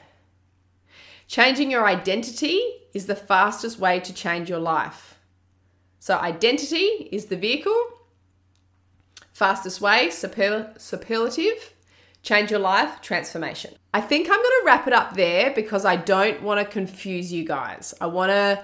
Changing 1.28 1.70
your 1.70 1.86
identity 1.86 2.58
is 2.94 3.06
the 3.06 3.18
fastest 3.18 3.80
way 3.80 4.00
to 4.00 4.14
change 4.14 4.50
your 4.50 4.60
life. 4.60 5.20
So, 6.00 6.18
identity 6.18 7.10
is 7.12 7.26
the 7.26 7.36
vehicle, 7.36 7.82
fastest 9.34 9.82
way, 9.82 10.10
super, 10.10 10.74
superlative, 10.78 11.74
change 12.22 12.50
your 12.50 12.62
life, 12.62 13.02
transformation. 13.02 13.74
I 13.94 14.00
think 14.00 14.28
I'm 14.28 14.38
going 14.38 14.62
to 14.62 14.64
wrap 14.66 14.88
it 14.88 14.94
up 14.94 15.16
there 15.16 15.52
because 15.54 15.84
I 15.84 15.98
don't 15.98 16.42
want 16.44 16.62
to 16.62 16.66
confuse 16.66 17.34
you 17.34 17.44
guys. 17.44 17.94
I 18.00 18.06
want 18.08 18.30
to, 18.30 18.64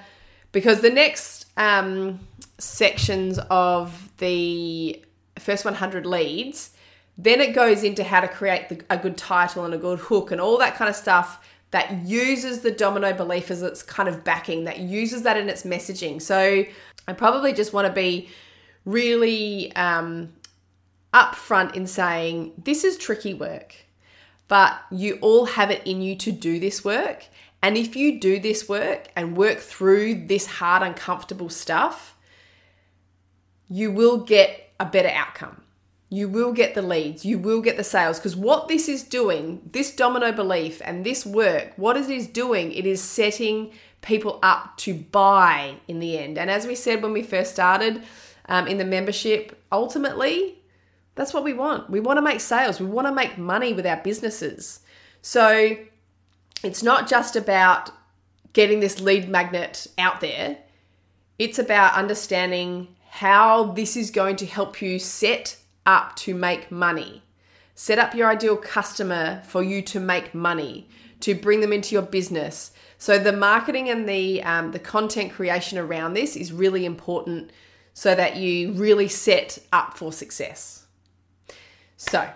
because 0.54 0.80
the 0.80 0.90
next 0.90 1.39
um, 1.60 2.20
sections 2.58 3.38
of 3.52 4.12
the 4.18 5.04
first 5.38 5.66
100 5.66 6.06
leads, 6.06 6.72
then 7.18 7.42
it 7.42 7.54
goes 7.54 7.84
into 7.84 8.04
how 8.04 8.22
to 8.22 8.28
create 8.28 8.70
the, 8.70 8.82
a 8.90 8.98
good 8.98 9.18
title 9.18 9.66
and 9.66 9.74
a 9.74 9.78
good 9.78 10.00
hook 10.00 10.32
and 10.32 10.42
all 10.42 10.58
that 10.58 10.76
kind 10.76 10.90
of 10.90 10.96
stuff 10.96 11.46
that 11.72 12.06
uses 12.06 12.62
the 12.62 12.72
domino 12.72 13.14
belief 13.14 13.52
as 13.52 13.62
its 13.62 13.84
kind 13.84 14.10
of 14.10 14.24
backing, 14.24 14.64
that 14.64 14.80
uses 14.80 15.22
that 15.24 15.38
in 15.38 15.50
its 15.50 15.64
messaging. 15.64 16.20
So 16.20 16.64
I 17.08 17.14
probably 17.14 17.54
just 17.54 17.74
want 17.74 17.88
to 17.88 17.94
be 17.94 18.30
really 18.86 19.76
um, 19.76 20.34
upfront 21.14 21.76
in 21.76 21.86
saying 21.86 22.54
this 22.58 22.84
is 22.84 22.98
tricky 22.98 23.34
work, 23.34 23.76
but 24.48 24.80
you 24.90 25.20
all 25.22 25.46
have 25.46 25.70
it 25.70 25.86
in 25.86 26.02
you 26.02 26.16
to 26.16 26.32
do 26.32 26.60
this 26.60 26.84
work. 26.84 27.26
And 27.62 27.78
if 27.78 27.96
you 27.96 28.20
do 28.20 28.40
this 28.40 28.70
work 28.70 29.10
and 29.16 29.36
work 29.36 29.60
through 29.60 30.28
this 30.28 30.46
hard, 30.46 30.82
uncomfortable 30.82 31.50
stuff, 31.50 32.16
you 33.68 33.92
will 33.92 34.18
get 34.18 34.72
a 34.80 34.86
better 34.86 35.10
outcome. 35.10 35.62
You 36.12 36.28
will 36.28 36.54
get 36.54 36.74
the 36.74 36.82
leads, 36.82 37.24
you 37.24 37.38
will 37.38 37.62
get 37.62 37.78
the 37.78 37.84
sales. 37.84 38.18
Because 38.18 38.36
what 38.36 38.68
this 38.68 38.90
is 38.90 39.04
doing, 39.04 39.62
this 39.72 39.96
domino 39.96 40.32
belief 40.32 40.82
and 40.84 41.06
this 41.06 41.26
work, 41.26 41.74
what 41.76 41.98
it 41.98 42.10
is 42.10 42.26
doing, 42.26 42.72
it 42.72 42.86
is 42.86 43.02
setting 43.02 43.72
people 44.02 44.40
up 44.42 44.76
to 44.78 44.94
buy 44.94 45.76
in 45.88 46.00
the 46.00 46.18
end. 46.18 46.38
And 46.38 46.50
as 46.50 46.66
we 46.66 46.74
said 46.74 47.04
when 47.04 47.14
we 47.14 47.22
first 47.22 47.52
started 47.52 48.02
um, 48.48 48.68
in 48.68 48.78
the 48.78 48.86
membership, 48.86 49.62
ultimately, 49.72 50.56
that's 51.14 51.34
what 51.34 51.44
we 51.44 51.54
want. 51.54 51.90
We 51.90 52.00
want 52.00 52.18
to 52.18 52.22
make 52.22 52.40
sales, 52.40 52.80
we 52.80 52.88
want 52.88 53.08
to 53.08 53.14
make 53.14 53.38
money 53.38 53.74
with 53.74 53.86
our 53.86 53.98
businesses. 53.98 54.80
So 55.22 55.78
it's 56.64 56.84
not 56.84 57.08
just 57.08 57.36
about 57.36 57.92
getting 58.54 58.80
this 58.80 59.00
lead 59.00 59.30
magnet 59.30 59.88
out 59.98 60.22
there, 60.22 60.58
it's 61.38 61.60
about 61.60 61.94
understanding 61.94 62.96
how 63.10 63.72
this 63.72 63.96
is 63.96 64.12
going 64.12 64.36
to 64.38 64.46
help 64.46 64.82
you 64.82 65.00
set 65.00 65.58
up 65.86 66.16
to 66.16 66.36
make 66.36 66.72
money. 66.72 67.24
Set 67.76 67.98
up 67.98 68.14
your 68.14 68.30
ideal 68.30 68.58
customer 68.58 69.42
for 69.46 69.64
you 69.64 69.82
to 69.82 70.00
make 70.00 70.34
money, 70.34 70.90
to 71.22 71.34
bring 71.34 71.62
them 71.62 71.72
into 71.72 71.96
your 71.96 72.02
business. 72.02 72.72
So 72.98 73.18
the 73.18 73.32
marketing 73.32 73.90
and 73.90 74.08
the 74.08 74.44
um, 74.44 74.72
the 74.72 74.80
content 74.80 75.32
creation 75.32 75.78
around 75.78 76.14
this 76.14 76.36
is 76.36 76.52
really 76.52 76.86
important, 76.86 77.52
so 77.94 78.14
that 78.16 78.36
you 78.36 78.74
really 78.74 79.08
set 79.08 79.60
up 79.72 79.98
for 79.98 80.12
success. 80.12 80.86
So. 81.96 82.30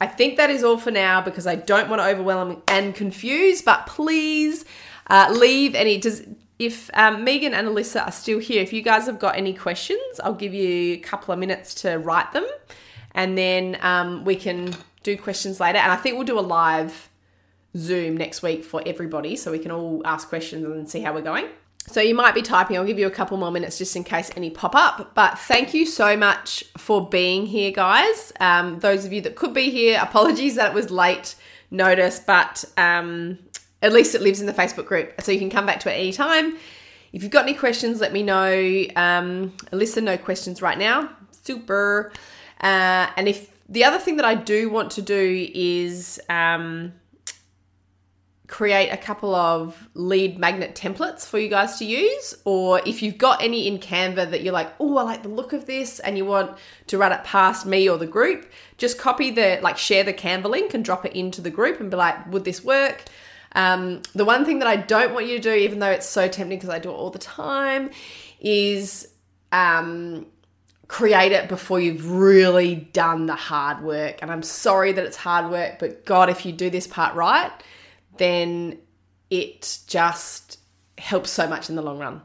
I 0.00 0.06
think 0.06 0.36
that 0.36 0.50
is 0.50 0.62
all 0.62 0.76
for 0.76 0.90
now 0.90 1.20
because 1.22 1.46
I 1.46 1.54
don't 1.54 1.88
want 1.88 2.00
to 2.00 2.06
overwhelm 2.06 2.62
and 2.68 2.94
confuse, 2.94 3.62
but 3.62 3.86
please 3.86 4.64
uh, 5.08 5.34
leave 5.36 5.74
any. 5.74 5.98
Does 5.98 6.22
if 6.58 6.90
um, 6.94 7.24
Megan 7.24 7.52
and 7.54 7.68
Alyssa 7.68 8.06
are 8.06 8.12
still 8.12 8.38
here, 8.38 8.62
if 8.62 8.72
you 8.72 8.82
guys 8.82 9.06
have 9.06 9.18
got 9.18 9.36
any 9.36 9.52
questions, 9.52 10.20
I'll 10.24 10.34
give 10.34 10.54
you 10.54 10.94
a 10.94 10.98
couple 10.98 11.32
of 11.32 11.38
minutes 11.38 11.74
to 11.82 11.98
write 11.98 12.32
them 12.32 12.46
and 13.16 13.36
then 13.36 13.78
um, 13.80 14.24
we 14.24 14.36
can 14.36 14.74
do 15.02 15.16
questions 15.16 15.58
later. 15.58 15.78
And 15.78 15.90
I 15.90 15.96
think 15.96 16.16
we'll 16.16 16.26
do 16.26 16.38
a 16.38 16.40
live 16.40 17.08
Zoom 17.76 18.16
next 18.16 18.42
week 18.42 18.64
for 18.64 18.82
everybody 18.86 19.36
so 19.36 19.50
we 19.50 19.58
can 19.58 19.70
all 19.70 20.02
ask 20.04 20.28
questions 20.28 20.64
and 20.64 20.88
see 20.88 21.00
how 21.00 21.14
we're 21.14 21.22
going. 21.22 21.46
So 21.88 22.00
you 22.00 22.14
might 22.14 22.34
be 22.34 22.42
typing, 22.42 22.76
I'll 22.76 22.84
give 22.84 22.98
you 22.98 23.06
a 23.06 23.10
couple 23.10 23.36
more 23.36 23.50
minutes 23.50 23.78
just 23.78 23.94
in 23.94 24.04
case 24.04 24.30
any 24.36 24.50
pop 24.50 24.74
up. 24.74 25.14
But 25.14 25.38
thank 25.38 25.72
you 25.72 25.86
so 25.86 26.16
much 26.16 26.64
for 26.76 27.08
being 27.08 27.46
here, 27.46 27.70
guys. 27.70 28.32
Um, 28.40 28.80
those 28.80 29.04
of 29.04 29.12
you 29.12 29.20
that 29.22 29.36
could 29.36 29.54
be 29.54 29.70
here, 29.70 30.00
apologies 30.02 30.56
that 30.56 30.72
it 30.72 30.74
was 30.74 30.90
late 30.90 31.36
notice, 31.70 32.18
but 32.18 32.64
um, 32.76 33.38
at 33.82 33.92
least 33.92 34.14
it 34.14 34.20
lives 34.20 34.40
in 34.40 34.46
the 34.46 34.52
Facebook 34.52 34.86
group, 34.86 35.20
so 35.20 35.32
you 35.32 35.38
can 35.38 35.50
come 35.50 35.64
back 35.64 35.80
to 35.80 35.92
it 35.92 35.96
anytime. 35.96 36.56
If 37.12 37.22
you've 37.22 37.32
got 37.32 37.44
any 37.44 37.54
questions, 37.54 38.00
let 38.00 38.12
me 38.12 38.22
know. 38.22 38.52
Um, 38.96 39.52
Alyssa, 39.72 40.02
no 40.02 40.18
questions 40.18 40.60
right 40.60 40.76
now. 40.76 41.10
Super. 41.30 42.12
Uh, 42.60 43.08
and 43.16 43.28
if 43.28 43.50
the 43.68 43.84
other 43.84 43.98
thing 43.98 44.16
that 44.16 44.24
I 44.24 44.34
do 44.34 44.68
want 44.70 44.90
to 44.92 45.02
do 45.02 45.48
is 45.54 46.20
um, 46.28 46.92
create 48.48 48.90
a 48.90 48.96
couple 48.96 49.34
of 49.34 49.88
lead 49.94 50.38
magnet 50.38 50.74
templates 50.76 51.26
for 51.26 51.38
you 51.38 51.48
guys 51.48 51.78
to 51.78 51.84
use. 51.84 52.34
Or 52.44 52.80
if 52.86 53.02
you've 53.02 53.18
got 53.18 53.42
any 53.42 53.66
in 53.66 53.78
Canva 53.78 54.30
that 54.30 54.42
you're 54.42 54.52
like, 54.52 54.72
oh, 54.78 54.96
I 54.98 55.02
like 55.02 55.22
the 55.22 55.28
look 55.28 55.52
of 55.52 55.66
this, 55.66 55.98
and 55.98 56.16
you 56.16 56.24
want 56.24 56.56
to 56.86 56.98
run 56.98 57.12
it 57.12 57.24
past 57.24 57.66
me 57.66 57.88
or 57.88 57.98
the 57.98 58.06
group, 58.06 58.50
just 58.78 58.98
copy 58.98 59.30
the, 59.30 59.58
like, 59.62 59.78
share 59.78 60.04
the 60.04 60.14
Canva 60.14 60.48
link 60.48 60.74
and 60.74 60.84
drop 60.84 61.04
it 61.04 61.12
into 61.12 61.40
the 61.40 61.50
group 61.50 61.80
and 61.80 61.90
be 61.90 61.96
like, 61.96 62.30
would 62.32 62.44
this 62.44 62.62
work? 62.62 63.04
Um, 63.52 64.02
the 64.14 64.24
one 64.24 64.44
thing 64.44 64.58
that 64.60 64.68
I 64.68 64.76
don't 64.76 65.14
want 65.14 65.26
you 65.26 65.36
to 65.36 65.42
do, 65.42 65.52
even 65.52 65.78
though 65.78 65.90
it's 65.90 66.08
so 66.08 66.28
tempting 66.28 66.58
because 66.58 66.68
I 66.68 66.78
do 66.78 66.90
it 66.90 66.94
all 66.94 67.10
the 67.10 67.18
time, 67.18 67.90
is 68.38 69.08
um, 69.50 70.26
create 70.88 71.32
it 71.32 71.48
before 71.48 71.80
you've 71.80 72.10
really 72.10 72.76
done 72.76 73.26
the 73.26 73.34
hard 73.34 73.82
work. 73.82 74.18
And 74.22 74.30
I'm 74.30 74.42
sorry 74.42 74.92
that 74.92 75.04
it's 75.04 75.16
hard 75.16 75.50
work, 75.50 75.78
but 75.78 76.04
God, 76.04 76.28
if 76.28 76.46
you 76.46 76.52
do 76.52 76.70
this 76.70 76.86
part 76.86 77.14
right, 77.14 77.50
then 78.18 78.78
it 79.30 79.78
just 79.86 80.58
helps 80.98 81.30
so 81.30 81.46
much 81.46 81.68
in 81.68 81.76
the 81.76 81.82
long 81.82 81.98
run. 81.98 82.22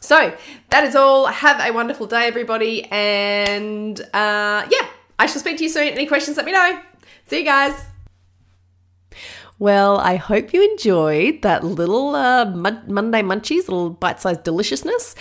So 0.00 0.36
that 0.70 0.84
is 0.84 0.94
all. 0.94 1.26
Have 1.26 1.60
a 1.60 1.72
wonderful 1.72 2.06
day, 2.06 2.26
everybody. 2.26 2.84
And 2.84 4.00
uh, 4.00 4.66
yeah, 4.70 4.86
I 5.18 5.26
shall 5.26 5.40
speak 5.40 5.58
to 5.58 5.64
you 5.64 5.68
soon. 5.68 5.88
Any 5.88 6.06
questions, 6.06 6.36
let 6.36 6.46
me 6.46 6.52
know. 6.52 6.80
See 7.26 7.40
you 7.40 7.44
guys. 7.44 7.84
Well, 9.58 9.98
I 9.98 10.16
hope 10.16 10.52
you 10.52 10.62
enjoyed 10.62 11.42
that 11.42 11.64
little 11.64 12.14
uh, 12.14 12.44
Monday 12.44 13.22
munchies, 13.22 13.68
little 13.68 13.90
bite 13.90 14.20
sized 14.20 14.44
deliciousness. 14.44 15.14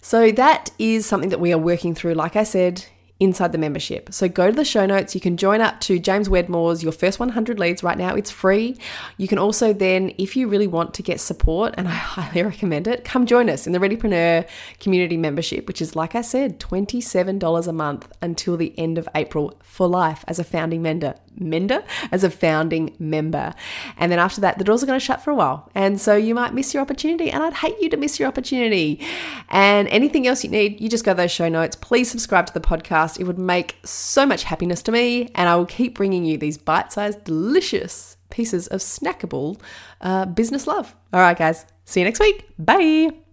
So, 0.00 0.32
that 0.32 0.70
is 0.78 1.06
something 1.06 1.28
that 1.28 1.38
we 1.38 1.52
are 1.52 1.58
working 1.58 1.94
through, 1.94 2.14
like 2.14 2.34
I 2.34 2.42
said, 2.42 2.84
inside 3.22 3.52
the 3.52 3.58
membership. 3.58 4.12
So 4.12 4.28
go 4.28 4.50
to 4.50 4.56
the 4.56 4.64
show 4.64 4.84
notes. 4.84 5.14
You 5.14 5.20
can 5.20 5.36
join 5.36 5.60
up 5.60 5.78
to 5.82 6.00
James 6.00 6.28
Wedmore's 6.28 6.82
Your 6.82 6.90
First 6.90 7.20
100 7.20 7.56
Leads 7.56 7.84
right 7.84 7.96
now. 7.96 8.16
It's 8.16 8.32
free. 8.32 8.76
You 9.16 9.28
can 9.28 9.38
also 9.38 9.72
then, 9.72 10.12
if 10.18 10.34
you 10.34 10.48
really 10.48 10.66
want 10.66 10.92
to 10.94 11.04
get 11.04 11.20
support, 11.20 11.72
and 11.78 11.86
I 11.86 11.92
highly 12.16 12.42
recommend 12.42 12.88
it, 12.88 13.04
come 13.04 13.24
join 13.24 13.48
us 13.48 13.64
in 13.64 13.72
the 13.72 13.78
Readypreneur 13.78 14.44
community 14.80 15.16
membership, 15.16 15.68
which 15.68 15.80
is, 15.80 15.94
like 15.94 16.16
I 16.16 16.20
said, 16.20 16.58
$27 16.58 17.68
a 17.68 17.72
month 17.72 18.12
until 18.20 18.56
the 18.56 18.76
end 18.76 18.98
of 18.98 19.08
April 19.14 19.56
for 19.62 19.86
life 19.86 20.24
as 20.26 20.40
a 20.40 20.44
founding 20.44 20.82
member. 20.82 21.14
Mender 21.38 21.82
as 22.10 22.24
a 22.24 22.30
founding 22.30 22.94
member. 22.98 23.54
And 23.96 24.10
then 24.10 24.18
after 24.18 24.40
that, 24.42 24.58
the 24.58 24.64
doors 24.64 24.82
are 24.82 24.86
going 24.86 24.98
to 24.98 25.04
shut 25.04 25.22
for 25.22 25.30
a 25.30 25.34
while. 25.34 25.70
And 25.74 26.00
so 26.00 26.16
you 26.16 26.34
might 26.34 26.54
miss 26.54 26.74
your 26.74 26.80
opportunity. 26.80 27.30
And 27.30 27.42
I'd 27.42 27.54
hate 27.54 27.76
you 27.80 27.88
to 27.90 27.96
miss 27.96 28.18
your 28.18 28.28
opportunity. 28.28 29.04
And 29.48 29.88
anything 29.88 30.26
else 30.26 30.44
you 30.44 30.50
need, 30.50 30.80
you 30.80 30.88
just 30.88 31.04
go 31.04 31.12
to 31.12 31.16
those 31.16 31.30
show 31.30 31.48
notes. 31.48 31.76
Please 31.76 32.10
subscribe 32.10 32.46
to 32.46 32.54
the 32.54 32.60
podcast. 32.60 33.18
It 33.18 33.24
would 33.24 33.38
make 33.38 33.76
so 33.84 34.26
much 34.26 34.44
happiness 34.44 34.82
to 34.82 34.92
me. 34.92 35.30
And 35.34 35.48
I 35.48 35.56
will 35.56 35.66
keep 35.66 35.94
bringing 35.94 36.24
you 36.24 36.38
these 36.38 36.58
bite 36.58 36.92
sized, 36.92 37.24
delicious 37.24 38.16
pieces 38.30 38.66
of 38.68 38.80
snackable 38.80 39.60
uh, 40.00 40.26
business 40.26 40.66
love. 40.66 40.94
All 41.12 41.20
right, 41.20 41.36
guys. 41.36 41.66
See 41.84 42.00
you 42.00 42.04
next 42.04 42.20
week. 42.20 42.46
Bye. 42.58 43.31